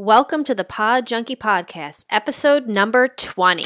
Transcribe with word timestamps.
Welcome 0.00 0.44
to 0.44 0.54
the 0.54 0.62
Pod 0.62 1.08
Junkie 1.08 1.34
Podcast, 1.34 2.04
episode 2.08 2.68
number 2.68 3.08
20. 3.08 3.64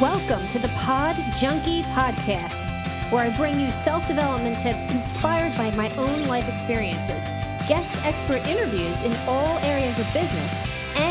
Welcome 0.00 0.48
to 0.48 0.58
the 0.58 0.68
Pod 0.76 1.16
Junkie 1.34 1.82
Podcast, 1.82 3.12
where 3.12 3.30
I 3.30 3.36
bring 3.36 3.60
you 3.60 3.70
self 3.70 4.08
development 4.08 4.58
tips 4.58 4.86
inspired 4.86 5.54
by 5.58 5.70
my 5.72 5.94
own 5.96 6.24
life 6.24 6.48
experiences, 6.48 7.22
guest 7.68 8.02
expert 8.06 8.46
interviews 8.46 9.02
in 9.02 9.14
all 9.26 9.58
areas 9.58 9.98
of 9.98 10.10
business, 10.14 10.58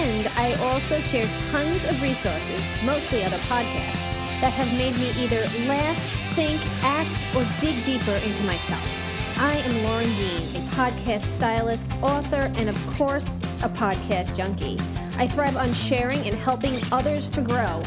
and 0.07 0.27
I 0.35 0.53
also 0.71 1.01
share 1.01 1.27
tons 1.51 1.83
of 1.83 2.01
resources, 2.01 2.63
mostly 2.83 3.23
other 3.23 3.39
podcasts 3.39 4.01
that 4.39 4.53
have 4.53 4.71
made 4.73 4.95
me 4.95 5.11
either 5.21 5.41
laugh, 5.67 5.97
think, 6.33 6.61
act, 6.81 7.23
or 7.35 7.45
dig 7.59 7.83
deeper 7.83 8.15
into 8.25 8.43
myself. 8.43 8.81
I 9.35 9.57
am 9.57 9.83
Lauren 9.83 10.11
Jean, 10.13 10.55
a 10.55 10.65
podcast 10.69 11.23
stylist, 11.23 11.91
author, 12.01 12.51
and 12.55 12.69
of 12.69 12.87
course, 12.95 13.39
a 13.61 13.69
podcast 13.69 14.35
junkie. 14.35 14.79
I 15.17 15.27
thrive 15.27 15.57
on 15.57 15.73
sharing 15.73 16.25
and 16.25 16.35
helping 16.35 16.81
others 16.91 17.29
to 17.31 17.41
grow. 17.41 17.83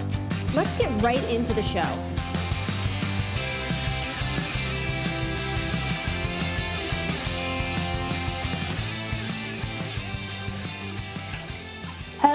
Let's 0.55 0.77
get 0.77 0.91
right 1.03 1.25
into 1.31 1.55
the 1.55 1.63
show. 1.63 1.89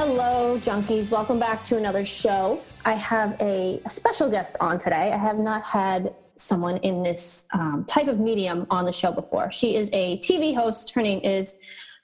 Hello, 0.07 0.59
junkies. 0.59 1.09
Welcome 1.09 1.39
back 1.39 1.65
to 1.65 1.77
another 1.77 2.05
show. 2.05 2.61
I 2.85 2.93
have 2.93 3.35
a, 3.41 3.81
a, 3.83 3.89
special 3.89 4.29
guest 4.29 4.55
on 4.61 4.77
today. 4.77 5.11
I 5.11 5.17
have 5.17 5.39
not 5.39 5.63
had 5.63 6.13
someone 6.35 6.77
in 6.77 7.01
this 7.01 7.47
um, 7.53 7.85
type 7.87 8.07
of 8.07 8.19
medium 8.19 8.67
on 8.69 8.85
the 8.85 8.91
show 8.91 9.11
before. 9.11 9.51
She 9.51 9.75
is 9.75 9.89
a 9.93 10.19
TV 10.19 10.53
host. 10.53 10.93
Her 10.93 11.01
name 11.01 11.21
is 11.23 11.57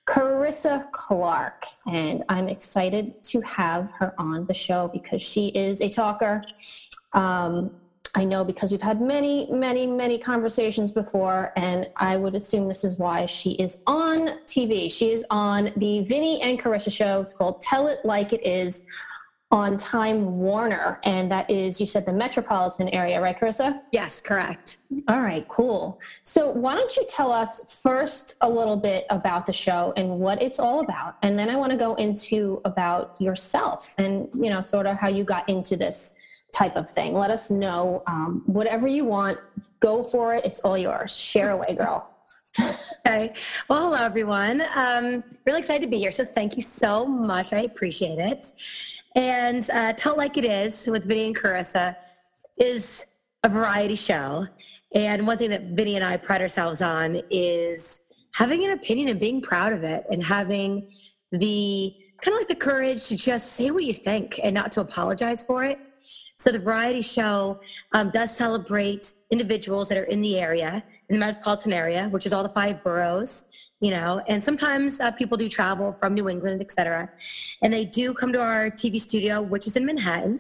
Carissa 0.08 0.92
Clark, 0.92 1.68
and 1.86 2.24
I'm 2.28 2.50
excited 2.50 3.24
to 3.26 3.42
have 3.42 3.92
her 4.00 4.16
on 4.18 4.48
the 4.48 4.54
show 4.56 4.90
because 4.92 5.22
she 5.22 5.50
is 5.50 5.80
a 5.80 5.88
talker. 5.88 6.44
Um, 7.14 7.70
I 8.16 8.26
know 8.26 8.44
because 8.44 8.72
we've 8.72 8.82
had 8.82 9.02
many, 9.02 9.48
many, 9.52 9.88
many 9.88 10.18
conversations 10.18 10.92
before, 10.92 11.54
and 11.56 11.88
I 11.96 12.18
would 12.18 12.36
assume 12.36 12.68
this 12.68 12.84
is 12.84 13.00
why 13.00 13.26
she 13.26 13.52
is 13.52 13.82
on 13.88 14.40
TV. 14.46 14.92
She 14.92 15.14
is 15.14 15.26
on 15.30 15.72
the 15.78 16.04
Vinny 16.04 16.42
and 16.42 16.60
Carissa 16.60 16.92
show. 16.92 17.22
It's 17.22 17.34
called 17.34 17.62
Tell 17.62 17.88
It 17.88 18.00
Like 18.04 18.34
It 18.34 18.46
Is 18.46 18.86
on 19.52 19.78
Time 19.78 20.40
Warner, 20.40 21.00
and 21.04 21.30
that 21.30 21.50
is, 21.50 21.80
you 21.82 21.86
said 21.86 22.06
the 22.06 22.14
metropolitan 22.14 22.88
area, 22.90 23.22
right, 23.22 23.38
Carissa? 23.38 23.82
Yes, 23.92 24.22
correct. 24.22 24.78
All 25.10 25.22
right, 25.22 25.46
cool. 25.50 26.00
So, 26.24 26.50
why 26.50 26.76
don't 26.76 26.96
you 26.96 27.06
tell 27.10 27.34
us 27.34 27.78
first 27.82 28.36
a 28.42 28.50
little 28.50 28.78
bit 28.78 29.06
about 29.10 29.46
the 29.46 29.52
show 29.54 29.94
and 29.98 30.10
what 30.20 30.42
it's 30.42 30.58
all 30.58 30.80
about? 30.80 31.18
And 31.22 31.38
then 31.38 31.50
I 31.50 31.58
want 31.58 31.72
to 31.72 31.78
go 31.78 31.96
into 31.96 32.62
about 32.64 33.20
yourself 33.20 33.94
and, 33.98 34.30
you 34.34 34.50
know, 34.50 34.62
sort 34.62 34.86
of 34.86 34.98
how 34.98 35.10
you 35.10 35.26
got 35.26 35.48
into 35.50 35.76
this 35.76 36.16
type 36.54 36.76
of 36.76 36.90
thing. 36.90 37.14
Let 37.14 37.32
us 37.32 37.50
know 37.50 38.04
um, 38.08 38.44
whatever 38.46 38.88
you 38.88 39.06
want. 39.06 39.40
Go 39.80 40.04
for 40.04 40.34
it. 40.34 40.46
It's 40.46 40.60
all 40.62 40.78
yours. 40.78 41.16
Share 41.16 41.52
away, 41.52 41.76
girl. 41.76 42.14
okay. 43.08 43.34
Well, 43.70 43.84
hello, 43.84 44.04
everyone. 44.04 44.64
Um, 44.76 45.24
really 45.46 45.60
excited 45.60 45.82
to 45.82 45.90
be 45.90 46.00
here. 46.00 46.12
So, 46.12 46.26
thank 46.26 46.56
you 46.56 46.62
so 46.62 47.06
much. 47.06 47.54
I 47.54 47.62
appreciate 47.62 48.20
it. 48.20 48.46
And 49.16 49.70
uh, 49.72 49.94
Tell 49.94 50.16
Like 50.18 50.38
It 50.38 50.46
Is 50.46 50.88
with 50.88 51.06
Vinny 51.06 51.28
and 51.28 51.36
Carissa 51.36 51.96
is 52.58 53.06
a 53.44 53.50
variety 53.50 53.96
show. 53.96 54.48
And 54.94 55.26
one 55.26 55.38
thing 55.38 55.50
that 55.50 55.64
Vinny 55.72 55.96
and 55.96 56.04
I 56.04 56.18
pride 56.18 56.42
ourselves 56.42 56.82
on 56.82 57.22
is 57.30 58.02
having 58.34 58.64
an 58.66 58.72
opinion 58.72 59.10
and 59.10 59.20
being 59.20 59.42
proud 59.42 59.74
of 59.74 59.84
it 59.84 60.06
and 60.12 60.24
having 60.24 60.90
the 61.32 61.94
kind 62.22 62.36
of 62.36 62.40
like 62.40 62.48
the 62.48 62.56
courage 62.56 63.08
to 63.08 63.16
just 63.16 63.54
say 63.54 63.72
what 63.72 63.84
you 63.84 63.94
think 63.94 64.40
and 64.44 64.54
not 64.54 64.72
to 64.74 64.82
apologize 64.82 65.44
for 65.44 65.64
it. 65.64 65.80
So 66.42 66.52
the 66.52 66.60
variety 66.60 67.04
show 67.04 67.62
um, 67.94 68.10
does 68.10 68.36
celebrate 68.36 69.14
individuals 69.30 69.90
that 69.90 69.98
are 69.98 70.10
in 70.16 70.22
the 70.22 70.40
area, 70.40 70.84
in 71.08 71.14
the 71.16 71.20
metropolitan 71.20 71.72
area, 71.72 72.10
which 72.10 72.26
is 72.26 72.34
all 72.34 72.42
the 72.42 72.50
five 72.50 72.84
boroughs 72.84 73.46
you 73.82 73.90
know 73.90 74.22
and 74.28 74.44
sometimes 74.44 75.02
uh, 75.02 75.10
people 75.10 75.36
do 75.36 75.50
travel 75.50 75.92
from 75.92 76.14
new 76.14 76.30
england 76.30 76.62
etc 76.62 77.10
and 77.64 77.74
they 77.74 77.84
do 77.84 78.14
come 78.14 78.32
to 78.32 78.40
our 78.40 78.70
tv 78.70 79.02
studio 79.02 79.42
which 79.42 79.66
is 79.68 79.76
in 79.76 79.86
manhattan. 79.86 80.40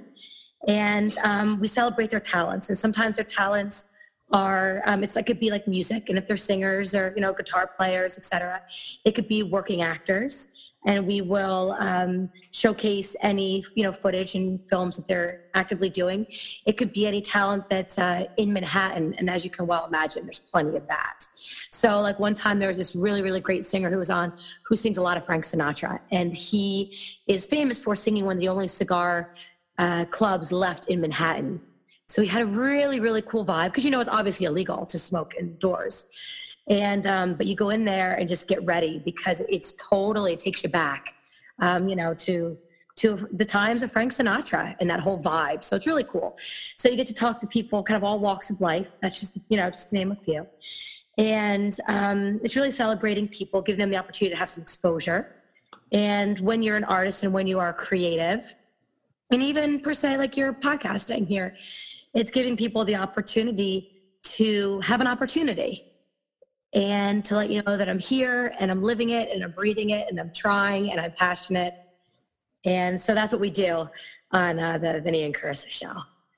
And 0.68 1.12
um, 1.24 1.60
we 1.60 1.68
celebrate 1.68 2.12
their 2.12 2.20
talents. 2.20 2.70
And 2.70 2.78
sometimes 2.78 3.16
their 3.16 3.26
talents 3.26 3.86
are 4.32 4.84
um, 4.86 5.04
it's 5.04 5.16
like 5.16 5.24
it 5.24 5.34
could 5.34 5.40
be 5.40 5.50
like 5.50 5.68
music. 5.68 6.08
And 6.10 6.20
if 6.20 6.28
they're 6.28 6.38
singers 6.38 6.94
or 6.94 7.12
you 7.16 7.22
know 7.22 7.34
guitar 7.34 7.70
players 7.76 8.18
etc 8.18 8.62
it 9.04 9.12
could 9.16 9.28
be 9.28 9.42
working 9.44 9.82
actors 9.82 10.48
and 10.86 11.06
we 11.06 11.22
will 11.22 11.76
um, 11.80 12.30
showcase 12.52 13.16
any 13.22 13.64
you 13.76 13.84
know 13.84 13.94
footage 13.94 14.36
and 14.36 14.60
films 14.70 14.98
that 14.98 15.08
they're 15.08 15.46
actively 15.54 15.90
doing. 15.90 16.26
It 16.66 16.78
could 16.78 16.92
be 16.92 17.06
any 17.06 17.22
talent 17.22 17.70
that's 17.70 18.00
uh, 18.00 18.26
in 18.38 18.52
manhattan 18.52 19.14
and 19.18 19.30
as 19.30 19.46
you 19.46 19.52
can 19.52 19.68
well 19.68 19.86
imagine 19.86 20.24
there's 20.24 20.40
plenty 20.40 20.76
of 20.76 20.88
that. 20.88 21.26
So 21.72 22.02
like 22.02 22.20
one 22.20 22.34
time 22.34 22.60
there 22.60 22.70
was 22.70 22.78
this 22.78 22.96
really 22.96 23.22
really 23.22 23.40
great 23.40 23.66
singer 23.66 23.90
who 23.90 23.98
was 23.98 24.10
on 24.10 24.34
who 24.66 24.76
sings 24.76 24.98
a 24.98 25.02
lot 25.02 25.18
of 25.18 25.26
frank 25.26 25.44
sinatra 25.44 26.00
and 26.12 26.34
he 26.34 26.98
is 27.28 27.46
famous 27.46 27.80
for 27.80 27.96
singing 27.96 28.26
one 28.26 28.38
of 28.38 28.40
the 28.40 28.50
only 28.50 28.68
cigar 28.68 29.34
uh, 29.78 30.06
clubs 30.06 30.52
left 30.52 30.88
in 30.88 31.02
manhattan. 31.02 31.62
So 32.08 32.22
he 32.22 32.28
had 32.28 32.42
a 32.42 32.46
really 32.46 33.00
really 33.00 33.22
cool 33.22 33.46
vibe 33.46 33.68
because 33.68 33.86
you 33.86 33.92
know 33.92 34.00
it's 34.00 34.10
obviously 34.10 34.48
illegal 34.48 34.86
to 34.88 34.98
smoke 34.98 35.36
indoors 35.40 36.08
and 36.70 37.08
um, 37.08 37.34
but 37.34 37.48
you 37.48 37.56
go 37.56 37.70
in 37.70 37.86
there 37.86 38.14
and 38.14 38.30
just 38.30 38.48
get 38.48 38.64
ready 38.66 39.02
because 39.04 39.42
it's 39.50 39.74
totally 39.74 40.34
it 40.34 40.40
takes 40.40 40.64
you 40.64 40.70
back 40.70 41.16
um, 41.60 41.88
you 41.90 41.96
know 41.96 42.14
to 42.14 42.58
to 42.98 43.28
the 43.32 43.46
times 43.46 43.84
of 43.84 43.92
frank 43.92 44.12
sinatra 44.12 44.76
and 44.80 44.90
that 44.90 45.00
whole 45.00 45.20
vibe. 45.20 45.64
So 45.64 45.76
it's 45.76 45.88
really 45.88 46.04
cool. 46.04 46.38
So 46.76 46.90
you 46.90 46.96
get 46.96 47.08
to 47.08 47.14
talk 47.14 47.40
to 47.40 47.48
people 47.48 47.84
kind 47.84 47.98
of 47.98 48.04
all 48.04 48.20
walks 48.20 48.50
of 48.50 48.62
life. 48.62 48.98
That's 49.02 49.20
just 49.20 49.38
you 49.50 49.58
know 49.58 49.70
just 49.70 49.90
to 49.90 49.96
name 49.96 50.12
a 50.12 50.16
few. 50.16 50.46
And 51.18 51.76
um, 51.88 52.40
it's 52.44 52.56
really 52.56 52.72
celebrating 52.72 53.28
people 53.28 53.62
giving 53.62 53.80
them 53.80 53.90
the 53.90 53.98
opportunity 53.98 54.34
to 54.34 54.40
have 54.40 54.50
some 54.50 54.62
exposure. 54.62 55.36
And 55.92 56.40
when 56.40 56.64
you're 56.64 56.78
an 56.78 56.86
artist 56.86 57.24
and 57.24 57.34
when 57.34 57.48
you 57.48 57.60
are 57.60 57.74
creative 57.74 58.56
and 59.32 59.42
even 59.42 59.80
per 59.80 59.94
se 59.94 60.18
like 60.18 60.38
you're 60.38 60.54
podcasting 60.54 61.26
here 61.26 61.56
it's 62.14 62.32
giving 62.32 62.58
people 62.58 62.84
the 62.86 62.96
opportunity 62.96 63.90
to 64.24 64.80
have 64.82 65.02
an 65.02 65.08
opportunity 65.08 65.91
and 66.74 67.24
to 67.26 67.36
let 67.36 67.50
you 67.50 67.62
know 67.64 67.76
that 67.78 67.90
I'm 67.90 68.00
here 68.00 68.54
and 68.60 68.72
I'm 68.72 68.82
living 68.82 69.10
it 69.10 69.30
and 69.32 69.44
I'm 69.44 69.52
breathing 69.52 69.90
it 69.90 70.08
and 70.10 70.20
I'm 70.20 70.32
trying 70.32 70.92
and 70.92 71.02
I'm 71.02 71.12
passionate. 71.12 71.76
And 72.64 73.00
so 73.00 73.14
that's 73.14 73.32
what 73.32 73.42
we 73.42 73.50
do 73.50 73.90
on 74.32 74.60
uh, 74.60 74.78
the 74.78 75.02
Vinny 75.02 75.24
and 75.24 75.36
Carissa 75.36 75.68
show. 75.68 75.94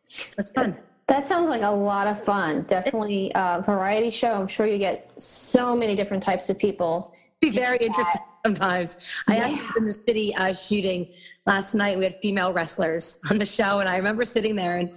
So 0.09 0.35
it's 0.37 0.51
fun. 0.51 0.77
That 1.07 1.25
sounds 1.27 1.49
like 1.49 1.61
a 1.61 1.69
lot 1.69 2.07
of 2.07 2.23
fun. 2.23 2.63
Definitely 2.63 3.31
a 3.35 3.61
variety 3.61 4.09
show. 4.09 4.33
I'm 4.33 4.47
sure 4.47 4.65
you 4.65 4.77
get 4.77 5.11
so 5.21 5.75
many 5.75 5.95
different 5.95 6.23
types 6.23 6.49
of 6.49 6.57
people. 6.57 7.13
Be 7.41 7.49
very 7.49 7.77
interesting 7.77 8.21
sometimes. 8.45 8.97
I 9.27 9.37
yeah. 9.37 9.45
actually 9.45 9.63
was 9.63 9.75
in 9.75 9.85
the 9.85 9.93
city 9.93 10.33
uh, 10.35 10.53
shooting 10.53 11.09
last 11.45 11.75
night. 11.75 11.97
We 11.97 12.05
had 12.05 12.19
female 12.21 12.53
wrestlers 12.53 13.19
on 13.29 13.37
the 13.37 13.45
show, 13.45 13.79
and 13.79 13.89
I 13.89 13.97
remember 13.97 14.23
sitting 14.23 14.55
there 14.55 14.77
and 14.77 14.91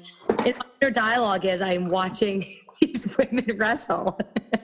their 0.80 0.90
dialogue 0.90 1.44
is 1.44 1.60
I'm 1.60 1.88
watching 1.88 2.56
these 2.80 3.16
women 3.18 3.56
wrestle. 3.56 4.18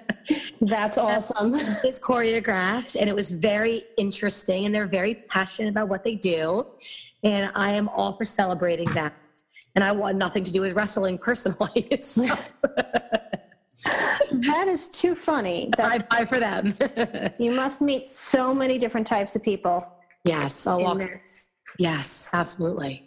That's 0.60 0.98
awesome. 0.98 1.54
It's 1.84 1.98
choreographed 1.98 2.96
and 2.98 3.08
it 3.08 3.14
was 3.14 3.30
very 3.30 3.84
interesting 3.98 4.66
and 4.66 4.74
they're 4.74 4.86
very 4.86 5.14
passionate 5.14 5.70
about 5.70 5.88
what 5.88 6.04
they 6.04 6.14
do. 6.14 6.66
And 7.22 7.50
I 7.54 7.72
am 7.72 7.88
all 7.88 8.12
for 8.12 8.24
celebrating 8.24 8.86
that. 8.94 9.14
And 9.74 9.82
I 9.82 9.92
want 9.92 10.18
nothing 10.18 10.44
to 10.44 10.52
do 10.52 10.60
with 10.60 10.74
wrestling 10.74 11.18
personally. 11.18 11.88
So. 12.00 12.26
that 14.30 14.68
is 14.68 14.88
too 14.88 15.16
funny. 15.16 15.68
Bye 15.76 15.98
bye 16.08 16.24
for 16.24 16.38
them. 16.38 16.76
you 17.38 17.50
must 17.50 17.80
meet 17.80 18.06
so 18.06 18.54
many 18.54 18.78
different 18.78 19.06
types 19.06 19.34
of 19.34 19.42
people. 19.42 19.84
Yes, 20.24 20.66
I'll 20.68 20.80
walk. 20.80 21.02
Yes, 21.78 22.28
absolutely. 22.32 23.04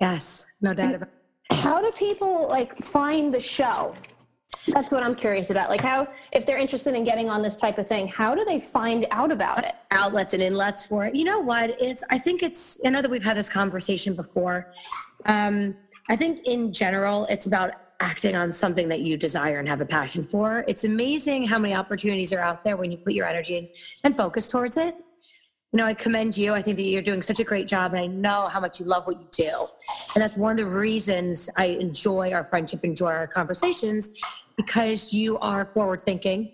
Yes, 0.00 0.46
no 0.62 0.72
doubt 0.72 0.94
about 0.94 1.08
it. 1.08 1.54
How 1.56 1.80
do 1.80 1.90
people 1.92 2.48
like 2.48 2.76
find 2.82 3.32
the 3.32 3.40
show? 3.40 3.94
That's 4.68 4.90
what 4.90 5.02
I'm 5.02 5.14
curious 5.14 5.50
about. 5.50 5.70
Like, 5.70 5.80
how, 5.80 6.08
if 6.32 6.44
they're 6.44 6.58
interested 6.58 6.94
in 6.94 7.04
getting 7.04 7.30
on 7.30 7.40
this 7.42 7.56
type 7.56 7.78
of 7.78 7.86
thing, 7.86 8.08
how 8.08 8.34
do 8.34 8.44
they 8.44 8.58
find 8.58 9.06
out 9.10 9.30
about 9.30 9.64
it? 9.64 9.74
Outlets 9.92 10.34
and 10.34 10.42
inlets 10.42 10.84
for 10.84 11.06
it. 11.06 11.14
You 11.14 11.24
know 11.24 11.38
what? 11.38 11.80
It's, 11.80 12.02
I 12.10 12.18
think 12.18 12.42
it's, 12.42 12.78
I 12.84 12.90
know 12.90 13.00
that 13.00 13.10
we've 13.10 13.22
had 13.22 13.36
this 13.36 13.48
conversation 13.48 14.14
before. 14.14 14.72
Um, 15.26 15.76
I 16.08 16.16
think 16.16 16.40
in 16.46 16.72
general, 16.72 17.26
it's 17.26 17.46
about 17.46 17.72
acting 18.00 18.36
on 18.36 18.52
something 18.52 18.88
that 18.88 19.00
you 19.00 19.16
desire 19.16 19.58
and 19.58 19.68
have 19.68 19.80
a 19.80 19.86
passion 19.86 20.24
for. 20.24 20.64
It's 20.68 20.84
amazing 20.84 21.46
how 21.46 21.58
many 21.58 21.74
opportunities 21.74 22.32
are 22.32 22.40
out 22.40 22.62
there 22.64 22.76
when 22.76 22.90
you 22.92 22.98
put 22.98 23.14
your 23.14 23.26
energy 23.26 23.72
and 24.04 24.16
focus 24.16 24.48
towards 24.48 24.76
it. 24.76 24.96
you 25.72 25.78
know, 25.78 25.86
I 25.86 25.94
commend 25.94 26.36
you. 26.36 26.54
I 26.54 26.62
think 26.62 26.76
that 26.78 26.84
you're 26.84 27.02
doing 27.02 27.22
such 27.22 27.40
a 27.40 27.44
great 27.44 27.66
job, 27.68 27.92
and 27.92 28.00
I 28.00 28.06
know 28.06 28.48
how 28.48 28.60
much 28.60 28.80
you 28.80 28.86
love 28.86 29.06
what 29.06 29.20
you 29.20 29.28
do. 29.30 29.66
And 30.14 30.22
that's 30.22 30.36
one 30.36 30.52
of 30.52 30.56
the 30.56 30.66
reasons 30.66 31.50
I 31.56 31.66
enjoy 31.66 32.32
our 32.32 32.44
friendship, 32.44 32.84
enjoy 32.84 33.12
our 33.12 33.26
conversations, 33.26 34.10
because 34.56 35.12
you 35.12 35.38
are 35.38 35.66
forward 35.66 36.00
thinking, 36.00 36.52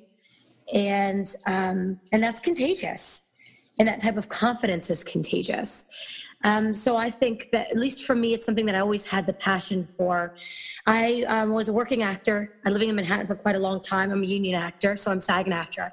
and 0.73 1.35
um, 1.47 2.01
and 2.13 2.23
that's 2.23 2.41
contagious. 2.41 3.23
And 3.79 3.89
that 3.89 4.01
type 4.01 4.17
of 4.19 4.29
confidence 4.29 4.91
is 4.91 5.03
contagious. 5.03 5.87
Um, 6.45 6.75
so 6.75 6.97
I 6.97 7.11
think 7.11 7.49
that 7.53 7.71
at 7.71 7.79
least 7.79 8.05
for 8.05 8.15
me, 8.15 8.35
it's 8.35 8.45
something 8.45 8.67
that 8.67 8.75
I 8.75 8.81
always 8.81 9.05
had 9.05 9.27
the 9.27 9.33
passion 9.33 9.85
for. 9.85 10.35
I 10.87 11.23
um, 11.23 11.53
was 11.53 11.69
a 11.69 11.73
working 11.73 12.03
actor. 12.03 12.55
I 12.67 12.71
living 12.71 12.91
in 12.91 12.97
Manhattan 12.97 13.27
for 13.27 13.37
quite 13.37 13.55
a 13.55 13.61
long 13.61 13.81
time. 13.81 14.11
I'm 14.11 14.23
a 14.23 14.27
union 14.27 14.61
actor, 14.61 14.97
so 14.97 15.11
I'm 15.11 15.21
SAG-AFTRA 15.21 15.93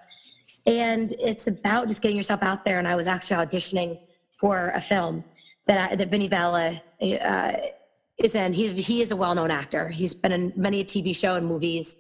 and 0.66 1.14
it's 1.20 1.48
about 1.48 1.88
just 1.88 2.02
getting 2.02 2.18
yourself 2.18 2.44
out 2.44 2.64
there. 2.64 2.80
And 2.80 2.88
I 2.88 2.96
was 2.96 3.08
actually 3.08 3.44
auditioning 3.46 4.00
for 4.38 4.70
a 4.76 4.82
film 4.82 5.24
that 5.66 5.92
I, 5.92 5.96
that 5.96 6.10
Vinny 6.10 6.28
Vella 6.28 6.82
uh, 7.02 7.54
is 8.20 8.36
in. 8.36 8.54
He's 8.54 8.72
he 8.88 9.02
is 9.02 9.12
a 9.12 9.16
well 9.16 9.34
known 9.34 9.52
actor. 9.52 9.90
He's 9.90 10.14
been 10.14 10.32
in 10.32 10.54
many 10.56 10.82
a 10.82 10.86
TV 10.86 11.16
show 11.16 11.36
and 11.36 11.46
movies. 11.46 11.96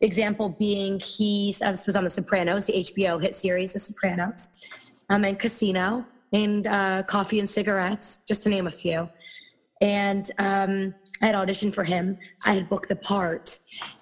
Example 0.00 0.50
being 0.50 1.00
he 1.00 1.54
was 1.60 1.96
on 1.96 2.04
The 2.04 2.10
Sopranos, 2.10 2.66
the 2.66 2.74
HBO 2.74 3.20
hit 3.20 3.34
series 3.34 3.72
The 3.72 3.80
Sopranos, 3.80 4.48
um, 5.10 5.24
and 5.24 5.38
Casino, 5.38 6.04
and 6.32 6.66
uh, 6.66 7.02
Coffee 7.02 7.40
and 7.40 7.48
Cigarettes, 7.48 8.22
just 8.28 8.44
to 8.44 8.48
name 8.48 8.68
a 8.68 8.70
few. 8.70 9.08
And 9.80 10.30
um, 10.38 10.94
I 11.20 11.26
had 11.26 11.34
auditioned 11.34 11.74
for 11.74 11.82
him. 11.82 12.16
I 12.44 12.54
had 12.54 12.68
booked 12.68 12.88
the 12.88 12.96
part, 12.96 13.58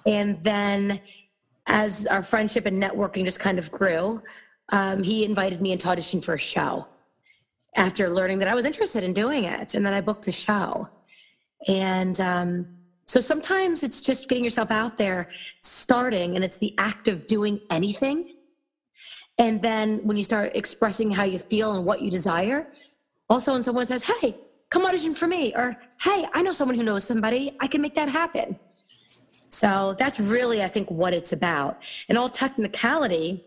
and 0.07 0.43
then 0.43 1.01
as 1.67 2.07
our 2.07 2.23
friendship 2.23 2.67
and 2.67 2.83
networking 2.83 3.25
just 3.25 3.41
kind 3.41 3.59
of 3.59 3.71
grew, 3.73 4.23
um, 4.71 5.03
he 5.03 5.25
invited 5.25 5.63
me 5.63 5.73
into 5.73 5.89
audition 5.89 6.21
for 6.21 6.35
a 6.35 6.39
show 6.39 6.87
after 7.77 8.11
learning 8.11 8.39
that 8.41 8.49
I 8.49 8.55
was 8.55 8.65
interested 8.65 9.05
in 9.05 9.13
doing 9.13 9.45
it. 9.45 9.75
And 9.75 9.85
then 9.85 9.93
I 9.93 10.01
booked 10.01 10.25
the 10.25 10.33
show. 10.33 10.89
And 11.69 12.21
um, 12.21 12.67
so 13.07 13.21
sometimes 13.21 13.83
it's 13.83 14.01
just 14.01 14.29
getting 14.29 14.45
yourself 14.45 14.71
out 14.71 14.99
there, 14.99 15.29
starting, 15.63 16.35
and 16.35 16.45
it's 16.45 16.59
the 16.59 16.75
act 16.79 17.09
of 17.09 17.27
doing 17.27 17.61
anything. 17.71 18.35
And 19.39 19.61
then 19.61 20.01
when 20.03 20.17
you 20.17 20.25
start 20.25 20.53
expressing 20.55 21.11
how 21.11 21.25
you 21.25 21.39
feel 21.39 21.73
and 21.75 21.85
what 21.85 22.01
you 22.01 22.11
desire, 22.11 22.69
also 23.29 23.53
when 23.53 23.63
someone 23.63 23.87
says, 23.87 24.03
hey, 24.03 24.37
come 24.71 24.87
audition 24.87 25.15
for 25.15 25.27
me, 25.27 25.53
or 25.55 25.77
hey, 26.01 26.27
I 26.33 26.43
know 26.43 26.53
someone 26.53 26.77
who 26.77 26.83
knows 26.83 27.05
somebody, 27.05 27.57
I 27.61 27.67
can 27.67 27.81
make 27.81 27.95
that 27.95 28.09
happen. 28.09 28.59
So 29.49 29.95
that's 29.99 30.19
really, 30.19 30.63
I 30.63 30.69
think, 30.69 30.91
what 30.91 31.15
it's 31.15 31.33
about. 31.33 31.79
In 32.09 32.17
all 32.17 32.29
technicality, 32.29 33.45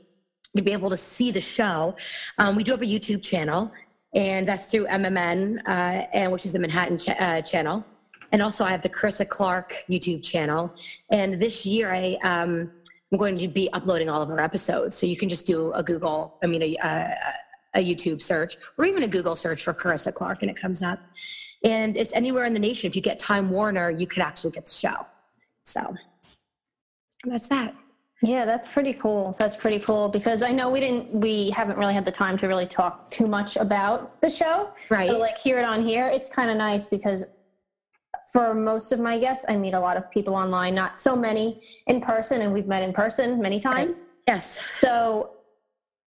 you'll 0.53 0.65
be 0.65 0.71
able 0.71 0.89
to 0.89 0.97
see 0.97 1.31
the 1.31 1.41
show. 1.41 1.95
Um, 2.37 2.55
we 2.55 2.63
do 2.63 2.71
have 2.71 2.81
a 2.81 2.85
YouTube 2.85 3.21
channel, 3.21 3.71
and 4.13 4.47
that's 4.47 4.71
through 4.71 4.87
MNN, 4.87 5.59
uh, 5.67 6.07
and 6.13 6.31
which 6.31 6.45
is 6.45 6.53
the 6.53 6.59
Manhattan 6.59 6.97
ch- 6.97 7.09
uh, 7.09 7.41
channel. 7.41 7.83
And 8.31 8.41
also, 8.41 8.63
I 8.63 8.69
have 8.69 8.81
the 8.81 8.89
Carissa 8.89 9.27
Clark 9.27 9.75
YouTube 9.89 10.23
channel. 10.23 10.73
And 11.09 11.41
this 11.41 11.65
year, 11.65 11.93
I 11.93 12.17
um, 12.23 12.71
I'm 13.11 13.17
going 13.17 13.37
to 13.39 13.47
be 13.47 13.71
uploading 13.73 14.09
all 14.09 14.21
of 14.21 14.29
our 14.29 14.39
episodes. 14.39 14.95
So 14.95 15.07
you 15.07 15.17
can 15.17 15.29
just 15.29 15.47
do 15.47 15.73
a 15.73 15.81
Google, 15.81 16.37
I 16.43 16.47
mean, 16.47 16.61
a, 16.61 16.75
a, 16.75 17.17
a 17.75 17.79
YouTube 17.83 18.21
search, 18.21 18.57
or 18.77 18.85
even 18.85 19.03
a 19.03 19.07
Google 19.07 19.35
search 19.35 19.63
for 19.63 19.73
Carissa 19.73 20.13
Clark, 20.13 20.41
and 20.41 20.51
it 20.51 20.57
comes 20.57 20.83
up. 20.83 20.99
And 21.63 21.97
it's 21.97 22.13
anywhere 22.13 22.45
in 22.45 22.53
the 22.53 22.59
nation. 22.59 22.87
If 22.87 22.95
you 22.95 23.01
get 23.01 23.19
Time 23.19 23.49
Warner, 23.49 23.89
you 23.89 24.07
could 24.07 24.21
actually 24.21 24.51
get 24.51 24.65
the 24.65 24.71
show. 24.71 25.05
So 25.63 25.95
that's 27.25 27.47
that. 27.47 27.75
Yeah, 28.21 28.45
that's 28.45 28.67
pretty 28.67 28.93
cool. 28.93 29.35
That's 29.39 29.55
pretty 29.55 29.79
cool 29.79 30.09
because 30.09 30.43
I 30.43 30.51
know 30.51 30.69
we 30.69 30.81
didn't, 30.81 31.13
we 31.13 31.51
haven't 31.51 31.77
really 31.77 31.93
had 31.93 32.05
the 32.05 32.11
time 32.11 32.37
to 32.39 32.47
really 32.47 32.65
talk 32.65 33.09
too 33.09 33.27
much 33.27 33.55
about 33.55 34.19
the 34.21 34.29
show. 34.29 34.71
Right. 34.89 35.09
So 35.09 35.17
like 35.17 35.37
hear 35.37 35.57
it 35.57 35.63
on 35.63 35.85
here. 35.85 36.07
It's 36.07 36.29
kind 36.29 36.51
of 36.51 36.57
nice 36.57 36.87
because 36.87 37.25
for 38.31 38.53
most 38.53 38.91
of 38.91 38.99
my 38.99 39.17
guests, 39.17 39.45
I 39.47 39.55
meet 39.55 39.73
a 39.73 39.79
lot 39.79 39.97
of 39.97 40.09
people 40.11 40.35
online, 40.35 40.75
not 40.75 40.97
so 40.97 41.15
many 41.15 41.61
in 41.87 41.99
person, 41.99 42.41
and 42.41 42.53
we've 42.53 42.67
met 42.67 42.83
in 42.83 42.93
person 42.93 43.41
many 43.41 43.59
times. 43.59 43.97
Right. 43.97 44.05
Yes. 44.27 44.59
So 44.73 45.31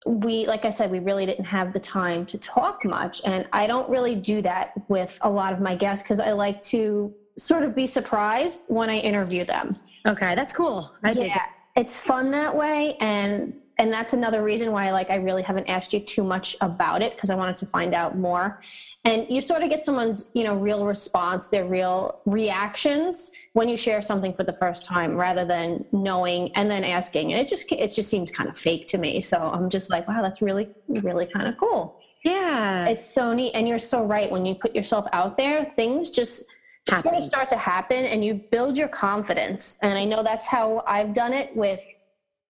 we, 0.06 0.46
like 0.46 0.64
I 0.64 0.70
said, 0.70 0.90
we 0.90 1.00
really 1.00 1.26
didn't 1.26 1.46
have 1.46 1.72
the 1.72 1.80
time 1.80 2.24
to 2.26 2.38
talk 2.38 2.84
much. 2.84 3.22
And 3.24 3.46
I 3.52 3.66
don't 3.66 3.88
really 3.88 4.14
do 4.14 4.42
that 4.42 4.72
with 4.88 5.18
a 5.22 5.30
lot 5.30 5.52
of 5.52 5.60
my 5.60 5.74
guests 5.74 6.02
because 6.02 6.20
I 6.20 6.32
like 6.32 6.62
to 6.62 7.12
sort 7.36 7.64
of 7.64 7.74
be 7.74 7.86
surprised 7.86 8.66
when 8.68 8.90
I 8.90 8.98
interview 8.98 9.44
them. 9.44 9.76
Okay, 10.06 10.34
that's 10.34 10.52
cool. 10.52 10.94
I 11.02 11.12
yeah, 11.12 11.24
it. 11.24 11.40
It's 11.80 11.98
fun 11.98 12.30
that 12.30 12.54
way 12.54 12.96
and 13.00 13.54
and 13.78 13.92
that's 13.92 14.12
another 14.12 14.42
reason 14.42 14.70
why 14.72 14.92
like 14.92 15.10
I 15.10 15.16
really 15.16 15.42
haven't 15.42 15.68
asked 15.68 15.92
you 15.92 16.00
too 16.00 16.22
much 16.22 16.56
about 16.60 17.02
it 17.02 17.14
because 17.14 17.30
I 17.30 17.34
wanted 17.34 17.56
to 17.56 17.66
find 17.66 17.94
out 17.94 18.16
more. 18.16 18.60
And 19.06 19.26
you 19.28 19.42
sort 19.42 19.62
of 19.62 19.68
get 19.68 19.84
someone's, 19.84 20.30
you 20.32 20.44
know, 20.44 20.56
real 20.56 20.86
response, 20.86 21.48
their 21.48 21.66
real 21.66 22.20
reactions 22.24 23.32
when 23.52 23.68
you 23.68 23.76
share 23.76 24.00
something 24.00 24.32
for 24.32 24.44
the 24.44 24.54
first 24.54 24.84
time 24.84 25.14
rather 25.14 25.44
than 25.44 25.84
knowing 25.92 26.50
and 26.54 26.70
then 26.70 26.84
asking. 26.84 27.32
And 27.32 27.40
it 27.40 27.48
just 27.48 27.70
it 27.70 27.88
just 27.88 28.08
seems 28.08 28.30
kind 28.30 28.48
of 28.48 28.56
fake 28.56 28.86
to 28.88 28.98
me. 28.98 29.20
So 29.20 29.38
I'm 29.38 29.68
just 29.68 29.90
like, 29.90 30.08
wow, 30.08 30.22
that's 30.22 30.40
really 30.40 30.68
really 30.88 31.26
kind 31.26 31.48
of 31.48 31.58
cool. 31.58 32.00
Yeah. 32.24 32.86
It's 32.86 33.12
so 33.12 33.34
neat 33.34 33.52
and 33.52 33.68
you're 33.68 33.78
so 33.78 34.04
right 34.04 34.30
when 34.30 34.46
you 34.46 34.54
put 34.54 34.74
yourself 34.74 35.06
out 35.12 35.36
there, 35.36 35.64
things 35.76 36.10
just 36.10 36.44
happen. 36.88 37.10
sort 37.10 37.22
of 37.22 37.24
start 37.24 37.48
to 37.48 37.56
happen 37.56 38.04
and 38.04 38.24
you 38.24 38.34
build 38.50 38.76
your 38.76 38.88
confidence 38.88 39.78
and 39.82 39.96
i 39.98 40.04
know 40.04 40.22
that's 40.22 40.46
how 40.46 40.82
i've 40.86 41.14
done 41.14 41.32
it 41.32 41.54
with 41.56 41.80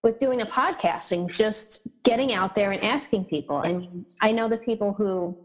with 0.05 0.19
doing 0.19 0.39
the 0.39 0.45
podcasting 0.45 1.33
just 1.33 1.81
getting 2.03 2.35
out 2.35 2.55
there 2.55 2.71
and 2.71 2.85
asking 2.85 3.25
people. 3.25 3.63
And 3.63 4.05
i 4.21 4.31
know 4.31 4.47
the 4.49 4.59
people 4.59 4.93
who 4.93 5.37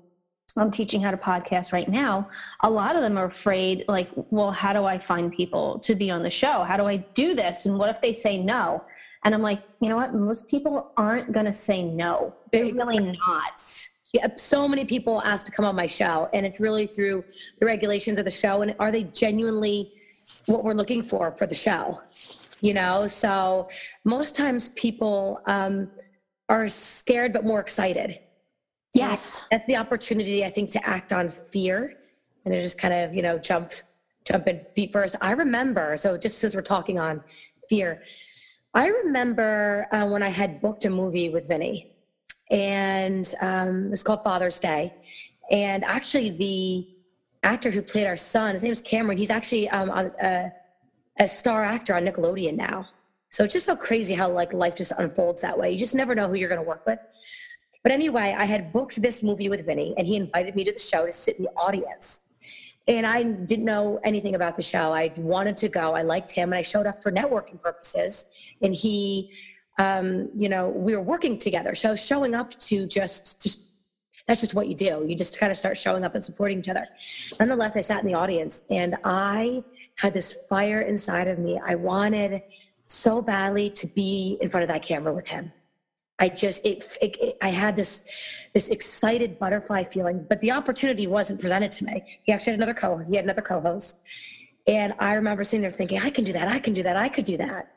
i'm 0.57 0.69
teaching 0.69 1.01
how 1.01 1.11
to 1.11 1.17
podcast 1.17 1.71
right 1.71 1.87
now 1.87 2.27
a 2.61 2.69
lot 2.69 2.95
of 2.95 3.01
them 3.01 3.17
are 3.17 3.25
afraid 3.25 3.85
like 3.87 4.09
well 4.31 4.51
how 4.51 4.73
do 4.73 4.83
i 4.83 4.97
find 4.97 5.31
people 5.31 5.79
to 5.79 5.95
be 5.95 6.11
on 6.11 6.21
the 6.21 6.29
show? 6.29 6.63
How 6.63 6.77
do 6.77 6.83
i 6.83 6.97
do 7.23 7.33
this? 7.33 7.65
And 7.65 7.79
what 7.79 7.89
if 7.89 8.01
they 8.01 8.13
say 8.13 8.37
no? 8.37 8.83
And 9.23 9.33
i'm 9.33 9.41
like 9.41 9.63
you 9.81 9.87
know 9.89 9.95
what? 9.95 10.13
Most 10.13 10.49
people 10.49 10.91
aren't 10.97 11.31
going 11.31 11.45
to 11.45 11.53
say 11.53 11.81
no. 11.81 12.35
They're 12.51 12.65
really 12.65 12.99
not. 12.99 13.57
Yeah, 14.11 14.27
so 14.35 14.67
many 14.67 14.85
people 14.85 15.21
ask 15.21 15.45
to 15.45 15.51
come 15.51 15.65
on 15.65 15.75
my 15.75 15.85
show, 15.85 16.29
and 16.33 16.43
it's 16.43 16.59
really 16.59 16.87
through 16.87 17.23
the 17.59 17.65
regulations 17.65 18.17
of 18.17 18.25
the 18.25 18.31
show. 18.31 18.63
And 18.63 18.75
are 18.79 18.91
they 18.91 19.03
genuinely 19.03 19.93
what 20.47 20.63
we're 20.63 20.73
looking 20.73 21.03
for 21.03 21.31
for 21.31 21.45
the 21.45 21.53
show? 21.53 22.01
You 22.61 22.73
know, 22.73 23.07
so 23.07 23.69
most 24.03 24.35
times 24.35 24.69
people 24.69 25.41
um, 25.47 25.89
are 26.49 26.67
scared 26.67 27.33
but 27.33 27.45
more 27.45 27.59
excited. 27.59 28.19
Yes, 28.93 29.45
that's 29.51 29.67
the 29.67 29.77
opportunity 29.77 30.43
I 30.43 30.49
think 30.49 30.69
to 30.71 30.85
act 30.87 31.13
on 31.13 31.29
fear 31.29 31.95
and 32.43 32.53
to 32.53 32.61
just 32.61 32.77
kind 32.77 32.93
of 32.93 33.15
you 33.15 33.21
know 33.21 33.37
jump 33.37 33.71
jump 34.25 34.47
in 34.47 34.65
feet 34.75 34.91
first. 34.91 35.15
I 35.21 35.31
remember 35.31 35.95
so 35.97 36.17
just 36.17 36.43
as 36.43 36.55
we're 36.55 36.61
talking 36.61 36.99
on 36.99 37.23
fear, 37.69 38.01
I 38.73 38.87
remember 38.87 39.87
uh, 39.91 40.07
when 40.07 40.23
I 40.23 40.29
had 40.29 40.61
booked 40.61 40.85
a 40.85 40.89
movie 40.89 41.29
with 41.29 41.47
Vinny 41.47 41.95
and 42.49 43.33
um, 43.41 43.87
it 43.87 43.91
was 43.91 44.03
called 44.03 44.23
Father's 44.23 44.59
Day. 44.59 44.93
And 45.51 45.83
actually, 45.83 46.29
the 46.29 46.87
actor 47.43 47.71
who 47.71 47.81
played 47.81 48.05
our 48.05 48.17
son, 48.17 48.53
his 48.53 48.63
name 48.63 48.71
is 48.71 48.81
Cameron. 48.81 49.17
He's 49.17 49.31
actually 49.31 49.69
um, 49.69 49.89
on, 49.89 50.11
a, 50.21 50.51
a 51.19 51.27
star 51.27 51.63
actor 51.63 51.95
on 51.95 52.05
Nickelodeon 52.05 52.55
now. 52.55 52.87
So 53.29 53.43
it's 53.43 53.53
just 53.53 53.65
so 53.65 53.75
crazy 53.75 54.13
how 54.15 54.29
like 54.29 54.53
life 54.53 54.75
just 54.75 54.91
unfolds 54.97 55.41
that 55.41 55.57
way. 55.57 55.71
You 55.71 55.77
just 55.77 55.93
never 55.93 56.15
know 56.15 56.27
who 56.27 56.35
you're 56.35 56.49
going 56.49 56.61
to 56.61 56.67
work 56.67 56.85
with. 56.85 56.99
But 57.83 57.91
anyway, 57.91 58.35
I 58.37 58.45
had 58.45 58.73
booked 58.73 59.01
this 59.01 59.23
movie 59.23 59.49
with 59.49 59.65
Vinny, 59.65 59.93
and 59.97 60.05
he 60.05 60.15
invited 60.15 60.55
me 60.55 60.63
to 60.65 60.71
the 60.71 60.79
show 60.79 61.05
to 61.05 61.11
sit 61.11 61.37
in 61.37 61.43
the 61.43 61.51
audience. 61.51 62.23
And 62.87 63.05
I 63.05 63.23
didn't 63.23 63.65
know 63.65 63.99
anything 64.03 64.35
about 64.35 64.55
the 64.55 64.61
show. 64.61 64.91
I 64.91 65.13
wanted 65.17 65.55
to 65.57 65.69
go. 65.69 65.93
I 65.93 66.01
liked 66.01 66.31
him, 66.31 66.51
and 66.51 66.59
I 66.59 66.61
showed 66.61 66.87
up 66.87 67.01
for 67.03 67.11
networking 67.11 67.61
purposes. 67.61 68.25
And 68.61 68.73
he 68.73 69.31
um, 69.79 70.29
you 70.35 70.49
know, 70.49 70.67
we 70.67 70.93
were 70.93 71.01
working 71.01 71.37
together. 71.37 71.73
So 71.73 71.95
showing 71.95 72.35
up 72.35 72.51
to 72.59 72.85
just, 72.85 73.41
just 73.41 73.61
that's 74.27 74.41
just 74.41 74.53
what 74.53 74.67
you 74.67 74.75
do. 74.75 75.05
You 75.07 75.15
just 75.15 75.39
kind 75.39 75.51
of 75.51 75.57
start 75.57 75.77
showing 75.77 76.03
up 76.03 76.13
and 76.13 76.23
supporting 76.23 76.59
each 76.59 76.67
other. 76.67 76.85
Nonetheless, 77.39 77.77
I 77.77 77.79
sat 77.79 78.01
in 78.01 78.07
the 78.07 78.13
audience 78.13 78.65
and 78.69 78.97
I 79.05 79.63
had 79.99 80.13
this 80.13 80.33
fire 80.47 80.81
inside 80.81 81.27
of 81.27 81.39
me. 81.39 81.59
I 81.65 81.75
wanted 81.75 82.41
so 82.87 83.21
badly 83.21 83.69
to 83.71 83.85
be 83.85 84.37
in 84.41 84.49
front 84.49 84.63
of 84.63 84.69
that 84.69 84.81
camera 84.81 85.13
with 85.13 85.27
him. 85.27 85.51
I 86.19 86.29
just, 86.29 86.65
it, 86.65 86.83
it, 87.01 87.17
it, 87.21 87.37
I 87.41 87.49
had 87.49 87.75
this, 87.75 88.03
this 88.53 88.69
excited 88.69 89.37
butterfly 89.39 89.83
feeling, 89.83 90.25
but 90.27 90.39
the 90.41 90.51
opportunity 90.51 91.05
wasn't 91.07 91.39
presented 91.39 91.71
to 91.73 91.85
me. 91.85 92.19
He 92.23 92.31
actually 92.31 92.51
had 92.51 92.59
another 92.59 92.73
co, 92.73 92.97
he 92.97 93.15
had 93.15 93.25
another 93.25 93.41
co-host. 93.41 93.99
And 94.67 94.93
I 94.99 95.13
remember 95.13 95.43
sitting 95.43 95.61
there 95.61 95.71
thinking, 95.71 95.99
I 95.99 96.09
can 96.09 96.23
do 96.23 96.33
that. 96.33 96.47
I 96.47 96.59
can 96.59 96.73
do 96.73 96.83
that. 96.83 96.95
I 96.95 97.09
could 97.09 97.25
do 97.25 97.37
that. 97.37 97.73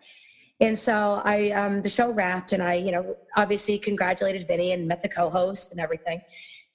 And 0.60 0.78
so 0.78 1.20
I, 1.24 1.50
um, 1.50 1.82
the 1.82 1.88
show 1.88 2.12
wrapped, 2.12 2.52
and 2.52 2.62
I, 2.62 2.74
you 2.74 2.92
know, 2.92 3.16
obviously 3.36 3.78
congratulated 3.78 4.46
Vinny 4.46 4.72
and 4.72 4.86
met 4.86 5.02
the 5.02 5.08
co-host 5.08 5.72
and 5.72 5.80
everything. 5.80 6.20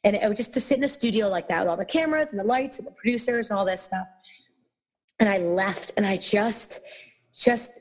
And 0.04 0.16
it 0.16 0.28
was 0.28 0.38
just 0.38 0.54
to 0.56 0.62
sit 0.62 0.78
in 0.78 0.84
a 0.84 0.90
studio 0.90 1.30
like 1.30 1.48
that 1.48 1.62
with 1.62 1.70
all 1.70 1.78
the 1.78 1.86
cameras 1.86 2.32
and 2.32 2.40
the 2.40 2.44
lights 2.44 2.80
and 2.80 2.88
the 2.88 2.92
producers 2.92 3.50
and 3.50 3.58
all 3.58 3.66
this 3.66 3.82
stuff. 3.82 4.08
And 5.20 5.28
I 5.28 5.40
left, 5.40 5.94
and 5.98 6.06
I 6.06 6.18
just, 6.18 6.80
just 7.36 7.72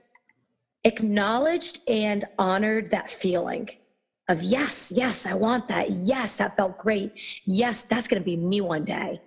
acknowledged 0.85 1.81
and 1.89 2.25
honored 2.39 2.91
that 2.93 3.11
feeling 3.11 3.69
of 4.29 4.43
yes, 4.43 4.93
yes, 4.95 5.27
I 5.27 5.35
want 5.35 5.69
that. 5.69 5.91
Yes, 5.91 6.37
that 6.37 6.57
felt 6.57 6.79
great. 6.79 7.13
Yes, 7.45 7.83
that's 7.83 8.09
going 8.09 8.21
to 8.21 8.25
be 8.25 8.37
me 8.37 8.61
one 8.61 8.85
day. 8.85 9.21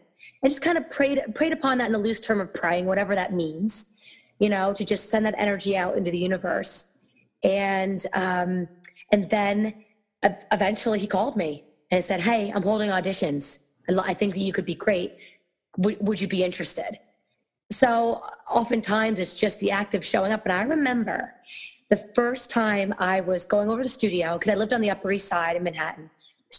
I 0.43 0.47
just 0.47 0.61
kind 0.61 0.77
of 0.77 0.89
prayed 0.89 1.21
prayed 1.35 1.53
upon 1.53 1.77
that 1.77 1.87
in 1.87 1.93
the 1.93 1.99
loose 1.99 2.19
term 2.19 2.41
of 2.41 2.53
praying, 2.53 2.85
whatever 2.85 3.15
that 3.15 3.33
means, 3.33 3.87
you 4.39 4.49
know, 4.49 4.73
to 4.73 4.83
just 4.85 5.09
send 5.09 5.25
that 5.25 5.35
energy 5.37 5.75
out 5.75 5.97
into 5.97 6.11
the 6.11 6.17
universe. 6.17 6.87
And 7.43 8.05
um, 8.13 8.67
and 9.11 9.29
then 9.29 9.85
eventually 10.51 10.99
he 10.99 11.07
called 11.07 11.37
me 11.37 11.63
and 11.91 12.03
said, 12.03 12.21
"Hey, 12.21 12.51
I'm 12.53 12.63
holding 12.63 12.89
auditions. 12.89 13.59
I 14.03 14.13
think 14.13 14.33
that 14.33 14.41
you 14.41 14.53
could 14.53 14.65
be 14.65 14.75
great. 14.75 15.17
would, 15.77 15.97
would 16.05 16.21
you 16.21 16.27
be 16.27 16.43
interested?" 16.43 16.99
So 17.71 18.23
oftentimes 18.49 19.19
it's 19.19 19.35
just 19.35 19.59
the 19.59 19.71
act 19.71 19.93
of 19.95 20.03
showing 20.03 20.31
up. 20.31 20.43
And 20.45 20.53
I 20.53 20.63
remember 20.63 21.33
the 21.89 21.97
first 21.97 22.49
time 22.49 22.93
I 22.97 23.21
was 23.21 23.45
going 23.45 23.69
over 23.69 23.81
to 23.81 23.83
the 23.83 23.89
studio 23.89 24.33
because 24.33 24.49
I 24.49 24.55
lived 24.55 24.73
on 24.73 24.81
the 24.81 24.91
Upper 24.91 25.11
East 25.11 25.27
Side 25.27 25.55
in 25.55 25.63
Manhattan. 25.63 26.09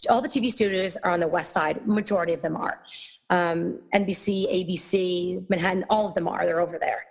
All 0.09 0.21
the 0.21 0.29
TV 0.29 0.49
studios 0.49 0.95
are 0.97 1.11
on 1.11 1.19
the 1.19 1.27
West 1.27 1.51
Side. 1.51 1.85
Majority 1.85 2.33
of 2.33 2.41
them 2.41 2.55
are. 2.55 2.81
Um, 3.29 3.79
NBC, 3.93 4.69
ABC, 4.69 5.49
Manhattan, 5.49 5.85
all 5.89 6.07
of 6.07 6.13
them 6.15 6.27
are. 6.27 6.45
They're 6.45 6.61
over 6.61 6.77
there. 6.79 7.05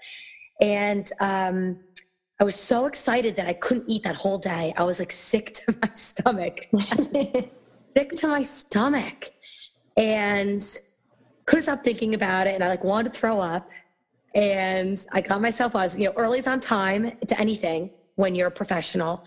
And 0.61 1.11
um, 1.21 1.79
I 2.41 2.45
was 2.45 2.57
so 2.57 2.87
excited 2.87 3.37
that 3.37 3.47
I 3.47 3.53
couldn't 3.53 3.85
eat 3.87 4.03
that 4.05 4.17
whole 4.17 4.39
day. 4.39 4.73
I 4.77 4.83
was 4.85 4.99
like 4.99 5.13
sick 5.13 5.55
to 5.55 5.75
my 5.83 5.91
stomach, 5.93 6.69
sick 7.97 8.17
to 8.17 8.29
my 8.29 8.43
stomach, 8.43 9.31
and 9.97 10.65
couldn't 11.45 11.63
stop 11.63 11.85
thinking 11.85 12.15
about 12.15 12.47
it. 12.47 12.55
And 12.55 12.65
I 12.65 12.69
like 12.69 12.85
wanted 12.85 13.13
to 13.13 13.19
throw 13.19 13.41
up. 13.41 13.71
And 14.35 15.05
I 15.13 15.21
got 15.21 15.41
myself, 15.41 15.75
was, 15.75 15.99
you 15.99 16.07
know, 16.07 16.13
early 16.13 16.31
early's 16.31 16.47
on 16.47 16.61
time 16.61 17.17
to 17.27 17.41
anything 17.41 17.91
when 18.15 18.35
you're 18.35 18.49
a 18.49 18.51
professional. 18.51 19.25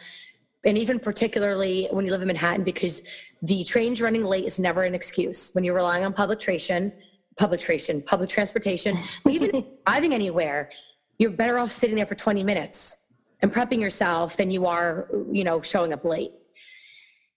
And 0.65 0.77
even 0.77 1.00
particularly 1.00 1.88
when 1.91 2.05
you 2.05 2.12
live 2.12 2.22
in 2.22 2.27
Manhattan, 2.27 2.63
because 2.63 3.01
the 3.41 3.63
trains 3.65 4.01
running 4.01 4.24
late 4.24 4.45
is 4.45 4.60
never 4.60 4.83
an 4.83 4.95
excuse. 4.95 5.51
When 5.51 5.63
you're 5.65 5.75
relying 5.75 6.05
on 6.05 6.13
public 6.13 6.39
transportation, 6.39 6.93
public 7.38 7.60
transportation, 7.60 8.01
public 8.01 8.29
transportation, 8.29 8.98
even 9.29 9.65
driving 9.86 10.13
anywhere, 10.13 10.69
you're 11.17 11.31
better 11.31 11.57
off 11.57 11.72
sitting 11.72 11.95
there 11.95 12.05
for 12.05 12.15
20 12.15 12.43
minutes 12.43 12.98
and 13.41 13.51
prepping 13.51 13.81
yourself 13.81 14.38
than 14.38 14.50
you 14.50 14.65
are, 14.65 15.10
you 15.31 15.43
know, 15.43 15.62
showing 15.62 15.91
up 15.91 16.05
late. 16.05 16.31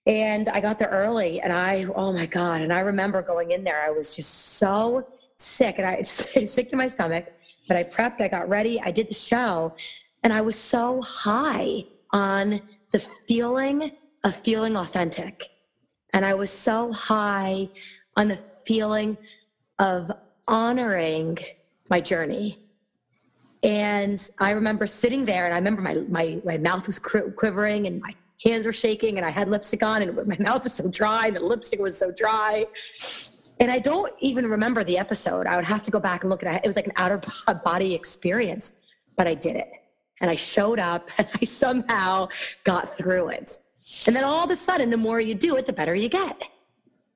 And 0.05 0.47
I 0.47 0.61
got 0.61 0.79
there 0.79 0.87
early 0.87 1.41
and 1.41 1.51
I, 1.51 1.85
oh 1.95 2.13
my 2.13 2.25
God. 2.25 2.61
And 2.61 2.71
I 2.71 2.79
remember 2.79 3.21
going 3.21 3.51
in 3.51 3.65
there, 3.65 3.83
I 3.85 3.89
was 3.89 4.15
just 4.15 4.53
so 4.53 5.05
sick 5.35 5.75
and 5.77 5.85
I 5.85 6.01
sick 6.03 6.69
to 6.69 6.77
my 6.77 6.87
stomach, 6.87 7.25
but 7.67 7.77
I 7.77 7.83
prepped, 7.83 8.21
I 8.21 8.27
got 8.27 8.47
ready, 8.49 8.79
I 8.81 8.91
did 8.91 9.09
the 9.09 9.13
show. 9.13 9.73
And 10.23 10.33
I 10.33 10.41
was 10.41 10.57
so 10.57 11.01
high 11.01 11.85
on 12.11 12.61
the 12.91 12.99
feeling 12.99 13.91
of 14.23 14.35
feeling 14.35 14.77
authentic. 14.77 15.49
And 16.13 16.25
I 16.25 16.33
was 16.33 16.51
so 16.51 16.91
high 16.91 17.69
on 18.15 18.29
the 18.29 18.39
feeling 18.65 19.17
of 19.79 20.11
honoring 20.47 21.37
my 21.89 22.01
journey. 22.01 22.59
And 23.63 24.29
I 24.39 24.51
remember 24.51 24.87
sitting 24.87 25.25
there 25.25 25.45
and 25.45 25.53
I 25.53 25.57
remember 25.57 25.81
my, 25.81 25.95
my, 26.07 26.41
my 26.45 26.57
mouth 26.57 26.87
was 26.87 26.99
quivering 26.99 27.87
and 27.87 28.01
my 28.01 28.13
hands 28.43 28.65
were 28.65 28.73
shaking 28.73 29.17
and 29.17 29.25
I 29.25 29.29
had 29.29 29.49
lipstick 29.49 29.83
on 29.83 30.01
and 30.01 30.27
my 30.27 30.37
mouth 30.39 30.63
was 30.63 30.73
so 30.73 30.89
dry 30.89 31.27
and 31.27 31.35
the 31.35 31.41
lipstick 31.41 31.79
was 31.79 31.97
so 31.97 32.11
dry. 32.11 32.65
And 33.59 33.71
I 33.71 33.79
don't 33.79 34.13
even 34.19 34.49
remember 34.49 34.83
the 34.83 34.97
episode. 34.97 35.47
I 35.47 35.55
would 35.55 35.65
have 35.65 35.83
to 35.83 35.91
go 35.91 35.99
back 35.99 36.21
and 36.21 36.29
look 36.29 36.43
at 36.43 36.55
it. 36.55 36.61
It 36.63 36.67
was 36.67 36.75
like 36.75 36.85
an 36.85 36.93
outer 36.95 37.19
body 37.65 37.93
experience, 37.93 38.73
but 39.15 39.27
I 39.27 39.33
did 39.33 39.55
it 39.55 39.71
and 40.21 40.29
I 40.29 40.35
showed 40.35 40.79
up 40.79 41.09
and 41.17 41.27
I 41.41 41.45
somehow 41.45 42.29
got 42.63 42.97
through 42.97 43.29
it. 43.29 43.57
And 44.05 44.15
then 44.15 44.23
all 44.23 44.43
of 44.43 44.51
a 44.51 44.55
sudden, 44.55 44.89
the 44.89 44.97
more 44.97 45.19
you 45.19 45.33
do 45.33 45.55
it, 45.55 45.65
the 45.65 45.73
better 45.73 45.95
you 45.95 46.09
get. 46.09 46.41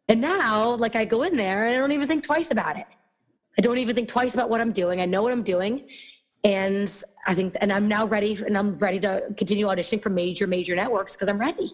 And 0.08 0.22
now, 0.22 0.76
like, 0.76 0.96
I 0.96 1.06
go 1.06 1.24
in 1.24 1.36
there 1.36 1.68
and 1.68 1.76
I 1.76 1.80
don't 1.80 1.92
even 1.92 2.08
think 2.08 2.24
twice 2.24 2.52
about 2.52 2.78
it. 2.78 2.86
I 3.58 3.62
don't 3.62 3.78
even 3.78 3.96
think 3.96 4.08
twice 4.08 4.34
about 4.34 4.50
what 4.50 4.62
I'm 4.62 4.72
doing. 4.72 5.02
I 5.02 5.06
know 5.06 5.22
what 5.22 5.34
I'm 5.34 5.44
doing. 5.44 5.88
And 6.44 6.92
I 7.28 7.36
think, 7.36 7.56
and 7.62 7.72
I'm 7.72 7.88
now 7.88 8.08
ready, 8.08 8.42
and 8.46 8.58
I'm 8.58 8.78
ready 8.78 9.00
to 9.02 9.24
continue 9.38 9.68
auditioning 9.68 10.02
for 10.02 10.10
major, 10.10 10.48
major 10.48 10.76
networks 10.76 11.16
because 11.16 11.28
I'm 11.28 11.38
ready. 11.38 11.72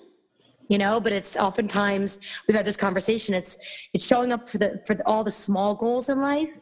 You 0.69 0.77
know, 0.77 1.00
but 1.00 1.13
it's 1.13 1.38
oftentimes 1.38 2.19
we've 2.47 2.57
had 2.57 2.65
this 2.65 2.77
conversation. 2.77 3.33
It's 3.33 3.57
it's 3.93 4.05
showing 4.05 4.31
up 4.31 4.50
for 4.50 4.57
the 4.57 4.81
for 4.86 4.95
the, 4.95 5.05
all 5.07 5.24
the 5.24 5.31
small 5.31 5.75
goals 5.75 6.09
in 6.09 6.21
life. 6.21 6.57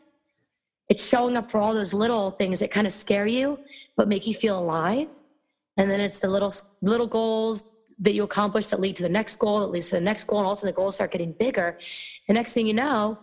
It's 0.89 1.07
showing 1.07 1.35
up 1.35 1.50
for 1.50 1.59
all 1.59 1.74
those 1.74 1.93
little 1.93 2.29
things 2.31 2.59
that 2.59 2.69
kind 2.69 2.85
of 2.85 2.93
scare 2.93 3.25
you 3.25 3.57
but 3.95 4.07
make 4.07 4.27
you 4.27 4.33
feel 4.33 4.59
alive. 4.59 5.09
And 5.77 5.89
then 5.89 6.00
it's 6.00 6.19
the 6.19 6.27
little 6.27 6.53
little 6.81 7.07
goals 7.07 7.65
that 8.00 8.13
you 8.13 8.24
accomplish 8.24 8.67
that 8.67 8.79
lead 8.79 8.95
to 8.97 9.03
the 9.03 9.09
next 9.09 9.38
goal, 9.39 9.62
that 9.62 9.67
leads 9.67 9.88
to 9.89 9.95
the 9.95 10.01
next 10.01 10.25
goal, 10.25 10.39
and 10.39 10.47
also 10.47 10.67
the 10.67 10.74
goals 10.74 10.95
start 10.95 11.12
getting 11.12 11.31
bigger. 11.33 11.77
And 12.27 12.35
next 12.35 12.53
thing 12.53 12.67
you 12.67 12.74
know, 12.74 13.17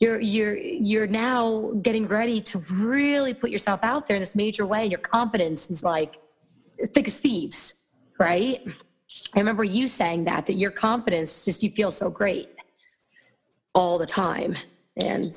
you're 0.00 0.20
you're 0.20 0.56
you're 0.56 1.06
now 1.06 1.72
getting 1.82 2.06
ready 2.06 2.40
to 2.42 2.58
really 2.70 3.32
put 3.32 3.50
yourself 3.50 3.80
out 3.82 4.06
there 4.06 4.16
in 4.16 4.22
this 4.22 4.34
major 4.34 4.66
way. 4.66 4.82
and 4.82 4.90
Your 4.90 5.00
confidence 5.00 5.70
is 5.70 5.82
like 5.82 6.16
big 6.92 7.06
as 7.06 7.18
thieves, 7.18 7.74
right? 8.18 8.62
I 9.34 9.38
remember 9.38 9.64
you 9.64 9.86
saying 9.86 10.24
that 10.24 10.46
that 10.46 10.54
your 10.54 10.70
confidence 10.70 11.44
just 11.44 11.62
you 11.62 11.70
feel 11.70 11.90
so 11.90 12.10
great 12.10 12.50
all 13.74 13.98
the 13.98 14.06
time, 14.06 14.56
and 14.96 15.36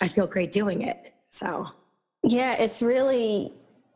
I 0.00 0.08
feel 0.08 0.26
great 0.26 0.52
doing 0.52 0.82
it. 0.82 1.12
So 1.30 1.68
yeah, 2.22 2.54
it's 2.54 2.80
really 2.82 3.52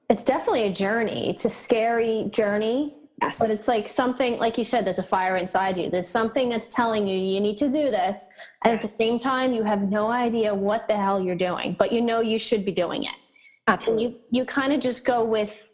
it's 0.08 0.24
definitely 0.24 0.64
a 0.64 0.72
journey. 0.72 1.30
It's 1.30 1.44
a 1.44 1.50
scary 1.50 2.28
journey. 2.30 2.94
Yes. 3.20 3.40
But 3.40 3.50
it's 3.50 3.66
like 3.66 3.90
something, 3.90 4.38
like 4.38 4.56
you 4.56 4.64
said, 4.64 4.84
there's 4.84 5.00
a 5.00 5.02
fire 5.02 5.38
inside 5.38 5.76
you. 5.76 5.90
There's 5.90 6.08
something 6.08 6.48
that's 6.48 6.72
telling 6.72 7.08
you 7.08 7.18
you 7.18 7.40
need 7.40 7.56
to 7.56 7.66
do 7.66 7.90
this. 7.90 8.28
And 8.64 8.78
at 8.78 8.82
the 8.82 8.96
same 8.96 9.18
time, 9.18 9.52
you 9.52 9.64
have 9.64 9.82
no 9.90 10.08
idea 10.08 10.54
what 10.54 10.86
the 10.86 10.96
hell 10.96 11.20
you're 11.20 11.34
doing, 11.34 11.74
but 11.78 11.90
you 11.90 12.00
know 12.00 12.20
you 12.20 12.38
should 12.38 12.64
be 12.64 12.70
doing 12.70 13.04
it. 13.04 13.16
Absolutely. 13.66 14.04
And 14.04 14.14
you, 14.14 14.20
you 14.30 14.44
kind 14.44 14.72
of 14.72 14.80
just 14.80 15.04
go 15.04 15.24
with 15.24 15.68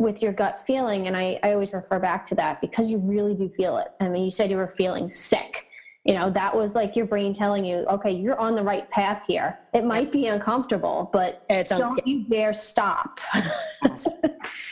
with 0.00 0.22
your 0.22 0.32
gut 0.32 0.58
feeling. 0.58 1.06
And 1.06 1.16
I, 1.16 1.38
I 1.42 1.52
always 1.52 1.74
refer 1.74 1.98
back 1.98 2.24
to 2.26 2.34
that 2.36 2.60
because 2.62 2.90
you 2.90 2.96
really 2.98 3.34
do 3.34 3.50
feel 3.50 3.76
it. 3.76 3.88
I 4.00 4.08
mean, 4.08 4.24
you 4.24 4.30
said 4.30 4.50
you 4.50 4.56
were 4.56 4.66
feeling 4.66 5.10
sick. 5.10 5.66
You 6.06 6.14
know 6.14 6.30
that 6.30 6.56
was 6.56 6.74
like 6.74 6.96
your 6.96 7.04
brain 7.04 7.34
telling 7.34 7.62
you 7.62 7.84
okay 7.90 8.10
you're 8.10 8.40
on 8.40 8.54
the 8.54 8.62
right 8.62 8.90
path 8.90 9.24
here. 9.26 9.58
It 9.74 9.84
might 9.84 10.10
be 10.10 10.28
uncomfortable 10.28 11.10
but 11.12 11.44
it's 11.50 11.68
don't 11.68 11.82
un- 11.82 11.98
you 12.06 12.24
dare 12.24 12.54
stop. 12.54 13.20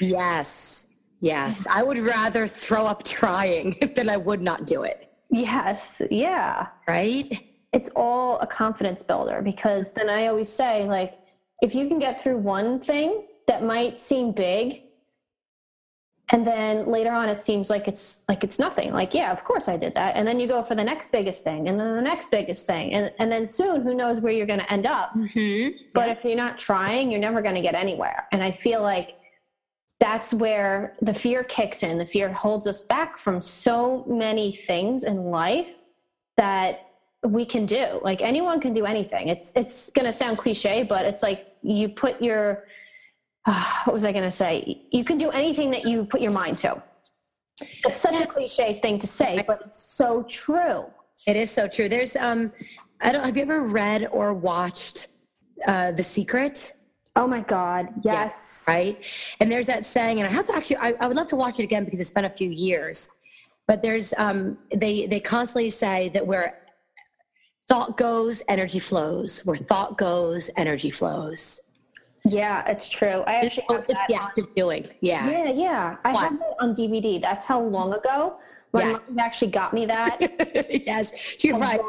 Yes. 0.01 0.87
Yes. 1.21 1.67
I 1.69 1.83
would 1.83 1.99
rather 1.99 2.47
throw 2.47 2.87
up 2.87 3.03
trying 3.03 3.77
than 3.95 4.09
i 4.09 4.17
would 4.17 4.41
not 4.41 4.65
do 4.65 4.85
it. 4.85 5.13
Yes. 5.31 6.01
Yeah. 6.11 6.69
Right? 6.87 7.55
It's 7.75 7.91
all 7.95 8.39
a 8.39 8.47
confidence 8.47 9.03
builder 9.03 9.43
because 9.43 9.93
then 9.93 10.09
i 10.09 10.29
always 10.29 10.49
say 10.49 10.85
like 10.87 11.19
if 11.61 11.75
you 11.75 11.89
can 11.89 11.99
get 11.99 12.23
through 12.23 12.39
one 12.39 12.81
thing 12.81 13.27
that 13.47 13.63
might 13.63 13.99
seem 13.99 14.33
big 14.33 14.88
and 16.31 16.47
then 16.47 16.87
later 16.87 17.11
on 17.11 17.29
it 17.29 17.41
seems 17.41 17.71
like 17.71 17.89
it's 17.89 18.23
like 18.29 18.45
it's 18.45 18.59
nothing. 18.59 18.93
Like 18.93 19.15
yeah 19.15 19.33
of 19.33 19.45
course 19.45 19.69
i 19.69 19.77
did 19.77 19.95
that. 19.95 20.17
And 20.17 20.27
then 20.27 20.39
you 20.39 20.47
go 20.47 20.63
for 20.63 20.75
the 20.75 20.85
next 20.85 21.11
biggest 21.11 21.45
thing 21.45 21.69
and 21.69 21.79
then 21.79 21.97
the 21.97 22.03
next 22.03 22.31
biggest 22.31 22.67
thing. 22.67 22.93
And, 22.93 23.13
and 23.19 23.31
then 23.31 23.47
soon 23.47 23.83
who 23.83 23.95
knows 23.95 24.21
where 24.21 24.33
you're 24.33 24.47
going 24.47 24.61
to 24.61 24.73
end 24.73 24.87
up. 24.87 25.15
Mm-hmm. 25.15 25.77
but 25.95 26.07
yeah. 26.07 26.13
if 26.13 26.25
you're 26.25 26.37
not 26.37 26.59
trying 26.59 27.11
you're 27.11 27.21
never 27.21 27.43
going 27.43 27.55
to 27.55 27.63
get 27.63 27.75
anywhere. 27.75 28.27
And 28.33 28.43
i 28.43 28.51
feel 28.51 28.83
like 28.83 29.19
that's 30.01 30.33
where 30.33 30.95
the 31.03 31.13
fear 31.13 31.43
kicks 31.43 31.83
in. 31.83 31.99
The 31.99 32.07
fear 32.07 32.33
holds 32.33 32.67
us 32.67 32.83
back 32.83 33.19
from 33.19 33.41
so 33.41 34.05
many 34.07 34.53
things 34.53 35.03
in 35.03 35.25
life 35.25 35.75
that 36.37 36.91
we 37.25 37.45
can 37.45 37.67
do. 37.67 38.01
Like 38.03 38.23
anyone 38.23 38.61
can 38.61 38.73
do 38.73 38.87
anything. 38.87 39.29
It's 39.29 39.53
it's 39.57 39.91
going 39.91 40.07
to 40.07 40.13
sound 40.13 40.39
cliche 40.39 40.85
but 40.85 41.05
it's 41.05 41.23
like 41.23 41.49
you 41.63 41.89
put 41.89 42.23
your 42.23 42.65
what 43.85 43.95
was 43.95 44.05
I 44.05 44.13
going 44.13 44.25
to 44.25 44.31
say? 44.31 44.83
You 44.91 45.05
can 45.05 45.19
do 45.19 45.31
anything 45.31 45.71
that 45.71 45.85
you 45.87 46.05
put 46.05 46.21
your 46.21 46.33
mind 46.33 46.59
to. 46.59 46.83
It's 47.61 48.01
such 48.01 48.21
a 48.21 48.27
cliche 48.27 48.75
thing 48.81 48.99
to 48.99 49.07
say, 49.07 49.43
but 49.47 49.63
it's 49.67 49.83
so 49.83 50.23
true. 50.25 50.85
It 51.27 51.37
is 51.37 51.51
so 51.51 51.67
true. 51.67 51.89
There's 51.89 52.15
um, 52.17 52.53
I 53.01 53.13
don't. 53.13 53.25
Have 53.25 53.37
you 53.37 53.43
ever 53.43 53.63
read 53.63 54.09
or 54.13 54.33
watched 54.33 55.09
uh, 55.67 55.93
The 55.93 56.03
Secret? 56.03 56.73
Oh 57.17 57.27
my 57.27 57.41
God, 57.41 57.89
yes. 58.03 58.65
Yeah, 58.69 58.75
right. 58.75 59.05
And 59.41 59.51
there's 59.51 59.67
that 59.67 59.85
saying, 59.85 60.21
and 60.21 60.29
I 60.29 60.33
have 60.33 60.47
to 60.47 60.55
actually. 60.55 60.77
I, 60.77 60.95
I 61.01 61.09
would 61.09 61.17
love 61.17 61.27
to 61.29 61.37
watch 61.37 61.59
it 61.59 61.65
again 61.65 61.85
because 61.85 61.99
it's 61.99 62.13
been 62.13 62.27
a 62.27 62.31
few 62.31 62.51
years. 62.51 63.11
But 63.67 63.83
there's 63.83 64.15
um, 64.19 64.57
they 64.75 65.07
they 65.07 65.21
constantly 65.21 65.71
say 65.71 66.11
that 66.11 66.25
where 66.25 66.61
thought 67.67 67.97
goes, 67.97 68.43
energy 68.49 68.79
flows. 68.79 69.45
Where 69.45 69.57
thought 69.57 69.99
goes, 69.99 70.51
energy 70.57 70.91
flows. 70.91 71.61
Yeah, 72.33 72.65
it's 72.67 72.89
true. 72.89 73.23
I 73.27 73.37
actually 73.37 73.67
it's, 73.71 73.91
it's 73.91 74.01
the 74.09 74.15
act 74.15 74.39
of 74.39 74.55
doing. 74.55 74.89
Yeah. 75.01 75.29
Yeah, 75.29 75.51
yeah. 75.51 75.97
I 76.05 76.13
what? 76.13 76.23
have 76.25 76.35
it 76.35 76.57
on 76.61 76.75
DVD. 76.75 77.21
That's 77.21 77.45
how 77.45 77.61
long 77.61 77.95
ago. 77.95 78.39
My 78.73 78.83
yes. 78.83 78.99
mom 79.09 79.19
actually 79.19 79.51
got 79.51 79.73
me 79.73 79.87
that. 79.87 80.19
yes, 80.87 81.43
you're 81.43 81.59
right. 81.59 81.81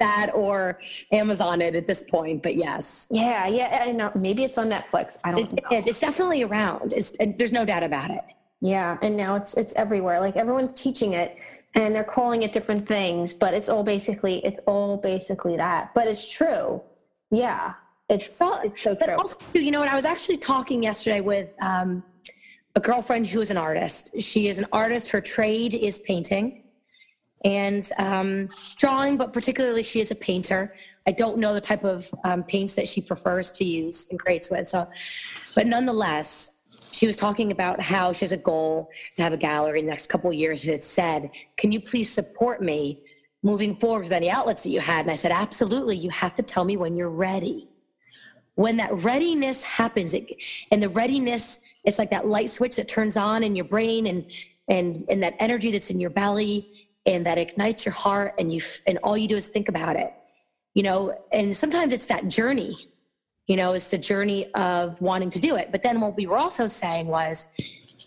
That 0.00 0.30
or 0.34 0.80
Amazon 1.12 1.60
it 1.62 1.76
at 1.76 1.86
this 1.86 2.02
point, 2.02 2.42
but 2.42 2.56
yes. 2.56 3.06
Yeah, 3.10 3.46
yeah. 3.46 3.84
I 3.86 3.92
know. 3.92 4.08
Uh, 4.08 4.12
maybe 4.16 4.42
it's 4.42 4.58
on 4.58 4.68
Netflix. 4.68 5.18
I 5.22 5.30
don't 5.30 5.52
it 5.52 5.62
know. 5.62 5.68
It 5.70 5.76
is. 5.76 5.86
It's 5.86 6.00
definitely 6.00 6.42
around. 6.42 6.92
It's, 6.92 7.16
there's 7.36 7.52
no 7.52 7.64
doubt 7.64 7.84
about 7.84 8.10
it. 8.10 8.24
Yeah, 8.60 8.98
and 9.02 9.16
now 9.16 9.36
it's 9.36 9.56
it's 9.56 9.72
everywhere. 9.76 10.18
Like 10.18 10.36
everyone's 10.36 10.74
teaching 10.74 11.12
it, 11.12 11.38
and 11.74 11.94
they're 11.94 12.02
calling 12.02 12.42
it 12.42 12.52
different 12.52 12.88
things, 12.88 13.32
but 13.32 13.54
it's 13.54 13.68
all 13.68 13.84
basically 13.84 14.44
it's 14.44 14.58
all 14.66 14.96
basically 14.96 15.56
that. 15.56 15.94
But 15.94 16.08
it's 16.08 16.28
true. 16.28 16.82
Yeah. 17.30 17.74
It's, 18.08 18.40
well, 18.40 18.60
it's 18.64 18.82
so 18.82 18.94
true. 18.94 19.14
Also, 19.14 19.38
you 19.52 19.70
know 19.70 19.80
what? 19.80 19.88
I 19.88 19.94
was 19.94 20.06
actually 20.06 20.38
talking 20.38 20.82
yesterday 20.82 21.20
with 21.20 21.50
um, 21.60 22.02
a 22.74 22.80
girlfriend 22.80 23.26
who 23.26 23.40
is 23.40 23.50
an 23.50 23.58
artist. 23.58 24.10
She 24.20 24.48
is 24.48 24.58
an 24.58 24.66
artist. 24.72 25.08
Her 25.10 25.20
trade 25.20 25.74
is 25.74 26.00
painting 26.00 26.64
and 27.44 27.90
um, 27.98 28.48
drawing, 28.76 29.16
but 29.16 29.32
particularly 29.32 29.82
she 29.82 30.00
is 30.00 30.10
a 30.10 30.14
painter. 30.14 30.74
I 31.06 31.12
don't 31.12 31.38
know 31.38 31.54
the 31.54 31.60
type 31.60 31.84
of 31.84 32.10
um, 32.24 32.42
paints 32.44 32.74
that 32.74 32.88
she 32.88 33.00
prefers 33.00 33.52
to 33.52 33.64
use 33.64 34.08
and 34.10 34.18
creates 34.18 34.50
with. 34.50 34.68
So, 34.68 34.88
but 35.54 35.66
nonetheless, 35.66 36.52
she 36.92 37.06
was 37.06 37.16
talking 37.16 37.52
about 37.52 37.80
how 37.80 38.12
she 38.12 38.20
has 38.20 38.32
a 38.32 38.38
goal 38.38 38.90
to 39.16 39.22
have 39.22 39.32
a 39.32 39.36
gallery 39.36 39.80
in 39.80 39.86
the 39.86 39.90
next 39.90 40.08
couple 40.08 40.30
of 40.30 40.36
years 40.36 40.62
and 40.64 40.72
has 40.72 40.84
said, 40.84 41.30
Can 41.56 41.72
you 41.72 41.80
please 41.80 42.10
support 42.10 42.62
me 42.62 43.02
moving 43.42 43.76
forward 43.76 44.04
with 44.04 44.12
any 44.12 44.30
outlets 44.30 44.62
that 44.62 44.70
you 44.70 44.80
had? 44.80 45.04
And 45.04 45.10
I 45.10 45.14
said, 45.14 45.30
Absolutely. 45.30 45.96
You 45.96 46.10
have 46.10 46.34
to 46.36 46.42
tell 46.42 46.64
me 46.64 46.76
when 46.76 46.96
you're 46.96 47.10
ready. 47.10 47.68
When 48.58 48.76
that 48.78 48.92
readiness 49.04 49.62
happens, 49.62 50.14
it, 50.14 50.26
and 50.72 50.82
the 50.82 50.88
readiness, 50.88 51.60
it's 51.84 51.98
like 51.98 52.10
that 52.10 52.26
light 52.26 52.50
switch 52.50 52.76
that 52.76 52.88
turns 52.88 53.16
on 53.16 53.42
in 53.42 53.54
your 53.54 53.64
brain 53.64 54.06
and 54.06 54.26
and 54.68 54.96
and 55.08 55.22
that 55.22 55.34
energy 55.38 55.70
that's 55.70 55.90
in 55.90 55.98
your 56.00 56.10
belly 56.10 56.90
and 57.06 57.24
that 57.24 57.38
ignites 57.38 57.86
your 57.86 57.94
heart 57.94 58.34
and 58.38 58.52
you 58.52 58.60
and 58.86 58.98
all 59.04 59.16
you 59.16 59.28
do 59.28 59.36
is 59.36 59.48
think 59.48 59.68
about 59.68 59.96
it 59.96 60.12
you 60.74 60.82
know? 60.84 61.18
And 61.32 61.56
sometimes 61.56 61.92
it's 61.92 62.06
that 62.06 62.28
journey 62.28 62.76
you 63.48 63.56
know 63.56 63.72
it's 63.72 63.88
the 63.88 63.98
journey 63.98 64.52
of 64.52 65.00
wanting 65.00 65.30
to 65.30 65.40
do 65.40 65.56
it. 65.56 65.72
But 65.72 65.82
then 65.82 66.00
what 66.00 66.16
we 66.16 66.26
were 66.26 66.36
also 66.36 66.66
saying 66.66 67.06
was 67.06 67.46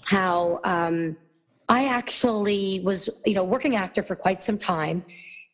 how 0.06 0.60
um, 0.64 1.18
i 1.70 1.86
actually 1.86 2.80
was 2.82 3.10
you 3.26 3.34
know 3.34 3.44
working 3.44 3.76
actor 3.76 4.04
for 4.04 4.16
quite 4.16 4.42
some 4.44 4.58
time 4.58 5.04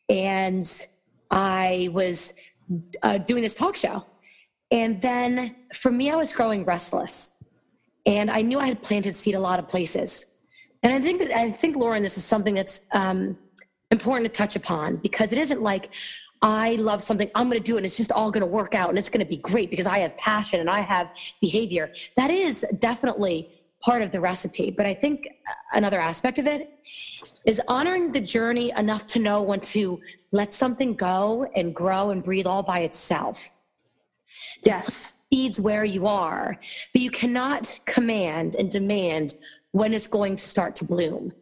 and 0.09 0.87
i 1.31 1.89
was 1.91 2.33
uh, 3.03 3.17
doing 3.19 3.41
this 3.41 3.53
talk 3.53 3.75
show 3.75 4.05
and 4.71 5.01
then 5.01 5.55
for 5.74 5.91
me 5.91 6.09
i 6.09 6.15
was 6.15 6.31
growing 6.33 6.65
restless 6.65 7.31
and 8.05 8.29
i 8.29 8.41
knew 8.41 8.59
i 8.59 8.67
had 8.67 8.81
planted 8.81 9.13
seed 9.13 9.36
a 9.36 9.39
lot 9.39 9.59
of 9.59 9.67
places 9.67 10.25
and 10.83 10.93
I 10.93 11.01
think 11.01 11.19
that 11.19 11.38
I 11.38 11.51
think 11.51 11.75
Lauren, 11.75 12.03
this 12.03 12.17
is 12.17 12.24
something 12.24 12.53
that's 12.53 12.81
um, 12.91 13.38
important 13.91 14.31
to 14.31 14.38
touch 14.38 14.55
upon 14.55 14.97
because 14.97 15.33
it 15.33 15.39
isn't 15.39 15.62
like 15.62 15.89
I 16.41 16.75
love 16.75 17.01
something, 17.01 17.31
I'm 17.33 17.50
going 17.50 17.62
to 17.62 17.63
do 17.63 17.75
it, 17.75 17.77
and 17.77 17.86
it's 17.86 17.97
just 17.97 18.12
all 18.12 18.29
going 18.29 18.41
to 18.41 18.47
work 18.47 18.75
out, 18.75 18.89
and 18.89 18.97
it's 18.97 19.09
going 19.09 19.25
to 19.25 19.29
be 19.29 19.38
great 19.38 19.71
because 19.71 19.88
I 19.88 20.00
have 20.00 20.15
passion 20.17 20.59
and 20.59 20.69
I 20.69 20.81
have 20.81 21.09
behavior. 21.41 21.91
That 22.15 22.29
is 22.29 22.63
definitely 22.77 23.50
part 23.81 24.03
of 24.03 24.12
the 24.12 24.21
recipe. 24.21 24.69
But 24.69 24.86
I 24.86 24.93
think 24.93 25.27
another 25.74 26.00
aspect 26.00 26.38
of 26.38 26.45
it 26.45 26.69
is 27.45 27.59
honoring 27.67 28.12
the 28.12 28.21
journey 28.21 28.71
enough 28.77 29.07
to 29.07 29.19
know 29.19 29.41
when 29.41 29.62
to 29.62 30.00
let 30.31 30.53
something 30.53 30.93
go 30.93 31.50
and 31.55 31.74
grow 31.74 32.12
and 32.12 32.24
breathe 32.24 32.45
all 32.45 32.62
by 32.62 32.79
itself. 32.79 33.50
Yes. 34.63 35.13
Feeds 35.29 35.60
where 35.60 35.84
you 35.84 36.08
are, 36.08 36.58
but 36.94 37.01
you 37.01 37.12
cannot 37.12 37.79
command 37.86 38.56
and 38.56 38.72
demand 38.72 39.34
when 39.72 39.94
it's 39.94 40.08
going 40.08 40.38
to 40.38 40.44
start 40.44 40.75
to 40.77 40.86
bloom. 40.86 41.34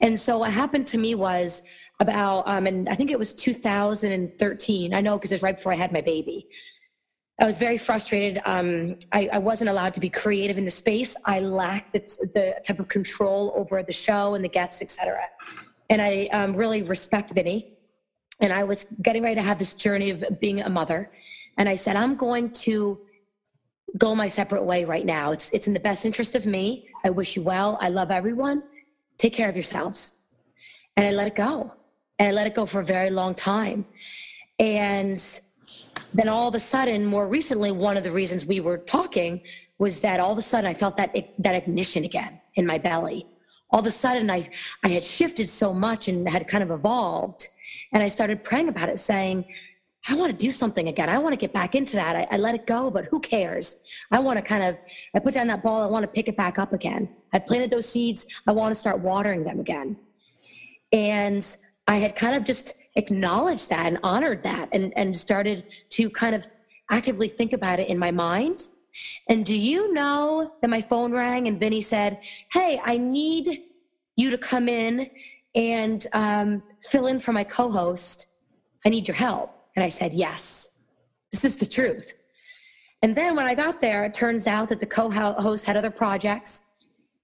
And 0.00 0.18
so 0.20 0.38
what 0.38 0.52
happened 0.52 0.86
to 0.88 0.98
me 0.98 1.14
was 1.14 1.62
about, 2.00 2.46
um, 2.46 2.66
and 2.66 2.88
I 2.88 2.94
think 2.94 3.10
it 3.10 3.18
was 3.18 3.32
2013. 3.32 4.92
I 4.92 5.00
know 5.00 5.16
because 5.16 5.32
it 5.32 5.36
was 5.36 5.42
right 5.42 5.56
before 5.56 5.72
I 5.72 5.76
had 5.76 5.92
my 5.92 6.02
baby. 6.02 6.46
I 7.40 7.46
was 7.46 7.58
very 7.58 7.78
frustrated. 7.78 8.40
Um, 8.44 8.96
I, 9.10 9.28
I, 9.32 9.38
wasn't 9.38 9.68
allowed 9.70 9.92
to 9.94 10.00
be 10.00 10.08
creative 10.08 10.56
in 10.56 10.64
the 10.64 10.70
space. 10.70 11.16
I 11.24 11.40
lacked 11.40 11.92
the, 11.92 12.00
the 12.32 12.56
type 12.64 12.78
of 12.78 12.86
control 12.86 13.52
over 13.56 13.82
the 13.82 13.92
show 13.92 14.34
and 14.34 14.44
the 14.44 14.48
guests, 14.48 14.80
etc. 14.82 15.20
And 15.90 16.00
I 16.00 16.28
um, 16.32 16.54
really 16.54 16.82
respect 16.82 17.32
Vinny. 17.32 17.72
And 18.40 18.52
I 18.52 18.62
was 18.62 18.84
getting 19.02 19.22
ready 19.22 19.34
to 19.36 19.42
have 19.42 19.58
this 19.58 19.74
journey 19.74 20.10
of 20.10 20.24
being 20.40 20.60
a 20.60 20.70
mother. 20.70 21.10
And 21.58 21.68
I 21.68 21.74
said, 21.74 21.96
I'm 21.96 22.16
going 22.16 22.50
to 22.50 23.00
go 23.96 24.14
my 24.14 24.28
separate 24.28 24.64
way 24.64 24.84
right 24.84 25.06
now. 25.06 25.32
It's, 25.32 25.50
it's 25.52 25.66
in 25.66 25.74
the 25.74 25.80
best 25.80 26.04
interest 26.04 26.34
of 26.34 26.46
me. 26.46 26.88
I 27.04 27.10
wish 27.10 27.36
you 27.36 27.42
well. 27.42 27.78
I 27.80 27.88
love 27.88 28.10
everyone. 28.10 28.62
Take 29.18 29.34
care 29.34 29.48
of 29.48 29.54
yourselves. 29.54 30.16
And 30.96 31.06
I 31.06 31.10
let 31.10 31.26
it 31.28 31.36
go. 31.36 31.72
And 32.18 32.28
I 32.28 32.32
let 32.32 32.46
it 32.46 32.54
go 32.54 32.66
for 32.66 32.80
a 32.80 32.84
very 32.84 33.10
long 33.10 33.34
time. 33.34 33.84
And 34.58 35.40
then 36.12 36.28
all 36.28 36.48
of 36.48 36.54
a 36.54 36.60
sudden, 36.60 37.04
more 37.04 37.26
recently, 37.26 37.72
one 37.72 37.96
of 37.96 38.04
the 38.04 38.12
reasons 38.12 38.46
we 38.46 38.60
were 38.60 38.78
talking 38.78 39.40
was 39.78 40.00
that 40.00 40.20
all 40.20 40.32
of 40.32 40.38
a 40.38 40.42
sudden 40.42 40.70
I 40.70 40.74
felt 40.74 40.96
that 40.96 41.14
that 41.38 41.54
ignition 41.54 42.04
again 42.04 42.40
in 42.54 42.66
my 42.66 42.78
belly. 42.78 43.26
All 43.70 43.80
of 43.80 43.86
a 43.86 43.92
sudden, 43.92 44.30
I 44.30 44.48
I 44.84 44.88
had 44.88 45.04
shifted 45.04 45.48
so 45.48 45.74
much 45.74 46.06
and 46.06 46.28
had 46.28 46.46
kind 46.46 46.62
of 46.62 46.70
evolved, 46.70 47.48
and 47.92 48.02
I 48.02 48.08
started 48.08 48.44
praying 48.44 48.68
about 48.68 48.88
it, 48.88 49.00
saying, 49.00 49.44
I 50.06 50.14
want 50.14 50.38
to 50.38 50.46
do 50.46 50.50
something 50.50 50.88
again. 50.88 51.08
I 51.08 51.18
want 51.18 51.32
to 51.32 51.38
get 51.38 51.52
back 51.52 51.74
into 51.74 51.96
that. 51.96 52.14
I, 52.14 52.26
I 52.30 52.36
let 52.36 52.54
it 52.54 52.66
go, 52.66 52.90
but 52.90 53.06
who 53.06 53.20
cares? 53.20 53.76
I 54.10 54.18
want 54.18 54.38
to 54.38 54.42
kind 54.42 54.62
of, 54.62 54.76
I 55.14 55.18
put 55.18 55.32
down 55.34 55.46
that 55.46 55.62
ball. 55.62 55.82
I 55.82 55.86
want 55.86 56.02
to 56.02 56.08
pick 56.08 56.28
it 56.28 56.36
back 56.36 56.58
up 56.58 56.72
again. 56.74 57.08
I 57.32 57.38
planted 57.38 57.70
those 57.70 57.88
seeds. 57.88 58.26
I 58.46 58.52
want 58.52 58.72
to 58.72 58.78
start 58.78 59.00
watering 59.00 59.44
them 59.44 59.60
again. 59.60 59.96
And 60.92 61.56
I 61.88 61.96
had 61.96 62.16
kind 62.16 62.36
of 62.36 62.44
just 62.44 62.74
acknowledged 62.96 63.70
that 63.70 63.86
and 63.86 63.98
honored 64.02 64.42
that 64.42 64.68
and, 64.72 64.92
and 64.96 65.16
started 65.16 65.64
to 65.90 66.10
kind 66.10 66.34
of 66.34 66.46
actively 66.90 67.28
think 67.28 67.52
about 67.52 67.80
it 67.80 67.88
in 67.88 67.98
my 67.98 68.10
mind. 68.10 68.68
And 69.28 69.44
do 69.44 69.56
you 69.56 69.92
know 69.92 70.52
that 70.60 70.68
my 70.68 70.82
phone 70.82 71.12
rang 71.12 71.48
and 71.48 71.58
Vinny 71.58 71.80
said, 71.80 72.18
Hey, 72.52 72.80
I 72.84 72.98
need 72.98 73.62
you 74.16 74.30
to 74.30 74.38
come 74.38 74.68
in 74.68 75.10
and 75.54 76.06
um, 76.12 76.62
fill 76.82 77.06
in 77.06 77.20
for 77.20 77.32
my 77.32 77.44
co 77.44 77.70
host. 77.70 78.26
I 78.84 78.90
need 78.90 79.08
your 79.08 79.16
help. 79.16 79.53
And 79.76 79.84
I 79.84 79.88
said, 79.88 80.14
Yes, 80.14 80.70
this 81.32 81.44
is 81.44 81.56
the 81.56 81.66
truth. 81.66 82.14
And 83.02 83.14
then 83.14 83.36
when 83.36 83.46
I 83.46 83.54
got 83.54 83.80
there, 83.80 84.04
it 84.04 84.14
turns 84.14 84.46
out 84.46 84.68
that 84.68 84.80
the 84.80 84.86
co 84.86 85.10
host 85.10 85.66
had 85.66 85.76
other 85.76 85.90
projects. 85.90 86.62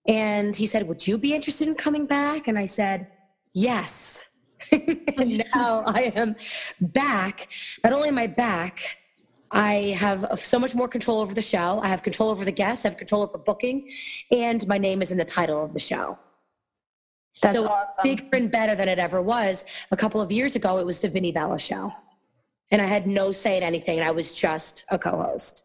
And 0.07 0.55
he 0.55 0.67
said, 0.67 0.87
Would 0.89 1.07
you 1.07 1.19
be 1.19 1.35
interested 1.35 1.69
in 1.69 1.75
coming 1.75 2.07
back? 2.07 2.49
And 2.49 2.59
I 2.59 2.67
said, 2.67 3.07
Yes. 3.53 4.21
and 4.73 5.45
now 5.55 5.83
I 5.87 6.13
am 6.15 6.37
back. 6.81 7.49
Not 7.85 7.93
only 7.93 8.09
am 8.09 8.19
I 8.19 8.27
back, 8.27 8.99
I 9.51 9.97
have 9.99 10.27
so 10.41 10.59
much 10.59 10.75
more 10.75 10.87
control 10.87 11.21
over 11.21 11.35
the 11.35 11.43
show. 11.43 11.81
I 11.83 11.89
have 11.89 12.03
control 12.03 12.31
over 12.31 12.45
the 12.45 12.53
guests, 12.53 12.85
I 12.85 12.91
have 12.91 12.99
control 12.99 13.23
over 13.23 13.39
booking, 13.39 13.91
and 14.31 14.67
my 14.69 14.79
name 14.79 15.03
is 15.03 15.11
in 15.11 15.19
the 15.19 15.25
title 15.25 15.65
of 15.65 15.73
the 15.73 15.81
show. 15.81 16.19
That's 17.43 17.57
so 17.57 17.69
awesome. 17.69 18.03
bigger 18.03 18.29
and 18.33 18.51
better 18.51 18.75
than 18.75 18.89
it 18.89 18.99
ever 18.99 19.23
was. 19.23 19.65
A 19.91 19.97
couple 19.97 20.21
of 20.21 20.31
years 20.31 20.57
ago, 20.57 20.79
it 20.79 20.87
was 20.87 21.01
the 21.01 21.09
Vinny 21.09 21.33
Vella 21.33 21.59
show 21.59 21.93
and 22.71 22.81
I 22.81 22.87
had 22.87 23.07
no 23.07 23.33
say 23.33 23.57
in 23.57 23.63
anything. 23.63 24.01
I 24.01 24.11
was 24.11 24.33
just 24.33 24.85
a 24.89 24.99
co 24.99 25.23
host. 25.23 25.65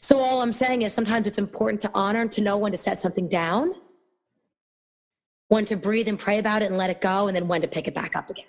So, 0.00 0.18
all 0.18 0.42
I'm 0.42 0.52
saying 0.52 0.82
is 0.82 0.92
sometimes 0.92 1.26
it's 1.26 1.38
important 1.38 1.80
to 1.82 1.90
honor 1.94 2.22
and 2.22 2.32
to 2.32 2.40
know 2.40 2.56
when 2.56 2.72
to 2.72 2.78
set 2.78 2.98
something 2.98 3.28
down, 3.28 3.74
when 5.48 5.64
to 5.66 5.76
breathe 5.76 6.08
and 6.08 6.18
pray 6.18 6.38
about 6.38 6.62
it 6.62 6.66
and 6.66 6.76
let 6.76 6.90
it 6.90 7.00
go, 7.00 7.28
and 7.28 7.36
then 7.36 7.48
when 7.48 7.62
to 7.62 7.68
pick 7.68 7.86
it 7.86 7.94
back 7.94 8.16
up 8.16 8.28
again. 8.28 8.46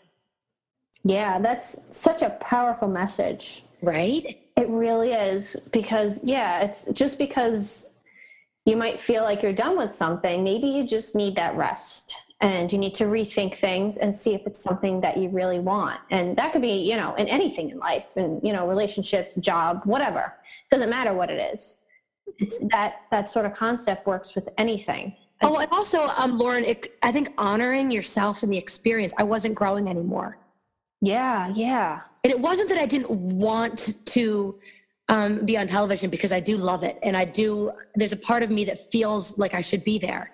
Yeah, 1.03 1.39
that's 1.39 1.79
such 1.91 2.21
a 2.21 2.31
powerful 2.31 2.87
message. 2.87 3.63
Right? 3.81 4.39
It 4.55 4.69
really 4.69 5.11
is 5.11 5.57
because, 5.71 6.23
yeah, 6.23 6.61
it's 6.61 6.85
just 6.93 7.17
because 7.17 7.89
you 8.65 8.77
might 8.77 9.01
feel 9.01 9.23
like 9.23 9.43
you're 9.43 9.51
done 9.51 9.77
with 9.77 9.91
something, 9.91 10.43
maybe 10.43 10.67
you 10.67 10.87
just 10.87 11.15
need 11.15 11.35
that 11.35 11.55
rest 11.57 12.15
and 12.43 12.73
you 12.73 12.77
need 12.77 12.93
to 12.93 13.05
rethink 13.05 13.55
things 13.55 13.97
and 13.97 14.13
see 14.13 14.35
if 14.35 14.45
it's 14.45 14.61
something 14.61 14.99
that 14.99 15.15
you 15.17 15.29
really 15.29 15.59
want. 15.59 15.99
And 16.11 16.35
that 16.35 16.51
could 16.51 16.61
be 16.61 16.75
you 16.89 16.97
know 16.97 17.15
in 17.15 17.27
anything 17.27 17.71
in 17.71 17.79
life 17.79 18.05
and 18.15 18.39
you 18.43 18.53
know 18.53 18.67
relationships 18.67 19.35
job 19.37 19.81
whatever. 19.85 20.33
Doesn't 20.69 20.89
matter 20.89 21.13
what 21.13 21.31
it 21.31 21.53
is. 21.53 21.79
It's 22.37 22.59
that 22.67 23.01
that 23.11 23.29
sort 23.29 23.45
of 23.45 23.53
concept 23.53 24.05
works 24.05 24.35
with 24.35 24.49
anything. 24.57 25.15
Oh 25.41 25.57
and 25.57 25.71
also 25.71 26.09
um 26.15 26.37
lauren 26.37 26.63
it, 26.63 26.95
i 27.01 27.11
think 27.11 27.33
honoring 27.37 27.91
yourself 27.91 28.43
and 28.43 28.53
the 28.53 28.57
experience 28.57 29.13
i 29.17 29.23
wasn't 29.23 29.55
growing 29.55 29.87
anymore. 29.87 30.37
Yeah 31.01 31.51
yeah. 31.55 32.01
And 32.23 32.31
it 32.31 32.39
wasn't 32.39 32.69
that 32.69 32.77
i 32.77 32.85
didn't 32.85 33.09
want 33.09 33.93
to 34.05 34.59
um, 35.09 35.45
be 35.45 35.57
on 35.57 35.67
television 35.67 36.09
because 36.09 36.31
i 36.31 36.39
do 36.39 36.57
love 36.57 36.83
it. 36.83 36.97
And 37.03 37.15
i 37.15 37.23
do 37.23 37.71
there's 37.95 38.13
a 38.13 38.17
part 38.17 38.43
of 38.43 38.49
me 38.51 38.65
that 38.65 38.91
feels 38.91 39.37
like 39.37 39.53
i 39.53 39.61
should 39.61 39.83
be 39.85 39.97
there 39.97 40.31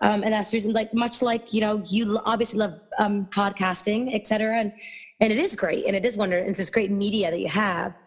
um, 0.00 0.22
and 0.22 0.32
that's 0.32 0.50
the 0.50 0.56
reason, 0.56 0.72
like 0.72 0.94
much 0.94 1.22
like 1.22 1.52
you 1.52 1.60
know, 1.60 1.82
you 1.86 2.18
obviously 2.24 2.58
love 2.58 2.80
um, 2.98 3.26
podcasting, 3.26 4.14
et 4.14 4.26
cetera, 4.26 4.58
and 4.58 4.72
and 5.20 5.32
it 5.32 5.38
is 5.38 5.54
great, 5.54 5.86
and 5.86 5.94
it 5.94 6.04
is 6.04 6.16
wonderful. 6.16 6.48
It's 6.48 6.58
this 6.58 6.70
great 6.70 6.90
media 6.90 7.30
that 7.30 7.40
you 7.40 7.48
have. 7.48 7.98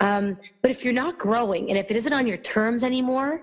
Um, 0.00 0.38
but 0.62 0.70
if 0.70 0.84
you're 0.84 0.94
not 0.94 1.18
growing, 1.18 1.68
and 1.68 1.76
if 1.78 1.90
it 1.90 1.96
isn't 1.96 2.12
on 2.12 2.26
your 2.26 2.38
terms 2.38 2.84
anymore, 2.84 3.42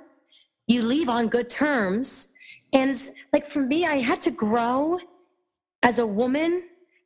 you 0.68 0.82
leave 0.82 1.10
on 1.10 1.28
good 1.28 1.50
terms. 1.50 2.30
And 2.74 2.96
like 3.34 3.46
for 3.46 3.62
me, 3.62 3.86
I 3.86 3.98
had 3.98 4.22
to 4.22 4.32
grow 4.32 5.00
as 5.84 6.00
a 6.00 6.08
woman, 6.08 6.64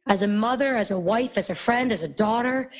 as 0.07 0.21
a 0.21 0.27
mother, 0.27 0.77
as 0.77 0.91
a 0.91 0.99
wife, 0.99 1.37
as 1.37 1.49
a 1.49 1.55
friend, 1.55 1.91
as 1.91 2.03
a 2.03 2.07
daughter, 2.07 2.71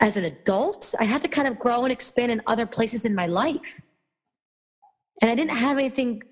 as 0.00 0.16
an 0.16 0.24
adult. 0.24 0.94
I 0.98 1.04
had 1.04 1.22
to 1.22 1.28
kind 1.28 1.46
of 1.46 1.58
grow 1.58 1.84
and 1.84 1.92
expand 1.92 2.32
in 2.32 2.42
other 2.46 2.66
places 2.66 3.04
in 3.04 3.14
my 3.14 3.26
life. 3.26 3.80
And 5.20 5.30
I 5.30 5.34
didn't 5.34 5.56
have 5.56 5.78
anything 5.78 6.22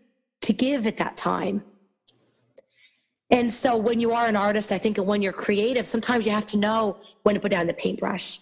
to 0.42 0.52
give 0.52 0.86
at 0.86 0.96
that 0.98 1.16
time. 1.16 1.62
And 3.30 3.52
so 3.52 3.76
when 3.76 3.98
you 3.98 4.12
are 4.12 4.26
an 4.26 4.36
artist, 4.36 4.72
I 4.72 4.78
think 4.78 4.98
and 4.98 5.06
when 5.06 5.22
you're 5.22 5.32
creative, 5.32 5.86
sometimes 5.88 6.26
you 6.26 6.32
have 6.32 6.46
to 6.46 6.58
know 6.58 6.98
when 7.22 7.34
to 7.34 7.40
put 7.40 7.50
down 7.50 7.66
the 7.66 7.72
paintbrush 7.74 8.40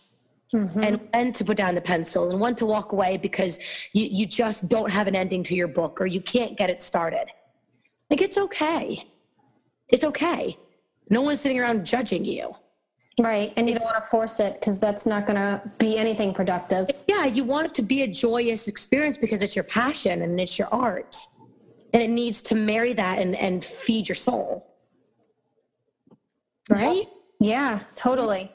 Mhm. 0.52 0.84
and 0.84 1.00
when 1.12 1.32
to 1.34 1.44
put 1.44 1.56
down 1.56 1.76
the 1.76 1.80
pencil 1.80 2.28
and 2.30 2.40
when 2.40 2.56
to 2.56 2.66
walk 2.66 2.90
away 2.92 3.16
because 3.16 3.60
you, 3.92 4.06
you 4.10 4.26
just 4.26 4.68
don't 4.68 4.90
have 4.90 5.06
an 5.06 5.14
ending 5.14 5.44
to 5.44 5.54
your 5.54 5.68
book 5.68 6.00
or 6.00 6.06
you 6.06 6.20
can't 6.20 6.56
get 6.56 6.68
it 6.70 6.82
started. 6.82 7.26
Like 8.10 8.20
it's 8.20 8.36
okay. 8.36 9.06
It's 9.88 10.02
okay. 10.02 10.58
No 11.08 11.22
one's 11.22 11.40
sitting 11.40 11.60
around 11.60 11.84
judging 11.86 12.24
you. 12.24 12.52
right. 13.20 13.52
And 13.56 13.68
you 13.68 13.74
don't 13.76 13.84
want 13.84 14.02
to 14.02 14.08
force 14.08 14.40
it 14.40 14.54
because 14.54 14.80
that's 14.80 15.04
not 15.04 15.26
going 15.26 15.36
to 15.36 15.60
be 15.78 15.98
anything 15.98 16.32
productive. 16.32 16.88
Yeah, 17.06 17.26
you 17.26 17.44
want 17.44 17.66
it 17.66 17.74
to 17.74 17.82
be 17.82 18.02
a 18.02 18.06
joyous 18.06 18.66
experience 18.66 19.18
because 19.18 19.42
it's 19.42 19.54
your 19.54 19.64
passion 19.64 20.22
and 20.22 20.40
it's 20.40 20.58
your 20.58 20.68
art. 20.72 21.16
And 21.92 22.02
it 22.02 22.10
needs 22.10 22.40
to 22.42 22.54
marry 22.54 22.92
that 22.94 23.18
and, 23.18 23.34
and 23.36 23.64
feed 23.64 24.08
your 24.08 24.16
soul. 24.16 24.66
Right? 26.68 27.08
Yeah, 27.40 27.80
totally. 27.96 28.52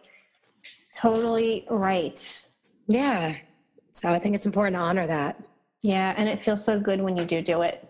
Totally 0.95 1.65
right. 1.69 2.43
Yeah. 2.87 3.35
So 3.91 4.09
I 4.11 4.19
think 4.19 4.35
it's 4.35 4.45
important 4.45 4.75
to 4.75 4.79
honor 4.79 5.07
that. 5.07 5.41
Yeah. 5.81 6.13
And 6.17 6.29
it 6.29 6.41
feels 6.41 6.63
so 6.63 6.79
good 6.79 7.01
when 7.01 7.17
you 7.17 7.25
do 7.25 7.41
do 7.41 7.61
it. 7.63 7.85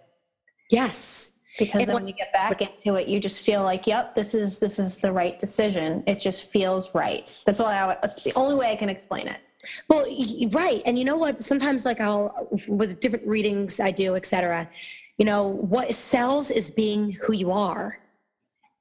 Yes. 0.72 1.32
because 1.60 1.82
And 1.82 1.88
when- 1.88 1.96
when 2.04 2.08
you 2.08 2.14
get 2.14 2.34
back 2.34 2.60
into 2.62 2.96
it 2.96 3.08
you 3.08 3.18
just 3.20 3.40
feel 3.40 3.64
like 3.64 3.88
yep 3.88 4.14
this 4.14 4.34
is 4.36 4.60
this 4.60 4.78
is 4.78 4.98
the 4.98 5.10
right 5.10 5.40
decision 5.40 6.04
it 6.06 6.20
just 6.20 6.52
feels 6.52 6.94
right 6.94 7.32
that's 7.46 7.62
all 7.62 7.68
I, 7.68 7.98
that's 8.02 8.24
the 8.24 8.34
only 8.36 8.56
way 8.56 8.72
i 8.74 8.76
can 8.76 8.90
explain 8.90 9.28
it 9.30 9.40
Well, 9.88 10.06
right. 10.52 10.82
And 10.86 11.00
you 11.00 11.06
know 11.06 11.16
what? 11.18 11.42
Sometimes, 11.42 11.86
like 11.86 12.00
I'll, 12.00 12.50
with 12.68 13.00
different 13.00 13.26
readings 13.26 13.80
I 13.80 13.90
do, 13.92 14.16
etc. 14.16 14.70
You 15.18 15.26
know, 15.26 15.48
what 15.48 15.96
sells 15.96 16.52
is 16.52 16.70
being 16.70 17.14
who 17.14 17.34
you 17.34 17.52
are. 17.52 18.00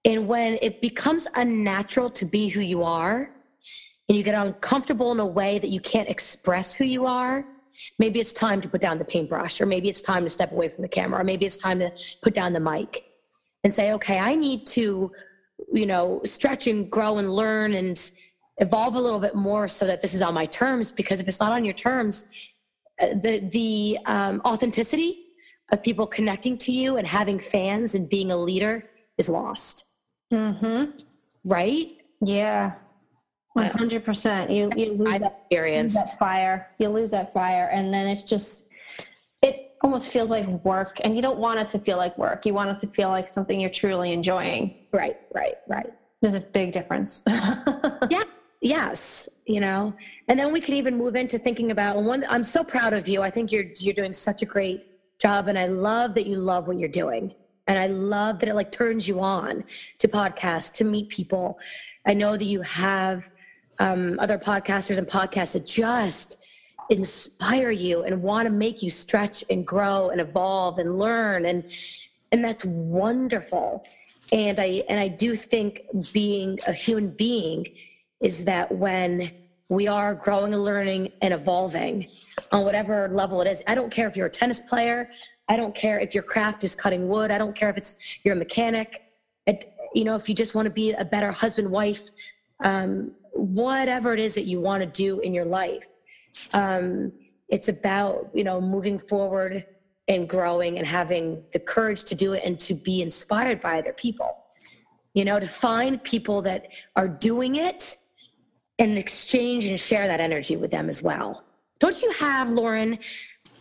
And 0.05 0.27
when 0.27 0.59
it 0.61 0.81
becomes 0.81 1.27
unnatural 1.35 2.11
to 2.11 2.25
be 2.25 2.49
who 2.49 2.61
you 2.61 2.83
are, 2.83 3.31
and 4.09 4.19
you 4.19 4.23
get 4.23 4.35
uncomfortable 4.35 5.13
in 5.13 5.21
a 5.21 5.27
way 5.27 5.59
that 5.59 5.71
you 5.71 5.81
can't 5.81 6.09
express 6.09 6.75
who 6.75 6.85
you 6.85 7.07
are, 7.07 7.45
maybe 7.99 8.21
it's 8.21 8.33
time 8.33 8.61
to 8.61 8.69
put 8.69 8.81
down 8.81 8.99
the 8.99 9.05
paintbrush, 9.05 9.61
or 9.61 9.67
maybe 9.67 9.89
it's 9.89 10.03
time 10.03 10.25
to 10.25 10.29
step 10.29 10.53
away 10.53 10.69
from 10.69 10.83
the 10.83 10.89
camera, 10.89 11.21
or 11.21 11.25
maybe 11.25 11.47
it's 11.47 11.57
time 11.57 11.79
to 11.79 11.91
put 12.23 12.35
down 12.35 12.53
the 12.53 12.61
mic 12.61 13.05
and 13.63 13.73
say, 13.73 13.93
okay, 13.93 14.19
I 14.19 14.35
need 14.35 14.67
to, 14.67 15.11
you 15.73 15.87
know, 15.87 16.21
stretch 16.25 16.67
and 16.67 16.91
grow 16.91 17.17
and 17.19 17.33
learn 17.33 17.73
and 17.73 18.11
evolve 18.59 18.95
a 18.95 19.01
little 19.01 19.19
bit 19.19 19.35
more 19.35 19.69
so 19.69 19.87
that 19.87 20.03
this 20.03 20.13
is 20.13 20.21
on 20.21 20.35
my 20.35 20.47
terms. 20.47 20.93
Because 20.93 21.21
if 21.21 21.27
it's 21.27 21.41
not 21.41 21.53
on 21.53 21.65
your 21.65 21.75
terms, 21.75 22.27
uh, 23.01 23.15
the 23.23 23.41
the 23.51 23.99
um, 24.05 24.43
authenticity 24.45 25.24
of 25.75 25.83
people 25.83 26.07
connecting 26.07 26.57
to 26.57 26.73
you 26.73 26.97
and 26.97 27.07
having 27.07 27.39
fans 27.39 27.95
and 27.95 28.09
being 28.09 28.31
a 28.31 28.37
leader 28.37 28.85
is 29.19 29.29
lost, 29.29 29.85
mm-hmm 30.33 30.91
right? 31.45 31.89
yeah 32.25 32.73
100% 33.57 34.55
you 34.57 34.71
you 34.77 34.93
lose 34.95 35.09
I've 35.13 35.21
that, 35.21 35.33
lose 35.33 35.41
experienced. 35.51 35.97
that 35.97 36.19
fire 36.19 36.71
you 36.79 36.89
lose 36.89 37.11
that 37.11 37.33
fire 37.33 37.69
and 37.73 37.93
then 37.93 38.07
it's 38.07 38.25
just 38.25 38.65
it 39.43 39.73
almost 39.83 40.09
feels 40.09 40.31
like 40.31 40.47
work 40.65 40.99
and 41.05 41.15
you 41.17 41.23
don't 41.23 41.39
want 41.39 41.61
it 41.61 41.69
to 41.71 41.79
feel 41.79 41.99
like 41.99 42.17
work 42.17 42.47
you 42.47 42.55
want 42.55 42.71
it 42.71 42.79
to 42.79 42.87
feel 42.95 43.11
like 43.11 43.29
something 43.29 43.61
you're 43.61 43.71
truly 43.83 44.13
enjoying 44.13 44.75
Right, 44.93 45.19
right, 45.35 45.57
right. 45.69 45.93
there's 46.23 46.35
a 46.35 46.41
big 46.41 46.73
difference 46.73 47.23
Yeah, 48.11 48.25
yes, 48.61 49.29
you 49.47 49.61
know. 49.61 49.93
And 50.29 50.39
then 50.39 50.53
we 50.53 50.61
can 50.61 50.75
even 50.75 50.97
move 50.97 51.17
into 51.17 51.39
thinking 51.39 51.71
about 51.71 52.03
one. 52.03 52.25
I'm 52.29 52.45
so 52.45 52.63
proud 52.65 52.93
of 52.93 53.09
you. 53.09 53.23
I 53.23 53.31
think 53.31 53.51
you're 53.53 53.67
you're 53.79 53.95
doing 53.95 54.13
such 54.13 54.43
a 54.43 54.47
great 54.47 54.81
job, 55.19 55.49
and 55.49 55.59
I 55.59 55.67
love 55.67 56.15
that 56.15 56.27
you 56.27 56.37
love 56.37 56.67
what 56.67 56.79
you're 56.79 56.89
doing. 56.89 57.35
And 57.67 57.79
I 57.79 57.87
love 57.87 58.41
that 58.41 58.49
it 58.49 58.55
like 58.55 58.71
turns 58.71 59.09
you 59.09 59.21
on 59.21 59.65
to 59.99 60.09
podcasts, 60.09 60.73
to 60.75 60.85
meet 60.85 61.09
people. 61.09 61.59
I 62.07 62.13
know 62.13 62.37
that 62.37 62.45
you 62.45 62.61
have 62.63 63.31
um, 63.79 64.19
other 64.21 64.39
podcasters 64.39 64.99
and 64.99 65.07
podcasts 65.07 65.55
that 65.55 65.67
just 65.67 66.39
inspire 66.91 67.71
you 67.71 68.03
and 68.03 68.23
want 68.23 68.47
to 68.47 68.53
make 68.53 68.83
you 68.83 68.91
stretch 68.91 69.45
and 69.51 69.67
grow 69.67 70.11
and 70.11 70.21
evolve 70.21 70.79
and 70.79 70.99
learn 70.99 71.47
and 71.47 71.65
and 72.31 72.45
that's 72.45 72.65
wonderful 72.65 73.85
and 74.33 74.59
i 74.59 74.83
and 74.89 75.01
i 75.01 75.09
do 75.09 75.35
think 75.35 75.81
being 76.13 76.59
a 76.69 76.73
human 76.73 77.09
being 77.09 77.67
is 78.21 78.45
that 78.45 78.71
when 78.71 79.31
we 79.69 79.89
are 79.89 80.15
growing 80.15 80.53
and 80.53 80.63
learning 80.63 81.13
and 81.23 81.33
evolving 81.33 82.07
on 82.53 82.65
whatever 82.65 83.09
level 83.09 83.41
it 83.41 83.49
is. 83.49 83.63
I 83.67 83.75
don't 83.75 83.91
care 83.91 84.07
if 84.07 84.17
you're 84.17 84.27
a 84.27 84.31
tennis 84.31 84.61
player. 84.61 85.11
I 85.49 85.57
don't 85.57 85.75
care 85.75 85.99
if 85.99 86.15
your 86.15 86.23
craft 86.23 86.65
is 86.65 86.75
cutting 86.75 87.09
wood. 87.09 87.31
I 87.31 87.39
don't 87.39 87.57
care 87.57 87.71
if 87.71 87.77
it's 87.77 87.97
you're 88.23 88.35
a 88.35 88.39
mechanic. 88.39 89.03
It, 89.47 89.75
you 89.95 90.05
know 90.05 90.17
if 90.17 90.29
you 90.29 90.35
just 90.35 90.55
want 90.55 90.67
to 90.67 90.71
be 90.71 90.93
a 90.93 91.05
better 91.05 91.31
husband 91.31 91.71
wife 91.71 92.11
um, 92.63 93.13
whatever 93.33 94.13
it 94.13 94.21
is 94.21 94.35
that 94.35 94.45
you 94.45 94.61
want 94.61 94.81
to 94.81 94.87
do 94.87 95.21
in 95.21 95.33
your 95.33 95.45
life 95.45 95.89
um, 96.53 97.13
it's 97.49 97.69
about 97.69 98.31
you 98.35 98.45
know 98.45 98.61
moving 98.61 98.99
forward 98.99 99.65
and 100.09 100.29
growing 100.29 100.79
and 100.79 100.87
having 100.87 101.43
the 101.53 101.59
courage 101.59 102.05
to 102.05 102.15
do 102.15 102.35
it 102.35 102.43
and 102.45 102.61
to 102.61 102.75
be 102.75 103.01
inspired 103.01 103.63
by 103.63 103.79
other 103.79 103.93
people. 103.93 104.37
You 105.15 105.25
know 105.25 105.39
to 105.39 105.47
find 105.47 106.03
people 106.03 106.43
that 106.43 106.67
are 106.97 107.09
doing 107.09 107.57
it 107.57 107.97
and 108.79 108.99
exchange 108.99 109.67
and 109.67 109.81
share 109.81 110.07
that 110.09 110.21
energy 110.21 110.57
with 110.57 110.71
them 110.71 110.89
as 110.89 111.03
well. 111.03 111.45
Don't 111.79 112.01
you 112.03 112.11
have 112.13 112.51
lauren 112.51 112.99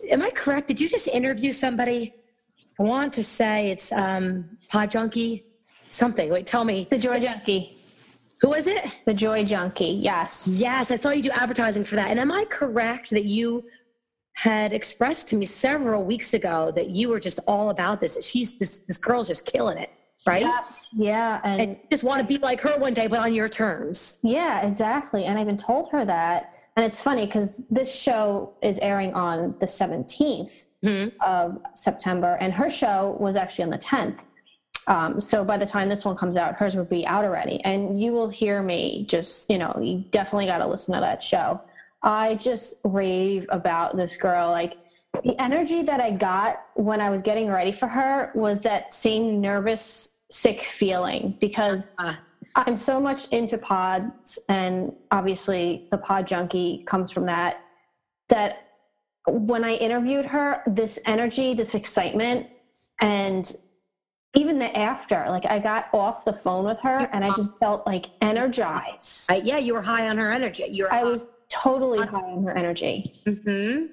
am 0.10 0.22
i 0.22 0.30
correct? 0.32 0.68
Did 0.68 0.80
you 0.82 0.90
just 0.90 1.08
interview 1.08 1.52
somebody? 1.52 2.14
I 2.80 2.84
want 2.84 3.14
to 3.14 3.24
say 3.24 3.72
it's 3.72 3.92
um 3.92 4.58
pod 4.70 4.92
junkie 4.92 5.46
something. 5.92 6.30
Wait 6.30 6.46
tell 6.46 6.64
me. 6.64 6.88
The 6.90 6.98
joy 6.98 7.20
junkie. 7.20 7.78
Who 8.42 8.50
was 8.50 8.68
it? 8.68 8.86
The 9.06 9.14
joy 9.14 9.46
junkie 9.46 10.00
yes. 10.02 10.48
Yes, 10.48 10.92
I 10.92 10.98
saw 10.98 11.12
you 11.12 11.24
do 11.24 11.32
advertising 11.32 11.86
for 11.86 11.96
that. 11.96 12.08
And 12.08 12.20
am 12.20 12.32
I 12.32 12.46
correct 12.46 13.12
that 13.12 13.26
you 13.26 13.64
had 14.36 14.74
expressed 14.74 15.28
to 15.28 15.36
me 15.36 15.46
several 15.46 16.04
weeks 16.04 16.34
ago 16.34 16.72
that 16.76 16.90
you 16.90 17.10
were 17.10 17.20
just 17.20 17.40
all 17.48 17.70
about 17.70 18.02
this? 18.02 18.18
She's 18.22 18.58
this 18.58 18.80
this 18.80 18.98
girl's 18.98 19.28
just 19.28 19.46
killing 19.46 19.78
it, 19.78 19.92
right? 20.26 20.42
yes 20.42 20.90
yeah 20.96 21.40
and 21.44 21.62
And 21.62 21.78
just 21.92 22.04
want 22.04 22.22
to 22.22 22.26
be 22.28 22.38
like 22.38 22.62
her 22.62 22.78
one 22.78 22.94
day, 22.94 23.08
but 23.08 23.20
on 23.20 23.34
your 23.34 23.50
terms. 23.50 24.18
Yeah, 24.24 24.66
exactly. 24.66 25.26
And 25.26 25.38
I 25.38 25.42
even 25.42 25.58
told 25.58 25.90
her 25.92 26.06
that. 26.06 26.54
And 26.76 26.86
it's 26.86 27.02
funny 27.02 27.26
because 27.26 27.62
this 27.70 27.94
show 27.94 28.54
is 28.62 28.80
airing 28.80 29.14
on 29.14 29.56
the 29.60 29.68
17th 29.68 30.66
Mhm. 30.84 31.14
of 31.22 31.60
September, 31.76 32.38
and 32.42 32.52
her 32.52 32.70
show 32.70 33.16
was 33.20 33.36
actually 33.36 33.64
on 33.66 33.70
the 33.70 33.78
10th. 33.78 34.20
Um, 34.88 35.22
so 35.22 35.46
by 35.46 35.58
the 35.58 35.66
time 35.66 35.88
this 35.88 36.04
one 36.04 36.18
comes 36.18 36.36
out, 36.36 36.56
hers 36.56 36.76
will 36.76 36.84
be 36.84 37.06
out 37.08 37.24
already. 37.24 37.62
And 37.64 38.02
you 38.02 38.12
will 38.12 38.28
hear 38.28 38.62
me 38.62 39.06
just, 39.08 39.50
you 39.50 39.58
know, 39.58 39.74
you 39.82 40.04
definitely 40.12 40.48
got 40.48 40.58
to 40.58 40.68
listen 40.68 40.94
to 40.96 41.00
that 41.00 41.24
show. 41.24 41.62
I 42.02 42.36
just 42.36 42.80
rave 42.84 43.46
about 43.50 43.96
this 43.96 44.18
girl. 44.18 44.50
Like 44.50 44.74
the 45.24 45.40
energy 45.42 45.84
that 45.84 46.02
I 46.02 46.12
got 46.12 46.60
when 46.74 47.00
I 47.00 47.10
was 47.12 47.22
getting 47.22 47.50
ready 47.50 47.72
for 47.72 47.88
her 47.88 48.32
was 48.36 48.62
that 48.64 48.92
same 48.92 49.40
nervous, 49.40 50.13
sick 50.34 50.64
feeling 50.64 51.38
because 51.40 51.86
Uh, 52.00 52.16
I'm 52.56 52.76
so 52.76 53.00
much 53.00 53.30
into 53.30 53.58
pods, 53.58 54.40
and 54.50 54.92
obviously 55.12 55.88
the 55.92 55.98
pod 55.98 56.28
junkie 56.28 56.84
comes 56.88 57.12
from 57.12 57.26
that. 57.28 57.62
That 58.30 58.70
when 59.28 59.64
I 59.64 59.76
interviewed 59.76 60.26
her, 60.26 60.62
this 60.66 61.00
energy, 61.06 61.54
this 61.54 61.76
excitement, 61.76 62.48
and 63.00 63.56
even 64.36 64.58
the 64.58 64.76
after, 64.78 65.26
like 65.30 65.46
I 65.46 65.60
got 65.60 65.94
off 65.94 66.26
the 66.26 66.34
phone 66.34 66.66
with 66.66 66.80
her 66.80 67.08
and 67.14 67.24
I 67.24 67.30
just 67.36 67.58
felt 67.60 67.86
like 67.86 68.08
energized. 68.22 69.30
I, 69.32 69.36
yeah, 69.38 69.60
you 69.60 69.74
were 69.76 69.82
high 69.82 70.10
on 70.10 70.18
her 70.18 70.32
energy. 70.32 70.66
You 70.70 70.86
were. 70.86 70.94
I 70.94 71.04
was 71.04 71.28
totally 71.50 72.06
high 72.06 72.32
on 72.36 72.44
her 72.44 72.58
energy. 72.58 73.14
hmm 73.26 73.86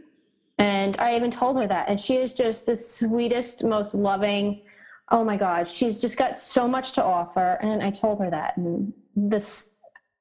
And 0.59 0.99
I 0.99 1.17
even 1.17 1.31
told 1.31 1.57
her 1.59 1.67
that. 1.69 1.89
And 1.89 2.01
she 2.01 2.17
is 2.17 2.33
just 2.35 2.65
the 2.67 2.77
sweetest, 2.77 3.65
most 3.65 3.95
loving. 3.95 4.63
Oh 5.11 5.25
my 5.25 5.37
God, 5.37 5.67
she's 5.67 6.01
just 6.01 6.17
got 6.17 6.39
so 6.39 6.69
much 6.69 6.93
to 6.93 7.03
offer. 7.05 7.59
And 7.61 7.83
I 7.83 7.91
told 7.91 8.21
her 8.21 8.31
that. 8.31 8.57
And 8.57 8.93
this, 9.17 9.73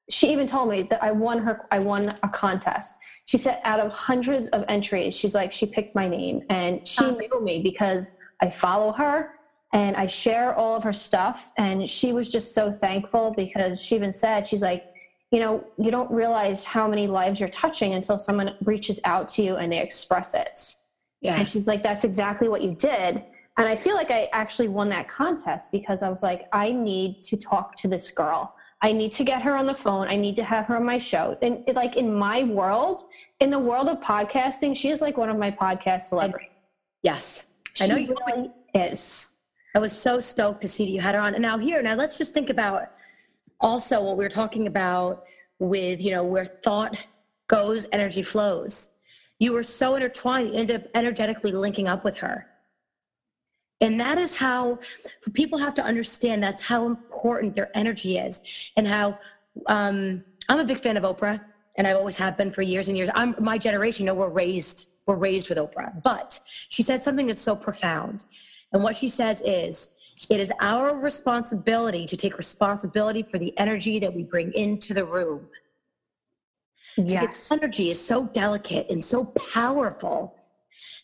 she 0.08 0.32
even 0.32 0.46
told 0.48 0.68
me 0.68 0.82
that 0.90 1.02
I 1.02 1.12
won 1.12 1.38
her, 1.38 1.66
I 1.70 1.78
won 1.78 2.16
a 2.22 2.28
contest. 2.28 2.98
She 3.26 3.38
said 3.38 3.60
out 3.62 3.78
of 3.78 3.92
hundreds 3.92 4.48
of 4.48 4.64
entries, 4.68 5.14
she's 5.14 5.34
like, 5.34 5.52
she 5.52 5.66
picked 5.66 5.94
my 5.94 6.08
name 6.08 6.42
and 6.50 6.86
she 6.86 7.04
Oh. 7.04 7.10
knew 7.16 7.40
me 7.40 7.62
because 7.62 8.10
I 8.40 8.50
follow 8.50 8.90
her 8.92 9.34
and 9.72 9.94
I 9.96 10.06
share 10.08 10.54
all 10.56 10.74
of 10.74 10.82
her 10.82 10.92
stuff. 10.92 11.52
And 11.56 11.88
she 11.88 12.12
was 12.12 12.32
just 12.32 12.52
so 12.52 12.72
thankful 12.72 13.32
because 13.36 13.80
she 13.80 13.94
even 13.94 14.12
said, 14.12 14.48
she's 14.48 14.62
like, 14.62 14.86
you 15.30 15.38
know, 15.38 15.62
you 15.78 15.92
don't 15.92 16.10
realize 16.10 16.64
how 16.64 16.88
many 16.88 17.06
lives 17.06 17.38
you're 17.38 17.48
touching 17.50 17.94
until 17.94 18.18
someone 18.18 18.56
reaches 18.64 18.98
out 19.04 19.28
to 19.28 19.42
you 19.44 19.54
and 19.54 19.70
they 19.72 19.78
express 19.78 20.34
it. 20.34 20.74
And 21.22 21.38
Yes. 21.38 21.52
she's 21.52 21.68
like, 21.68 21.84
that's 21.84 22.02
exactly 22.02 22.48
what 22.48 22.62
you 22.62 22.74
did. 22.74 23.22
And 23.58 23.68
I 23.68 23.76
feel 23.76 23.94
like 23.94 24.10
I 24.10 24.28
actually 24.32 24.68
won 24.68 24.88
that 24.90 25.08
contest 25.08 25.70
because 25.70 26.02
I 26.02 26.08
was 26.08 26.22
like, 26.22 26.48
I 26.52 26.72
need 26.72 27.22
to 27.24 27.36
talk 27.36 27.74
to 27.76 27.88
this 27.88 28.10
girl. 28.10 28.54
I 28.82 28.92
need 28.92 29.12
to 29.12 29.24
get 29.24 29.42
her 29.42 29.54
on 29.54 29.66
the 29.66 29.74
phone. 29.74 30.08
I 30.08 30.16
need 30.16 30.36
to 30.36 30.44
have 30.44 30.64
her 30.66 30.76
on 30.76 30.84
my 30.84 30.98
show. 30.98 31.36
And 31.42 31.62
it, 31.66 31.76
like 31.76 31.96
in 31.96 32.14
my 32.14 32.44
world, 32.44 33.00
in 33.40 33.50
the 33.50 33.58
world 33.58 33.88
of 33.88 34.00
podcasting, 34.00 34.74
she 34.74 34.90
is 34.90 35.02
like 35.02 35.18
one 35.18 35.28
of 35.28 35.36
my 35.36 35.50
podcast 35.50 36.02
celebrities. 36.02 36.48
Yes. 37.02 37.48
She 37.74 37.84
I 37.84 37.86
know 37.88 37.96
you. 37.96 38.16
really 38.26 38.50
is. 38.74 39.32
I 39.74 39.78
was 39.78 39.92
so 39.92 40.18
stoked 40.20 40.62
to 40.62 40.68
see 40.68 40.86
that 40.86 40.90
you 40.90 41.00
had 41.00 41.14
her 41.14 41.20
on. 41.20 41.34
And 41.34 41.42
now 41.42 41.58
here, 41.58 41.82
now 41.82 41.94
let's 41.94 42.16
just 42.16 42.32
think 42.32 42.50
about 42.50 42.90
also 43.60 44.02
what 44.02 44.16
we 44.16 44.24
were 44.24 44.30
talking 44.30 44.66
about 44.66 45.24
with, 45.58 46.02
you 46.02 46.12
know, 46.12 46.24
where 46.24 46.46
thought 46.46 46.96
goes, 47.48 47.86
energy 47.92 48.22
flows. 48.22 48.90
You 49.38 49.52
were 49.52 49.62
so 49.62 49.94
intertwined, 49.94 50.48
you 50.48 50.54
ended 50.54 50.76
up 50.76 50.90
energetically 50.94 51.52
linking 51.52 51.88
up 51.88 52.04
with 52.04 52.18
her. 52.18 52.46
And 53.80 53.98
that 54.00 54.18
is 54.18 54.34
how 54.34 54.78
people 55.32 55.58
have 55.58 55.74
to 55.74 55.82
understand 55.82 56.42
that's 56.42 56.60
how 56.60 56.86
important 56.86 57.54
their 57.54 57.74
energy 57.76 58.18
is 58.18 58.42
and 58.76 58.86
how 58.86 59.18
um, 59.66 60.22
I'm 60.48 60.58
a 60.58 60.64
big 60.64 60.82
fan 60.82 60.96
of 60.96 61.04
Oprah 61.04 61.40
and 61.76 61.86
I 61.86 61.92
always 61.92 62.16
have 62.16 62.36
been 62.36 62.50
for 62.50 62.62
years 62.62 62.88
and 62.88 62.96
years. 62.96 63.08
I'm 63.14 63.34
my 63.38 63.56
generation, 63.56 64.04
you 64.04 64.12
know, 64.12 64.18
we're 64.18 64.28
raised, 64.28 64.88
we're 65.06 65.16
raised 65.16 65.48
with 65.48 65.58
Oprah. 65.58 66.02
But 66.02 66.40
she 66.68 66.82
said 66.82 67.02
something 67.02 67.26
that's 67.26 67.40
so 67.40 67.56
profound. 67.56 68.26
And 68.72 68.82
what 68.82 68.96
she 68.96 69.08
says 69.08 69.42
is, 69.44 69.90
it 70.28 70.38
is 70.38 70.52
our 70.60 70.94
responsibility 70.94 72.04
to 72.06 72.16
take 72.16 72.36
responsibility 72.36 73.22
for 73.22 73.38
the 73.38 73.56
energy 73.58 73.98
that 73.98 74.12
we 74.12 74.22
bring 74.22 74.52
into 74.52 74.92
the 74.92 75.04
room. 75.04 75.46
Yes. 76.96 77.50
energy 77.50 77.88
is 77.90 78.04
so 78.04 78.26
delicate 78.26 78.90
and 78.90 79.02
so 79.02 79.24
powerful 79.24 80.36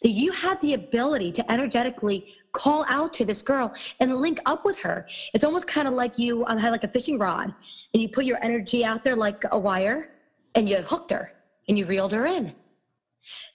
that 0.02 0.10
you 0.10 0.32
have 0.32 0.60
the 0.60 0.74
ability 0.74 1.32
to 1.32 1.50
energetically 1.50 2.34
call 2.56 2.86
out 2.88 3.12
to 3.12 3.24
this 3.24 3.42
girl 3.42 3.72
and 4.00 4.16
link 4.16 4.40
up 4.46 4.64
with 4.64 4.78
her. 4.80 5.06
It's 5.34 5.44
almost 5.44 5.66
kind 5.66 5.86
of 5.86 5.92
like 5.92 6.18
you 6.18 6.44
um, 6.46 6.56
had 6.56 6.70
like 6.70 6.84
a 6.84 6.88
fishing 6.88 7.18
rod 7.18 7.54
and 7.92 8.02
you 8.02 8.08
put 8.08 8.24
your 8.24 8.42
energy 8.42 8.82
out 8.82 9.04
there 9.04 9.14
like 9.14 9.44
a 9.52 9.58
wire 9.58 10.12
and 10.54 10.66
you 10.66 10.76
hooked 10.78 11.10
her 11.10 11.34
and 11.68 11.78
you 11.78 11.84
reeled 11.84 12.12
her 12.12 12.24
in. 12.24 12.54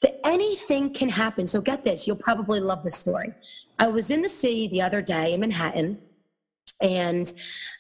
That 0.03 0.19
anything 0.23 0.93
can 0.93 1.09
happen. 1.09 1.47
So 1.47 1.61
get 1.61 1.83
this, 1.83 2.05
you'll 2.05 2.15
probably 2.15 2.59
love 2.59 2.83
this 2.83 2.95
story. 2.95 3.33
I 3.79 3.87
was 3.87 4.11
in 4.11 4.21
the 4.21 4.29
city 4.29 4.67
the 4.67 4.83
other 4.83 5.01
day 5.01 5.33
in 5.33 5.39
Manhattan 5.39 5.97
and 6.81 7.33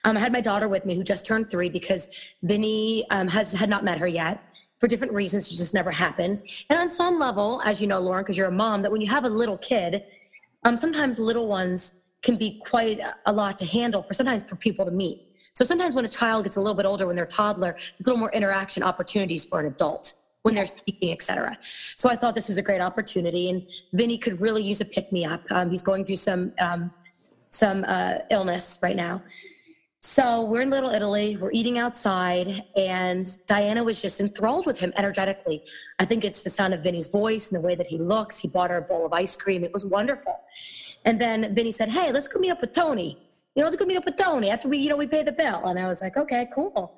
um, 0.03 0.17
I 0.17 0.19
had 0.19 0.31
my 0.31 0.41
daughter 0.41 0.67
with 0.67 0.85
me 0.85 0.95
who 0.95 1.03
just 1.03 1.25
turned 1.25 1.51
three 1.51 1.69
because 1.69 2.09
Vinny 2.41 3.05
um, 3.11 3.27
has 3.27 3.51
had 3.51 3.69
not 3.69 3.83
met 3.83 3.99
her 3.99 4.07
yet 4.07 4.43
for 4.79 4.87
different 4.87 5.13
reasons. 5.13 5.51
It 5.51 5.57
just 5.57 5.75
never 5.75 5.91
happened. 5.91 6.41
And 6.71 6.79
on 6.79 6.89
some 6.89 7.19
level, 7.19 7.61
as 7.63 7.79
you 7.79 7.85
know, 7.85 7.99
Lauren, 7.99 8.23
because 8.23 8.37
you're 8.39 8.47
a 8.47 8.51
mom, 8.51 8.81
that 8.81 8.91
when 8.91 9.01
you 9.01 9.09
have 9.09 9.25
a 9.25 9.29
little 9.29 9.59
kid, 9.59 10.03
um, 10.63 10.77
sometimes 10.77 11.19
little 11.19 11.47
ones 11.47 11.95
can 12.21 12.37
be 12.37 12.61
quite 12.69 12.99
a 13.25 13.31
lot 13.31 13.57
to 13.57 13.65
handle 13.65 14.03
for 14.03 14.13
sometimes 14.13 14.43
for 14.43 14.55
people 14.55 14.85
to 14.85 14.91
meet. 14.91 15.27
So 15.53 15.63
sometimes 15.63 15.95
when 15.95 16.05
a 16.05 16.09
child 16.09 16.43
gets 16.45 16.55
a 16.55 16.61
little 16.61 16.75
bit 16.75 16.85
older, 16.85 17.07
when 17.07 17.15
they're 17.15 17.25
toddler, 17.25 17.73
there's 17.73 18.07
a 18.07 18.09
little 18.09 18.17
more 18.17 18.31
interaction 18.31 18.83
opportunities 18.83 19.43
for 19.43 19.59
an 19.59 19.65
adult 19.65 20.13
when 20.43 20.55
they're 20.55 20.65
speaking, 20.65 21.11
etc. 21.11 21.57
So 21.97 22.09
I 22.09 22.15
thought 22.15 22.35
this 22.35 22.47
was 22.47 22.57
a 22.57 22.61
great 22.61 22.81
opportunity, 22.81 23.49
and 23.49 23.67
Vinny 23.93 24.17
could 24.17 24.39
really 24.39 24.63
use 24.63 24.81
a 24.81 24.85
pick 24.85 25.11
me 25.11 25.25
up. 25.25 25.43
Um, 25.51 25.69
he's 25.69 25.81
going 25.81 26.05
through 26.05 26.15
some 26.17 26.53
um, 26.59 26.91
some 27.49 27.83
uh, 27.85 28.19
illness 28.29 28.79
right 28.81 28.95
now. 28.95 29.21
So 30.03 30.45
we're 30.45 30.61
in 30.61 30.71
Little 30.71 30.89
Italy, 30.89 31.37
we're 31.37 31.51
eating 31.51 31.77
outside, 31.77 32.63
and 32.75 33.29
Diana 33.45 33.83
was 33.83 34.01
just 34.01 34.19
enthralled 34.19 34.65
with 34.65 34.79
him 34.79 34.91
energetically. 34.97 35.63
I 35.99 36.05
think 36.05 36.25
it's 36.25 36.41
the 36.41 36.49
sound 36.49 36.73
of 36.73 36.81
Vinny's 36.81 37.07
voice 37.07 37.51
and 37.51 37.61
the 37.61 37.65
way 37.65 37.75
that 37.75 37.85
he 37.85 37.99
looks. 37.99 38.39
He 38.39 38.47
bought 38.47 38.71
her 38.71 38.77
a 38.77 38.81
bowl 38.81 39.05
of 39.05 39.13
ice 39.13 39.35
cream. 39.35 39.63
It 39.63 39.71
was 39.71 39.85
wonderful. 39.85 40.39
And 41.05 41.21
then 41.21 41.53
Vinny 41.53 41.71
said, 41.71 41.89
Hey, 41.89 42.11
let's 42.11 42.27
go 42.27 42.39
meet 42.39 42.49
up 42.49 42.61
with 42.61 42.73
Tony. 42.73 43.15
You 43.53 43.61
know, 43.61 43.67
let's 43.67 43.75
go 43.75 43.85
meet 43.85 43.97
up 43.97 44.05
with 44.05 44.15
Tony 44.15 44.49
after 44.49 44.67
we, 44.67 44.79
you 44.79 44.89
know, 44.89 44.97
we 44.97 45.05
pay 45.05 45.21
the 45.21 45.31
bill. 45.31 45.65
And 45.65 45.77
I 45.77 45.87
was 45.87 46.01
like, 46.01 46.17
okay, 46.17 46.47
cool. 46.55 46.97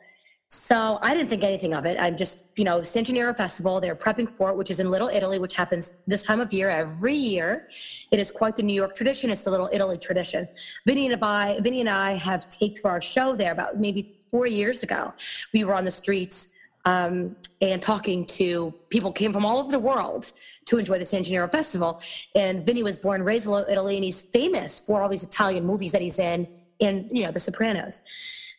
So 0.50 1.00
I 1.02 1.16
didn't 1.16 1.30
think 1.30 1.44
anything 1.44 1.74
of 1.74 1.86
it. 1.86 1.98
I'm 2.00 2.16
just, 2.16 2.44
you 2.56 2.64
know, 2.64 2.84
San 2.84 3.04
Gennaro 3.04 3.34
Festival, 3.34 3.82
they're 3.82 3.96
prepping 3.96 4.30
for 4.30 4.52
it, 4.52 4.56
which 4.56 4.70
is 4.70 4.80
in 4.80 4.92
Little 4.92 5.08
Italy, 5.08 5.40
which 5.40 5.56
happens 5.56 5.94
this 6.06 6.22
time 6.22 6.40
of 6.40 6.54
year 6.54 6.70
every 6.70 7.16
year. 7.16 7.70
It 8.12 8.20
is 8.20 8.30
quite 8.30 8.56
the 8.56 8.64
New 8.64 8.74
York 8.74 8.96
tradition. 8.96 9.32
It's 9.32 9.44
the 9.44 9.52
Little 9.52 9.70
Italy 9.74 9.98
tradition. 9.98 10.48
Vinny 10.86 11.12
and 11.12 11.24
I, 11.24 11.60
Vinny 11.60 11.80
and 11.80 11.90
I 11.90 12.18
have 12.18 12.48
taped 12.50 12.80
for 12.80 12.92
our 12.92 13.02
show 13.02 13.36
there 13.36 13.52
about 13.52 13.80
maybe 13.80 14.20
four 14.30 14.46
years 14.46 14.84
ago. 14.84 15.14
We 15.54 15.64
were 15.64 15.74
on 15.74 15.86
the 15.86 15.92
streets 15.92 16.50
um, 16.86 17.36
and 17.62 17.82
talking 17.82 18.26
to 18.26 18.74
people 18.90 19.12
came 19.12 19.32
from 19.32 19.46
all 19.46 19.58
over 19.58 19.72
the 19.72 19.80
world 19.80 20.32
to 20.66 20.78
enjoy 20.78 21.00
the 21.00 21.06
San 21.06 21.24
Gennaro 21.24 21.48
Festival. 21.48 22.02
And 22.36 22.66
Vinny 22.66 22.84
was 22.84 22.98
born 22.98 23.22
and 23.22 23.26
raised 23.26 23.48
in 23.48 23.54
Italy, 23.70 23.96
and 23.96 24.04
he's 24.04 24.22
famous 24.22 24.80
for 24.80 25.02
all 25.02 25.10
these 25.10 25.24
Italian 25.24 25.66
movies 25.66 25.92
that 25.94 26.02
he's 26.02 26.20
in, 26.20 26.48
in 26.80 27.10
you 27.12 27.24
know, 27.24 27.32
The 27.32 27.40
Sopranos. 27.40 28.02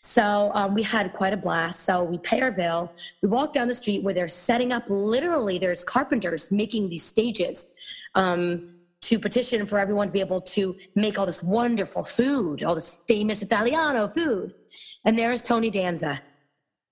So 0.05 0.51
um, 0.53 0.75
we 0.75 0.83
had 0.83 1.15
quite 1.15 1.33
a 1.33 1.37
blast. 1.37 1.81
So 1.81 2.05
we 2.05 2.19
pay 2.19 2.43
our 2.43 2.51
bill. 2.51 2.93
We 3.23 3.29
walk 3.31 3.55
down 3.55 3.69
the 3.69 3.75
street 3.75 4.03
where 4.03 4.13
they're 4.13 4.29
setting 4.29 4.71
up 4.71 4.85
literally, 4.89 5.57
there's 5.57 5.83
carpenters 5.83 6.53
making 6.53 6.91
these 6.91 7.03
stages 7.03 7.69
um, 8.15 8.75
to 9.01 9.19
petition 9.19 9.65
for 9.65 9.79
everyone 9.79 10.09
to 10.09 10.13
be 10.13 10.21
able 10.21 10.43
to 10.43 10.77
make 10.95 11.19
all 11.19 11.25
this 11.25 11.43
wonderful 11.43 12.05
food, 12.05 12.63
all 12.63 12.75
this 12.75 12.91
famous 13.09 13.41
Italiano 13.41 14.07
food. 14.09 14.55
And 15.07 15.19
there's 15.19 15.41
Tony 15.41 15.71
Danza. 15.71 16.21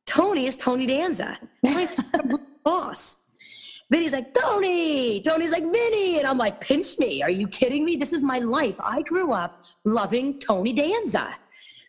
Tony 0.07 0.47
is 0.47 0.57
Tony 0.57 0.87
Danza, 0.87 1.39
my 1.63 1.89
boss. 2.65 3.19
Vinny's 3.91 4.15
like, 4.15 4.33
Tony. 4.33 5.21
Tony's 5.21 5.53
like, 5.53 5.71
Vinny. 5.71 6.19
And 6.19 6.27
I'm 6.27 6.39
like, 6.39 6.63
pinch 6.63 6.99
me. 6.99 7.23
Are 7.23 7.29
you 7.29 7.47
kidding 7.47 7.85
me? 7.85 7.97
This 7.97 8.15
is 8.15 8.25
my 8.25 8.39
life. 8.39 8.81
I 8.83 9.03
grew 9.03 9.35
up 9.35 9.65
loving 9.85 10.39
Tony 10.39 10.73
Danza. 10.73 11.35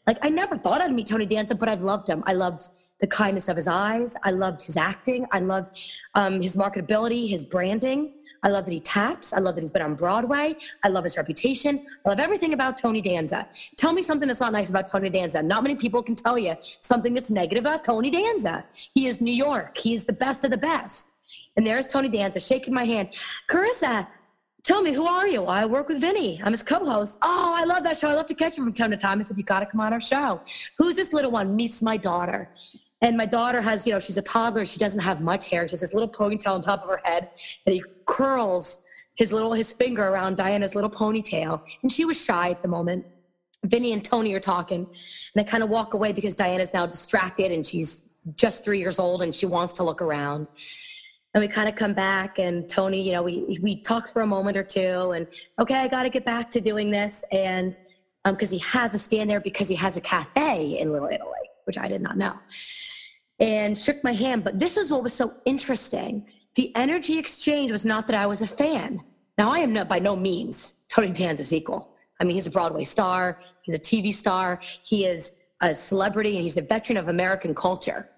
Like 0.06 0.18
I 0.22 0.30
never 0.30 0.58
thought 0.58 0.82
I'd 0.82 0.94
meet 0.94 1.08
Tony 1.08 1.26
Danza, 1.26 1.56
but 1.56 1.70
I've 1.70 1.82
loved 1.82 2.10
him. 2.10 2.24
I 2.26 2.34
loved 2.34 2.70
the 3.00 3.08
kindness 3.08 3.50
of 3.50 3.56
his 3.56 3.68
eyes. 3.68 4.16
I 4.24 4.32
loved 4.32 4.62
his 4.62 4.78
acting. 4.78 5.26
I 5.32 5.40
loved 5.40 5.80
um, 6.16 6.42
his 6.42 6.56
marketability, 6.56 7.30
his 7.30 7.44
branding. 7.44 8.14
I 8.44 8.50
love 8.50 8.66
that 8.66 8.72
he 8.72 8.82
taps. 8.82 9.32
I 9.32 9.40
love 9.40 9.56
that 9.56 9.62
he's 9.62 9.72
been 9.72 9.82
on 9.82 9.96
Broadway. 9.96 10.56
I 10.84 10.90
love 10.90 11.06
his 11.06 11.16
reputation. 11.16 11.86
I 12.06 12.10
love 12.10 12.20
everything 12.20 12.52
about 12.52 12.78
Tony 12.78 13.02
Danza. 13.02 13.48
Tell 13.78 13.94
me 13.94 14.02
something 14.02 14.28
that's 14.28 14.42
not 14.42 14.52
nice 14.52 14.70
about 14.70 14.88
Tony 14.88 15.10
Danza. 15.10 15.42
Not 15.42 15.64
many 15.64 15.76
people 15.76 16.04
can 16.04 16.16
tell 16.16 16.38
you 16.38 16.56
something 16.82 17.14
that's 17.14 17.32
negative 17.32 17.64
about 17.64 17.86
Tony 17.86 18.10
Danza. 18.10 18.66
He 18.94 19.08
is 19.08 19.22
New 19.22 19.34
York. 19.34 19.78
He 19.78 19.94
is 19.94 20.06
the 20.06 20.14
best 20.14 20.44
of 20.44 20.52
the 20.52 20.58
best. 20.58 21.14
And 21.56 21.66
there's 21.66 21.88
Tony 21.88 22.10
Danza 22.10 22.40
shaking 22.42 22.74
my 22.74 22.84
hand. 22.84 23.10
Carissa, 23.50 24.08
tell 24.64 24.82
me, 24.82 24.94
who 24.94 25.06
are 25.06 25.28
you? 25.28 25.46
I 25.46 25.66
work 25.66 25.90
with 25.90 26.00
Vinny. 26.00 26.42
I'm 26.44 26.52
his 26.52 26.64
co-host. 26.64 27.18
Oh, 27.22 27.54
I 27.56 27.66
love 27.66 27.84
that 27.84 27.98
show. 27.98 28.10
I 28.10 28.14
love 28.14 28.28
to 28.28 28.34
catch 28.34 28.58
him 28.58 28.64
from 28.64 28.74
time 28.74 28.92
to 28.92 28.98
time. 28.98 29.20
I 29.20 29.24
said, 29.24 29.38
you 29.38 29.44
got 29.44 29.60
to 29.60 29.66
come 29.66 29.82
on 29.82 29.94
our 29.94 30.02
show. 30.02 30.42
Who's 30.78 30.96
this 30.96 31.14
little 31.14 31.32
one? 31.32 31.56
Meets 31.56 31.82
my 31.82 31.98
daughter. 31.98 32.50
And 33.02 33.18
my 33.18 33.26
daughter 33.26 33.62
has, 33.62 33.86
you 33.86 33.92
know, 33.92 34.00
she's 34.00 34.18
a 34.18 34.22
toddler. 34.22 34.66
She 34.66 34.80
doesn't 34.80 35.02
have 35.02 35.20
much 35.20 35.50
hair. 35.50 35.68
She 35.68 35.74
has 35.74 35.82
this 35.82 35.94
little 35.94 36.08
ponytail 36.08 36.54
on 36.54 36.62
top 36.62 36.84
of 36.84 36.90
her 36.90 37.02
head. 37.04 37.32
And 37.66 37.76
he 37.76 37.84
curls 38.06 38.82
his 39.16 39.34
little, 39.34 39.54
his 39.54 39.74
finger 39.74 40.08
around 40.08 40.38
Diana's 40.38 40.76
little 40.76 40.90
ponytail. 40.90 41.62
And 41.82 41.92
she 41.92 42.06
was 42.06 42.24
shy 42.24 42.50
at 42.50 42.62
the 42.62 42.70
moment. 42.70 43.06
Vinny 43.66 43.92
and 43.92 44.04
Tony 44.04 44.34
are 44.34 44.40
talking. 44.40 44.88
And 45.36 45.46
I 45.46 45.50
kind 45.50 45.64
of 45.64 45.70
walk 45.70 45.94
away 45.94 46.14
because 46.14 46.36
Diana's 46.36 46.74
now 46.74 46.86
distracted 46.86 47.52
and 47.52 47.66
she's 47.66 48.10
just 48.36 48.64
three 48.64 48.80
years 48.80 49.00
old 49.00 49.22
and 49.22 49.36
she 49.36 49.46
wants 49.46 49.74
to 49.74 49.84
look 49.84 50.02
around 50.02 50.48
and 51.34 51.42
we 51.42 51.48
kind 51.48 51.68
of 51.68 51.76
come 51.76 51.94
back 51.94 52.40
and 52.40 52.70
tony 52.70 53.02
you 53.02 53.12
know 53.12 53.24
we 53.24 53.60
we 53.62 53.82
talked 53.82 54.10
for 54.10 54.22
a 54.22 54.28
moment 54.28 54.56
or 54.58 54.64
two 54.64 55.12
and 55.12 55.28
okay 55.60 55.76
i 55.76 55.88
got 55.88 56.04
to 56.04 56.10
get 56.10 56.26
back 56.26 56.50
to 56.52 56.62
doing 56.62 56.92
this 56.92 57.24
and 57.32 57.80
because 58.26 58.54
um, 58.54 58.60
he 58.60 58.64
has 58.64 58.94
a 58.94 59.00
stand 59.00 59.30
there 59.30 59.42
because 59.42 59.68
he 59.68 59.76
has 59.76 59.98
a 59.98 60.02
cafe 60.02 60.80
in 60.80 60.92
little 60.92 61.10
italy 61.10 61.32
which 61.66 61.78
i 61.78 61.88
did 61.88 62.02
not 62.02 62.18
know 62.18 62.34
and 63.40 63.78
shook 63.78 64.04
my 64.04 64.14
hand. 64.14 64.44
But 64.44 64.60
this 64.60 64.78
is 64.78 64.92
what 64.92 65.04
was 65.04 65.14
so 65.14 65.34
interesting. 65.46 66.26
The 66.56 66.74
energy 66.76 67.18
exchange 67.18 67.72
was 67.72 67.86
not 67.86 68.08
that 68.08 68.16
i 68.16 68.26
was 68.26 68.42
a 68.42 68.48
fan. 68.48 69.02
Now 69.38 69.52
i 69.52 69.60
am 69.60 69.74
not 69.74 69.90
by 69.90 70.00
no 70.00 70.16
means 70.16 70.76
tony 70.90 71.12
danza's 71.12 71.52
equal. 71.52 71.90
I 72.20 72.24
mean 72.24 72.36
he's 72.36 72.48
a 72.48 72.52
broadway 72.52 72.84
star 72.84 73.40
he's 73.64 73.76
a 73.76 73.80
tv 73.80 74.14
star 74.14 74.62
he 74.84 75.06
is 75.06 75.34
a 75.62 75.74
celebrity 75.74 76.36
and 76.36 76.44
he's 76.44 76.58
a 76.58 76.62
veteran 76.62 76.98
of 76.98 77.08
american 77.10 77.54
culture 77.56 78.10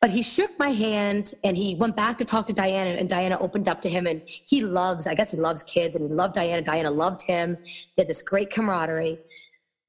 but 0.00 0.10
he 0.10 0.22
shook 0.22 0.56
my 0.58 0.70
hand 0.70 1.34
and 1.42 1.56
he 1.56 1.74
went 1.74 1.96
back 1.96 2.18
to 2.18 2.24
talk 2.24 2.46
to 2.46 2.52
Diana, 2.52 2.90
and 2.90 3.08
Diana 3.08 3.36
opened 3.40 3.68
up 3.68 3.82
to 3.82 3.88
him. 3.88 4.06
And 4.06 4.22
he 4.24 4.62
loves, 4.62 5.06
I 5.08 5.14
guess 5.14 5.32
he 5.32 5.38
loves 5.38 5.62
kids, 5.64 5.96
and 5.96 6.08
he 6.08 6.14
loved 6.14 6.34
Diana. 6.36 6.62
Diana 6.62 6.90
loved 6.90 7.22
him. 7.22 7.56
They 7.96 8.02
had 8.02 8.08
this 8.08 8.22
great 8.22 8.50
camaraderie. 8.50 9.18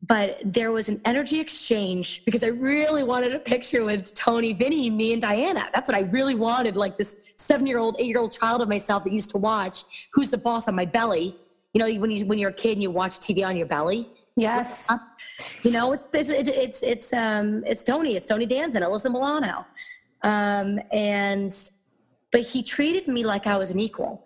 But 0.02 0.40
there 0.46 0.72
was 0.72 0.88
an 0.90 1.02
energy 1.06 1.40
exchange 1.40 2.24
because 2.26 2.44
I 2.44 2.48
really 2.48 3.04
wanted 3.04 3.36
a 3.36 3.40
picture 3.40 3.84
with 3.84 4.14
Tony, 4.16 4.54
Vinny, 4.54 4.90
me, 4.90 5.12
and 5.14 5.22
Diana. 5.22 5.70
That's 5.74 5.90
what 5.90 5.98
I 5.98 6.02
really 6.02 6.36
wanted. 6.36 6.78
Like 6.78 6.98
this 6.98 7.34
seven 7.36 7.68
year 7.68 7.80
old, 7.80 7.98
eight 8.00 8.08
year 8.08 8.20
old 8.20 8.32
child 8.32 8.62
of 8.62 8.70
myself 8.70 9.04
that 9.04 9.14
used 9.14 9.30
to 9.32 9.38
watch 9.38 9.84
Who's 10.14 10.32
the 10.32 10.38
Boss 10.38 10.68
on 10.68 10.76
my 10.76 10.86
belly. 10.86 11.36
You 11.74 11.80
know, 11.80 12.00
when, 12.00 12.10
you, 12.10 12.26
when 12.26 12.40
you're 12.40 12.50
a 12.50 12.54
kid 12.54 12.74
and 12.74 12.82
you 12.82 12.90
watch 12.90 13.20
TV 13.20 13.46
on 13.46 13.58
your 13.58 13.68
belly. 13.68 14.10
Yes. 14.36 14.90
You 15.64 15.72
know, 15.72 15.92
it's, 15.92 16.08
it's, 16.14 16.30
it's, 16.30 16.82
it's, 16.82 17.14
um, 17.14 17.64
it's 17.66 17.84
Tony, 17.84 18.16
it's 18.16 18.26
Tony 18.26 18.46
Danza 18.46 18.80
and 18.80 18.88
Alyssa 18.88 19.12
Milano. 19.12 19.66
Um, 20.22 20.80
and, 20.92 21.54
but 22.32 22.42
he 22.42 22.64
treated 22.64 23.08
me 23.08 23.24
like 23.24 23.48
I 23.48 23.58
was 23.58 23.72
an 23.72 23.80
equal. 23.80 24.26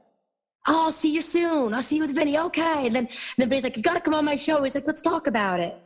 Oh, 0.68 0.86
I'll 0.86 0.92
see 0.92 1.14
you 1.14 1.22
soon. 1.22 1.74
I'll 1.74 1.82
see 1.82 1.98
you 1.98 2.04
with 2.04 2.16
Vinny. 2.16 2.38
Okay. 2.38 2.88
And 2.88 2.96
then, 2.96 3.06
and 3.08 3.38
then 3.38 3.50
Vinny's 3.50 3.64
like, 3.64 3.76
you 3.76 3.84
got 3.84 3.94
to 3.94 4.00
come 4.02 4.14
on 4.14 4.26
my 4.26 4.38
show. 4.38 4.64
He's 4.64 4.76
like, 4.76 4.88
let's 4.88 5.02
talk 5.02 5.28
about 5.28 5.60
it. 5.60 5.78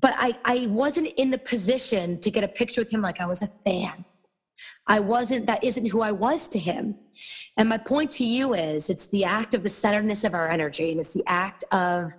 But 0.00 0.14
I, 0.16 0.38
I 0.44 0.66
wasn't 0.66 1.08
in 1.18 1.30
the 1.30 1.38
position 1.38 2.18
to 2.20 2.30
get 2.30 2.42
a 2.42 2.48
picture 2.48 2.80
with 2.80 2.90
him 2.90 3.02
like 3.02 3.20
I 3.20 3.26
was 3.26 3.42
a 3.42 3.50
fan. 3.64 4.04
I 4.86 5.00
wasn't, 5.00 5.46
that 5.46 5.62
isn't 5.62 5.86
who 5.86 6.00
I 6.00 6.12
was 6.12 6.48
to 6.48 6.58
him. 6.58 6.96
And 7.56 7.68
my 7.68 7.76
point 7.78 8.10
to 8.12 8.24
you 8.24 8.54
is 8.54 8.88
it's 8.88 9.08
the 9.08 9.24
act 9.24 9.54
of 9.54 9.62
the 9.62 9.68
centeredness 9.68 10.24
of 10.24 10.32
our 10.34 10.48
energy, 10.48 10.90
and 10.90 11.00
it's 11.00 11.12
the 11.12 11.22
act 11.26 11.64
of 11.70 12.14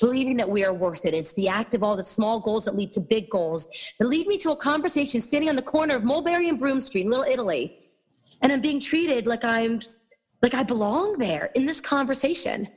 believing 0.00 0.36
that 0.36 0.48
we 0.48 0.64
are 0.64 0.72
worth 0.72 1.04
it. 1.06 1.14
It's 1.14 1.32
the 1.32 1.48
act 1.48 1.74
of 1.74 1.82
all 1.82 1.96
the 1.96 2.04
small 2.04 2.40
goals 2.40 2.64
that 2.64 2.76
lead 2.76 2.92
to 2.92 3.00
big 3.00 3.30
goals 3.30 3.68
that 3.98 4.06
lead 4.06 4.26
me 4.26 4.38
to 4.38 4.52
a 4.52 4.56
conversation 4.56 5.20
standing 5.20 5.48
on 5.48 5.56
the 5.56 5.62
corner 5.62 5.96
of 5.96 6.04
Mulberry 6.04 6.48
and 6.48 6.58
Broome 6.58 6.80
Street, 6.80 7.06
Little 7.06 7.24
Italy. 7.24 7.78
And 8.42 8.52
I'm 8.52 8.60
being 8.60 8.80
treated 8.80 9.26
like 9.26 9.44
I'm 9.44 9.80
like 10.42 10.54
I 10.54 10.62
belong 10.62 11.18
there 11.18 11.50
in 11.54 11.66
this 11.66 11.80
conversation. 11.80 12.68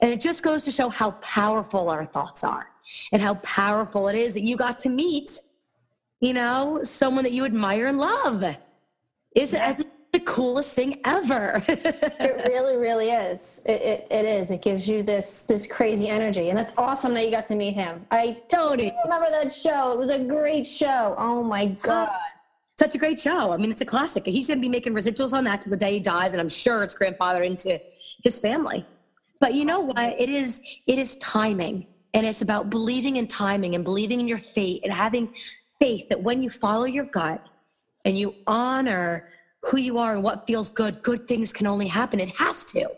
And 0.00 0.10
it 0.10 0.20
just 0.20 0.42
goes 0.42 0.64
to 0.64 0.72
show 0.72 0.88
how 0.88 1.12
powerful 1.12 1.90
our 1.90 2.04
thoughts 2.04 2.42
are 2.42 2.68
and 3.12 3.22
how 3.22 3.34
powerful 3.34 4.08
it 4.08 4.16
is 4.16 4.34
that 4.34 4.42
you 4.42 4.56
got 4.56 4.78
to 4.80 4.88
meet, 4.88 5.40
you 6.20 6.32
know, 6.32 6.80
someone 6.82 7.24
that 7.24 7.32
you 7.32 7.44
admire 7.44 7.86
and 7.86 7.98
love. 7.98 8.56
Is 9.36 9.52
yeah. 9.52 9.76
it 9.78 9.86
the 10.12 10.20
coolest 10.20 10.74
thing 10.74 11.00
ever? 11.04 11.62
it 11.68 12.46
really, 12.48 12.76
really 12.76 13.10
is. 13.10 13.62
It, 13.64 13.82
it, 13.82 14.06
it 14.10 14.24
is. 14.24 14.50
It 14.50 14.62
gives 14.62 14.88
you 14.88 15.02
this 15.02 15.42
this 15.42 15.66
crazy 15.66 16.08
energy, 16.08 16.50
and 16.50 16.58
it's 16.58 16.72
awesome 16.76 17.14
that 17.14 17.24
you 17.24 17.30
got 17.30 17.46
to 17.46 17.54
meet 17.54 17.74
him. 17.74 18.06
I 18.10 18.42
totally 18.48 18.92
remember 19.04 19.30
that 19.30 19.52
show. 19.52 19.92
It 19.92 19.98
was 19.98 20.10
a 20.10 20.18
great 20.18 20.66
show. 20.66 21.14
Oh 21.18 21.42
my 21.42 21.66
god. 21.66 22.10
Such 22.78 22.94
a 22.94 22.98
great 22.98 23.20
show. 23.20 23.52
I 23.52 23.58
mean, 23.58 23.70
it's 23.70 23.82
a 23.82 23.86
classic. 23.86 24.24
He's 24.24 24.48
going 24.48 24.58
to 24.58 24.62
be 24.62 24.68
making 24.68 24.94
residuals 24.94 25.34
on 25.34 25.44
that 25.44 25.60
to 25.62 25.70
the 25.70 25.76
day 25.76 25.94
he 25.94 26.00
dies, 26.00 26.32
and 26.32 26.40
I'm 26.40 26.48
sure 26.48 26.82
it's 26.82 26.94
grandfather 26.94 27.42
into 27.42 27.78
his 28.24 28.38
family. 28.38 28.86
But 29.38 29.54
you 29.54 29.64
know 29.64 29.80
what? 29.80 30.20
It 30.20 30.28
is 30.28 30.60
it 30.86 30.98
is 30.98 31.16
timing. 31.16 31.86
And 32.12 32.26
it's 32.26 32.42
about 32.42 32.70
believing 32.70 33.16
in 33.16 33.28
timing 33.28 33.76
and 33.76 33.84
believing 33.84 34.18
in 34.18 34.26
your 34.26 34.38
fate 34.38 34.80
and 34.82 34.92
having 34.92 35.32
faith 35.78 36.08
that 36.08 36.20
when 36.20 36.42
you 36.42 36.50
follow 36.50 36.84
your 36.84 37.04
gut 37.04 37.44
and 38.04 38.18
you 38.18 38.34
honor 38.46 39.28
who 39.62 39.78
you 39.78 39.98
are 39.98 40.14
and 40.14 40.22
what 40.22 40.46
feels 40.46 40.70
good, 40.70 41.02
good 41.02 41.28
things 41.28 41.52
can 41.52 41.66
only 41.66 41.86
happen. 41.86 42.20
It 42.20 42.34
has 42.36 42.64
to. 42.66 42.90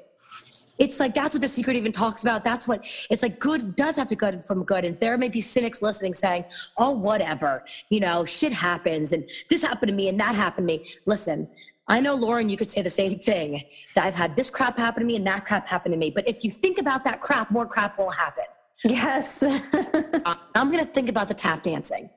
It's 0.79 0.99
like 0.99 1.15
that's 1.15 1.35
what 1.35 1.43
the 1.43 1.49
secret 1.49 1.77
even 1.77 1.93
talks 1.93 2.23
about. 2.23 2.45
That's 2.45 2.67
what 2.67 2.85
it's 3.11 3.23
like. 3.23 3.39
Good 3.39 3.77
does 3.77 3.97
have 3.97 4.09
to 4.09 4.17
come 4.17 4.43
from 4.43 4.65
good, 4.65 4.85
and 4.85 4.99
there 5.01 5.19
may 5.19 5.29
be 5.29 5.41
cynics 5.41 5.83
listening 5.83 6.15
saying, 6.15 6.45
"Oh, 6.79 6.91
whatever, 6.91 7.65
you 7.91 8.01
know, 8.01 8.25
shit 8.25 8.53
happens, 8.53 9.13
and 9.13 9.25
this 9.49 9.63
happened 9.63 9.91
to 9.91 9.95
me, 9.95 10.09
and 10.09 10.19
that 10.19 10.35
happened 10.35 10.67
to 10.69 10.79
me." 10.79 10.89
Listen, 11.05 11.47
I 11.89 12.01
know, 12.01 12.15
Lauren, 12.15 12.49
you 12.49 12.57
could 12.57 12.71
say 12.71 12.81
the 12.81 12.91
same 12.91 13.19
thing 13.19 13.65
that 13.95 14.07
I've 14.07 14.15
had 14.15 14.35
this 14.35 14.49
crap 14.49 14.79
happen 14.79 15.03
to 15.03 15.07
me 15.07 15.17
and 15.17 15.27
that 15.27 15.45
crap 15.45 15.69
happen 15.69 15.91
to 15.93 15.99
me. 15.99 16.11
But 16.11 16.27
if 16.29 16.45
you 16.45 16.51
think 16.51 16.79
about 16.79 17.05
that 17.05 17.21
crap, 17.21 17.51
more 17.51 17.67
crap 17.67 17.99
will 17.99 18.11
happen. 18.11 18.45
Yes. 18.85 19.43
I'm 20.55 20.71
going 20.71 20.85
to 20.85 20.91
think 20.91 21.09
about 21.09 21.29
the 21.29 21.35
tap 21.35 21.63
dancing. 21.63 22.09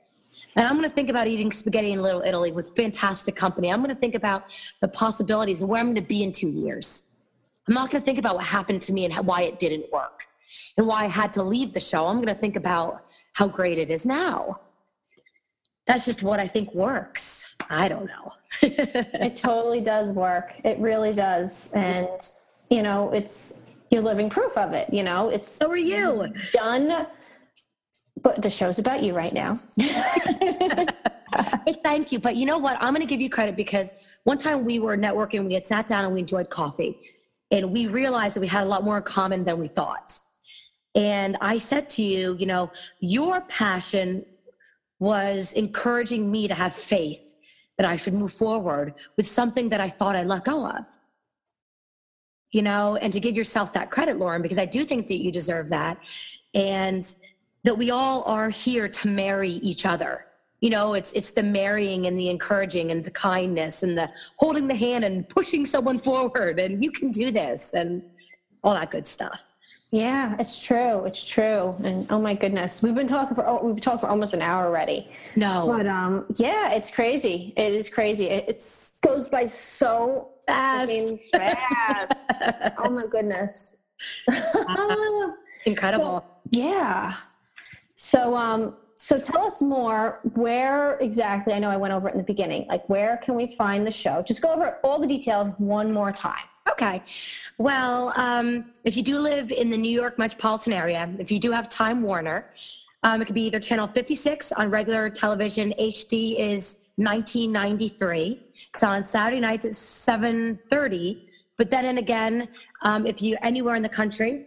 And 0.55 0.65
I'm 0.65 0.73
going 0.77 0.87
to 0.87 0.93
think 0.93 1.09
about 1.09 1.27
eating 1.27 1.51
spaghetti 1.51 1.91
in 1.91 2.01
Little 2.01 2.21
Italy 2.21 2.51
with 2.51 2.75
fantastic 2.75 3.35
company. 3.35 3.71
I'm 3.71 3.81
going 3.83 3.93
to 3.93 3.99
think 3.99 4.15
about 4.15 4.45
the 4.81 4.87
possibilities 4.87 5.61
and 5.61 5.69
where 5.69 5.81
I'm 5.81 5.87
going 5.87 5.95
to 5.95 6.01
be 6.01 6.23
in 6.23 6.31
two 6.31 6.49
years. 6.49 7.03
I'm 7.67 7.73
not 7.73 7.91
going 7.91 8.01
to 8.01 8.05
think 8.05 8.19
about 8.19 8.35
what 8.35 8.45
happened 8.45 8.81
to 8.83 8.93
me 8.93 9.05
and 9.05 9.27
why 9.27 9.41
it 9.41 9.59
didn't 9.59 9.91
work 9.91 10.27
and 10.77 10.87
why 10.87 11.03
I 11.03 11.07
had 11.07 11.33
to 11.33 11.43
leave 11.43 11.73
the 11.73 11.79
show. 11.79 12.07
I'm 12.07 12.17
going 12.17 12.33
to 12.33 12.39
think 12.39 12.55
about 12.55 13.03
how 13.33 13.47
great 13.47 13.77
it 13.77 13.89
is 13.89 14.05
now. 14.05 14.61
That's 15.87 16.05
just 16.05 16.23
what 16.23 16.39
I 16.39 16.47
think 16.47 16.73
works. 16.73 17.45
I 17.69 17.87
don't 17.87 18.05
know. 18.05 18.33
it 18.61 19.35
totally 19.35 19.81
does 19.81 20.11
work. 20.11 20.53
It 20.63 20.79
really 20.79 21.13
does. 21.13 21.71
And, 21.73 22.07
you 22.69 22.81
know, 22.81 23.11
it's, 23.11 23.59
you're 23.91 24.01
living 24.01 24.29
proof 24.29 24.57
of 24.57 24.73
it. 24.73 24.91
You 24.91 25.03
know, 25.03 25.29
it's 25.29 25.51
so 25.51 25.69
are 25.69 25.77
you 25.77 26.33
done. 26.51 27.07
But 28.25 28.41
the 28.41 28.49
show's 28.49 28.79
about 28.79 29.03
you 29.03 29.13
right 29.13 29.31
now. 29.31 29.59
Thank 31.83 32.11
you. 32.11 32.17
But 32.17 32.35
you 32.35 32.47
know 32.47 32.57
what? 32.57 32.75
I'm 32.81 32.91
going 32.91 33.05
to 33.05 33.09
give 33.09 33.21
you 33.21 33.29
credit 33.29 33.55
because 33.55 34.17
one 34.23 34.39
time 34.39 34.65
we 34.65 34.79
were 34.79 34.97
networking, 34.97 35.45
we 35.45 35.53
had 35.53 35.63
sat 35.63 35.85
down 35.85 36.05
and 36.05 36.11
we 36.11 36.21
enjoyed 36.21 36.49
coffee, 36.49 36.97
and 37.51 37.71
we 37.71 37.85
realized 37.85 38.35
that 38.35 38.39
we 38.39 38.47
had 38.47 38.63
a 38.63 38.67
lot 38.67 38.83
more 38.83 38.97
in 38.97 39.03
common 39.03 39.43
than 39.43 39.59
we 39.59 39.67
thought. 39.67 40.19
And 40.95 41.37
I 41.39 41.59
said 41.59 41.87
to 41.89 42.01
you, 42.01 42.35
you 42.39 42.47
know, 42.47 42.71
your 42.99 43.41
passion 43.41 44.25
was 44.97 45.53
encouraging 45.53 46.31
me 46.31 46.47
to 46.47 46.55
have 46.55 46.75
faith 46.75 47.35
that 47.77 47.85
I 47.85 47.95
should 47.95 48.15
move 48.15 48.33
forward 48.33 48.95
with 49.17 49.27
something 49.27 49.69
that 49.69 49.81
I 49.81 49.89
thought 49.91 50.15
I 50.15 50.23
let 50.23 50.45
go 50.45 50.65
of 50.65 50.85
you 52.51 52.61
know, 52.61 52.95
and 52.95 53.11
to 53.11 53.19
give 53.19 53.35
yourself 53.35 53.73
that 53.73 53.91
credit, 53.91 54.17
Lauren, 54.17 54.41
because 54.41 54.57
I 54.57 54.65
do 54.65 54.85
think 54.85 55.07
that 55.07 55.21
you 55.21 55.29
deserve 55.29 55.67
that. 55.69 55.97
And 56.53 57.05
that 57.65 57.75
we 57.75 57.89
all 57.89 58.23
are 58.25 58.49
here 58.49 58.87
to 58.87 59.07
marry 59.07 59.53
each 59.53 59.87
other. 59.87 60.25
You 60.61 60.69
know, 60.69 60.93
it's 60.93 61.11
it's 61.13 61.31
the 61.31 61.43
marrying 61.43 62.05
and 62.05 62.17
the 62.17 62.29
encouraging 62.29 62.91
and 62.91 63.03
the 63.03 63.11
kindness 63.11 63.83
and 63.83 63.97
the 63.97 64.09
holding 64.37 64.67
the 64.67 64.75
hand 64.75 65.03
and 65.03 65.27
pushing 65.27 65.65
someone 65.65 65.99
forward 65.99 66.59
and 66.59 66.83
you 66.83 66.91
can 66.91 67.11
do 67.11 67.29
this 67.31 67.73
and 67.73 68.03
all 68.63 68.73
that 68.73 68.91
good 68.91 69.05
stuff. 69.05 69.53
Yeah, 69.91 70.35
it's 70.39 70.63
true. 70.63 71.05
It's 71.05 71.23
true. 71.23 71.75
And 71.83 72.07
oh 72.11 72.19
my 72.19 72.33
goodness, 72.33 72.81
we've 72.81 72.95
been 72.95 73.07
talking 73.07 73.35
for 73.35 73.47
oh, 73.47 73.63
we've 73.63 73.81
talked 73.81 74.01
for 74.01 74.07
almost 74.07 74.33
an 74.33 74.41
hour 74.41 74.65
already. 74.65 75.09
No, 75.35 75.67
but 75.67 75.87
um, 75.87 76.25
yeah, 76.35 76.71
it's 76.71 76.91
crazy. 76.91 77.53
It 77.57 77.73
is 77.73 77.89
crazy. 77.89 78.27
It 78.27 78.45
it's, 78.47 78.95
goes 79.03 79.27
by 79.27 79.45
so 79.45 80.29
fast. 80.47 81.13
fast. 81.31 82.13
oh 82.77 82.89
my 82.89 83.03
goodness. 83.11 83.75
Incredible. 85.65 86.23
So, 86.25 86.25
yeah. 86.51 87.15
So 88.05 88.35
um, 88.35 88.75
so 88.97 89.19
tell 89.19 89.43
us 89.47 89.63
more. 89.63 90.19
Where 90.35 90.97
exactly? 90.99 91.53
I 91.53 91.59
know 91.59 91.69
I 91.69 91.75
went 91.75 91.91
over 91.91 92.07
it 92.07 92.11
in 92.11 92.19
the 92.19 92.23
beginning. 92.23 92.67
Like, 92.67 92.87
where 92.87 93.17
can 93.17 93.33
we 93.33 93.55
find 93.55 93.85
the 93.85 93.91
show? 93.91 94.21
Just 94.21 94.43
go 94.43 94.53
over 94.53 94.77
all 94.83 94.99
the 94.99 95.07
details 95.07 95.51
one 95.57 95.91
more 95.91 96.11
time. 96.11 96.45
Okay. 96.69 97.01
Well, 97.57 98.13
um, 98.15 98.73
if 98.83 98.95
you 98.95 99.01
do 99.01 99.17
live 99.17 99.51
in 99.51 99.71
the 99.71 99.77
New 99.77 99.91
York 99.91 100.19
metropolitan 100.19 100.71
area, 100.71 101.11
if 101.17 101.31
you 101.31 101.39
do 101.39 101.51
have 101.51 101.67
Time 101.67 102.03
Warner, 102.03 102.51
um, 103.01 103.23
it 103.23 103.25
could 103.25 103.33
be 103.33 103.47
either 103.47 103.59
channel 103.59 103.87
56 103.87 104.51
on 104.51 104.69
regular 104.69 105.09
television. 105.09 105.73
HD 105.79 106.39
is 106.39 106.77
1993. 106.97 108.39
It's 108.75 108.83
on 108.83 109.03
Saturday 109.03 109.41
nights 109.41 109.65
at 109.65 109.71
7:30. 109.71 111.27
But 111.57 111.71
then 111.71 111.85
and 111.85 111.97
again, 111.97 112.49
um, 112.83 113.07
if 113.07 113.23
you 113.23 113.35
anywhere 113.41 113.75
in 113.75 113.81
the 113.81 113.95
country, 114.01 114.45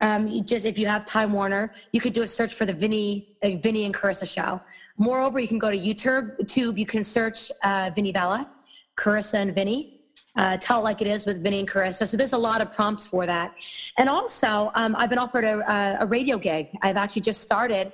um, 0.00 0.28
you 0.28 0.42
just 0.42 0.66
if 0.66 0.78
you 0.78 0.86
have 0.86 1.04
Time 1.04 1.32
Warner, 1.32 1.72
you 1.92 2.00
could 2.00 2.12
do 2.12 2.22
a 2.22 2.28
search 2.28 2.54
for 2.54 2.66
the 2.66 2.72
Vinny 2.72 3.36
uh, 3.42 3.50
Vinny 3.62 3.84
and 3.84 3.94
Carisa 3.94 4.32
show. 4.32 4.60
Moreover, 4.96 5.38
you 5.38 5.48
can 5.48 5.58
go 5.58 5.70
to 5.70 5.78
YouTube. 5.78 6.78
You 6.78 6.86
can 6.86 7.02
search 7.02 7.50
uh, 7.62 7.90
Vinny 7.94 8.12
Vella, 8.12 8.48
Carisa 8.96 9.34
and 9.34 9.54
Vinny 9.54 9.98
uh, 10.38 10.56
Tell 10.58 10.80
Like 10.80 11.02
It 11.02 11.08
Is 11.08 11.26
with 11.26 11.42
Vinny 11.42 11.58
and 11.58 11.68
Carisa. 11.68 12.08
So 12.08 12.16
there's 12.16 12.32
a 12.32 12.38
lot 12.38 12.62
of 12.62 12.70
prompts 12.70 13.06
for 13.06 13.26
that. 13.26 13.54
And 13.98 14.08
also, 14.08 14.70
um, 14.74 14.94
I've 14.96 15.10
been 15.10 15.18
offered 15.18 15.44
a, 15.44 16.00
a, 16.00 16.06
radio 16.06 16.38
gig. 16.38 16.68
I've 16.80 16.96
actually 16.96 17.22
just 17.22 17.42
started. 17.42 17.92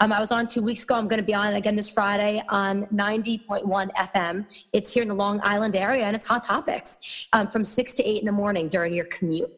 Um, 0.00 0.12
I 0.12 0.20
was 0.20 0.30
on 0.30 0.46
two 0.46 0.62
weeks 0.62 0.84
ago. 0.84 0.94
I'm 0.94 1.08
going 1.08 1.20
to 1.20 1.26
be 1.26 1.34
on 1.34 1.54
again 1.54 1.74
this 1.74 1.88
Friday 1.88 2.42
on 2.50 2.86
90.1 2.86 3.90
FM. 3.94 4.46
It's 4.72 4.92
here 4.92 5.02
in 5.02 5.08
the 5.08 5.14
Long 5.14 5.40
Island 5.42 5.74
area, 5.74 6.04
and 6.04 6.14
it's 6.14 6.26
Hot 6.26 6.44
Topics 6.44 7.26
um, 7.32 7.48
from 7.48 7.64
6 7.64 7.94
to 7.94 8.08
8 8.08 8.20
in 8.20 8.26
the 8.26 8.32
morning 8.32 8.68
during 8.68 8.92
your 8.92 9.06
commute. 9.06 9.50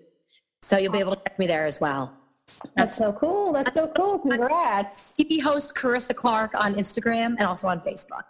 So 0.62 0.76
you'll 0.78 0.92
be 0.92 0.98
able 0.98 1.16
to 1.16 1.22
check 1.22 1.38
me 1.38 1.46
there 1.46 1.66
as 1.66 1.80
well. 1.80 2.14
That's 2.76 2.96
so 2.96 3.12
cool. 3.12 3.52
That's 3.52 3.74
so 3.74 3.88
cool. 3.96 4.18
Congrats. 4.18 5.14
TV 5.18 5.40
host 5.40 5.74
Carisa 5.74 6.14
Clark 6.14 6.54
on 6.54 6.74
Instagram 6.74 7.36
and 7.38 7.42
also 7.42 7.68
on 7.68 7.80
Facebook. 7.80 8.24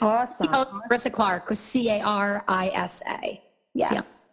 Awesome. 0.00 0.48
Carisa 0.48 1.12
Clark 1.12 1.48
with 1.48 1.58
C 1.58 1.90
A 1.90 2.00
R 2.00 2.44
I 2.48 2.68
S 2.68 3.02
A. 3.06 3.42
Yes. 3.74 4.28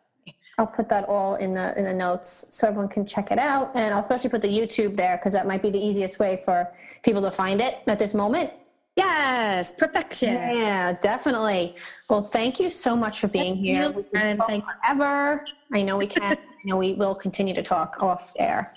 I'll 0.58 0.68
put 0.68 0.88
that 0.90 1.10
all 1.10 1.36
in 1.36 1.54
the 1.56 1.78
in 1.78 1.86
the 1.86 1.94
notes 1.94 2.46
so 2.52 2.68
everyone 2.68 2.88
can 2.88 3.06
check 3.06 3.32
it 3.32 3.40
out, 3.40 3.72
and 3.76 3.94
I'll 3.94 4.02
especially 4.02 4.30
put 4.30 4.42
the 4.42 4.48
YouTube 4.48 4.96
there 4.96 5.18
because 5.18 5.34
that 5.34 5.48
might 5.48 5.64
be 5.64 5.72
the 5.72 5.84
easiest 5.84 6.20
way 6.20 6.42
for 6.46 6.72
people 7.02 7.24
to 7.24 7.32
find 7.32 7.60
it 7.60 7.80
at 7.88 7.98
this 7.98 8.14
moment. 8.14 8.52
Yes, 8.96 9.72
perfection. 9.72 10.34
Yeah, 10.34 10.94
definitely. 10.94 11.76
Well, 12.10 12.22
thank 12.22 12.60
you 12.60 12.70
so 12.70 12.96
much 12.96 13.20
for 13.20 13.28
being 13.28 13.56
thank 13.56 13.66
here. 13.66 13.92
You, 13.92 14.06
and 14.14 14.42
thank 14.48 14.64
forever. 14.64 15.44
I 15.74 15.82
know 15.82 15.98
we 15.98 16.08
can. 16.08 16.22
I 16.24 16.38
know 16.66 16.78
we 16.78 16.94
will 16.94 17.16
continue 17.16 17.56
to 17.56 17.64
talk 17.64 18.02
off 18.02 18.34
air. 18.38 18.74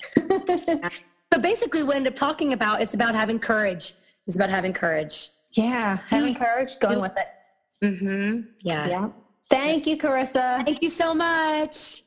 but 1.30 1.42
basically, 1.42 1.82
we 1.82 1.94
end 1.94 2.06
up 2.06 2.16
talking 2.16 2.54
about 2.54 2.80
it's 2.80 2.94
about 2.94 3.14
having 3.14 3.38
courage. 3.38 3.94
It's 4.26 4.36
about 4.36 4.48
having 4.48 4.72
courage. 4.72 5.30
Yeah, 5.52 5.98
having 6.08 6.34
courage, 6.34 6.78
going 6.80 7.00
with 7.00 7.16
it. 7.16 7.84
Mm-hmm. 7.84 8.40
Yeah. 8.60 8.88
Yeah. 8.88 9.08
Thank 9.48 9.86
you, 9.86 9.96
Carisa. 9.96 10.64
Thank 10.64 10.82
you 10.82 10.90
so 10.90 11.14
much. 11.14 12.02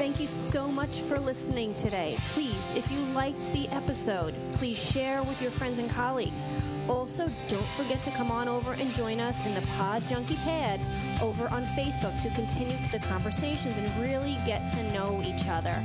Thank 0.00 0.18
you 0.18 0.26
so 0.26 0.66
much 0.66 1.00
for 1.00 1.20
listening 1.20 1.74
today. 1.74 2.16
Please, 2.28 2.72
if 2.74 2.90
you 2.90 3.00
liked 3.12 3.52
the 3.52 3.68
episode, 3.68 4.34
please 4.54 4.82
share 4.82 5.22
with 5.22 5.42
your 5.42 5.50
friends 5.50 5.78
and 5.78 5.90
colleagues. 5.90 6.46
Also, 6.88 7.30
don't 7.48 7.68
forget 7.76 8.02
to 8.04 8.10
come 8.12 8.30
on 8.30 8.48
over 8.48 8.72
and 8.72 8.94
join 8.94 9.20
us 9.20 9.38
in 9.44 9.54
the 9.54 9.60
Pod 9.76 10.02
Junkie 10.08 10.36
Pad 10.36 10.80
over 11.20 11.48
on 11.50 11.66
Facebook 11.66 12.18
to 12.22 12.30
continue 12.30 12.78
the 12.90 12.98
conversations 13.00 13.76
and 13.76 13.94
really 14.00 14.38
get 14.46 14.66
to 14.68 14.82
know 14.94 15.20
each 15.22 15.46
other. 15.46 15.84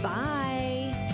Bye. 0.00 1.05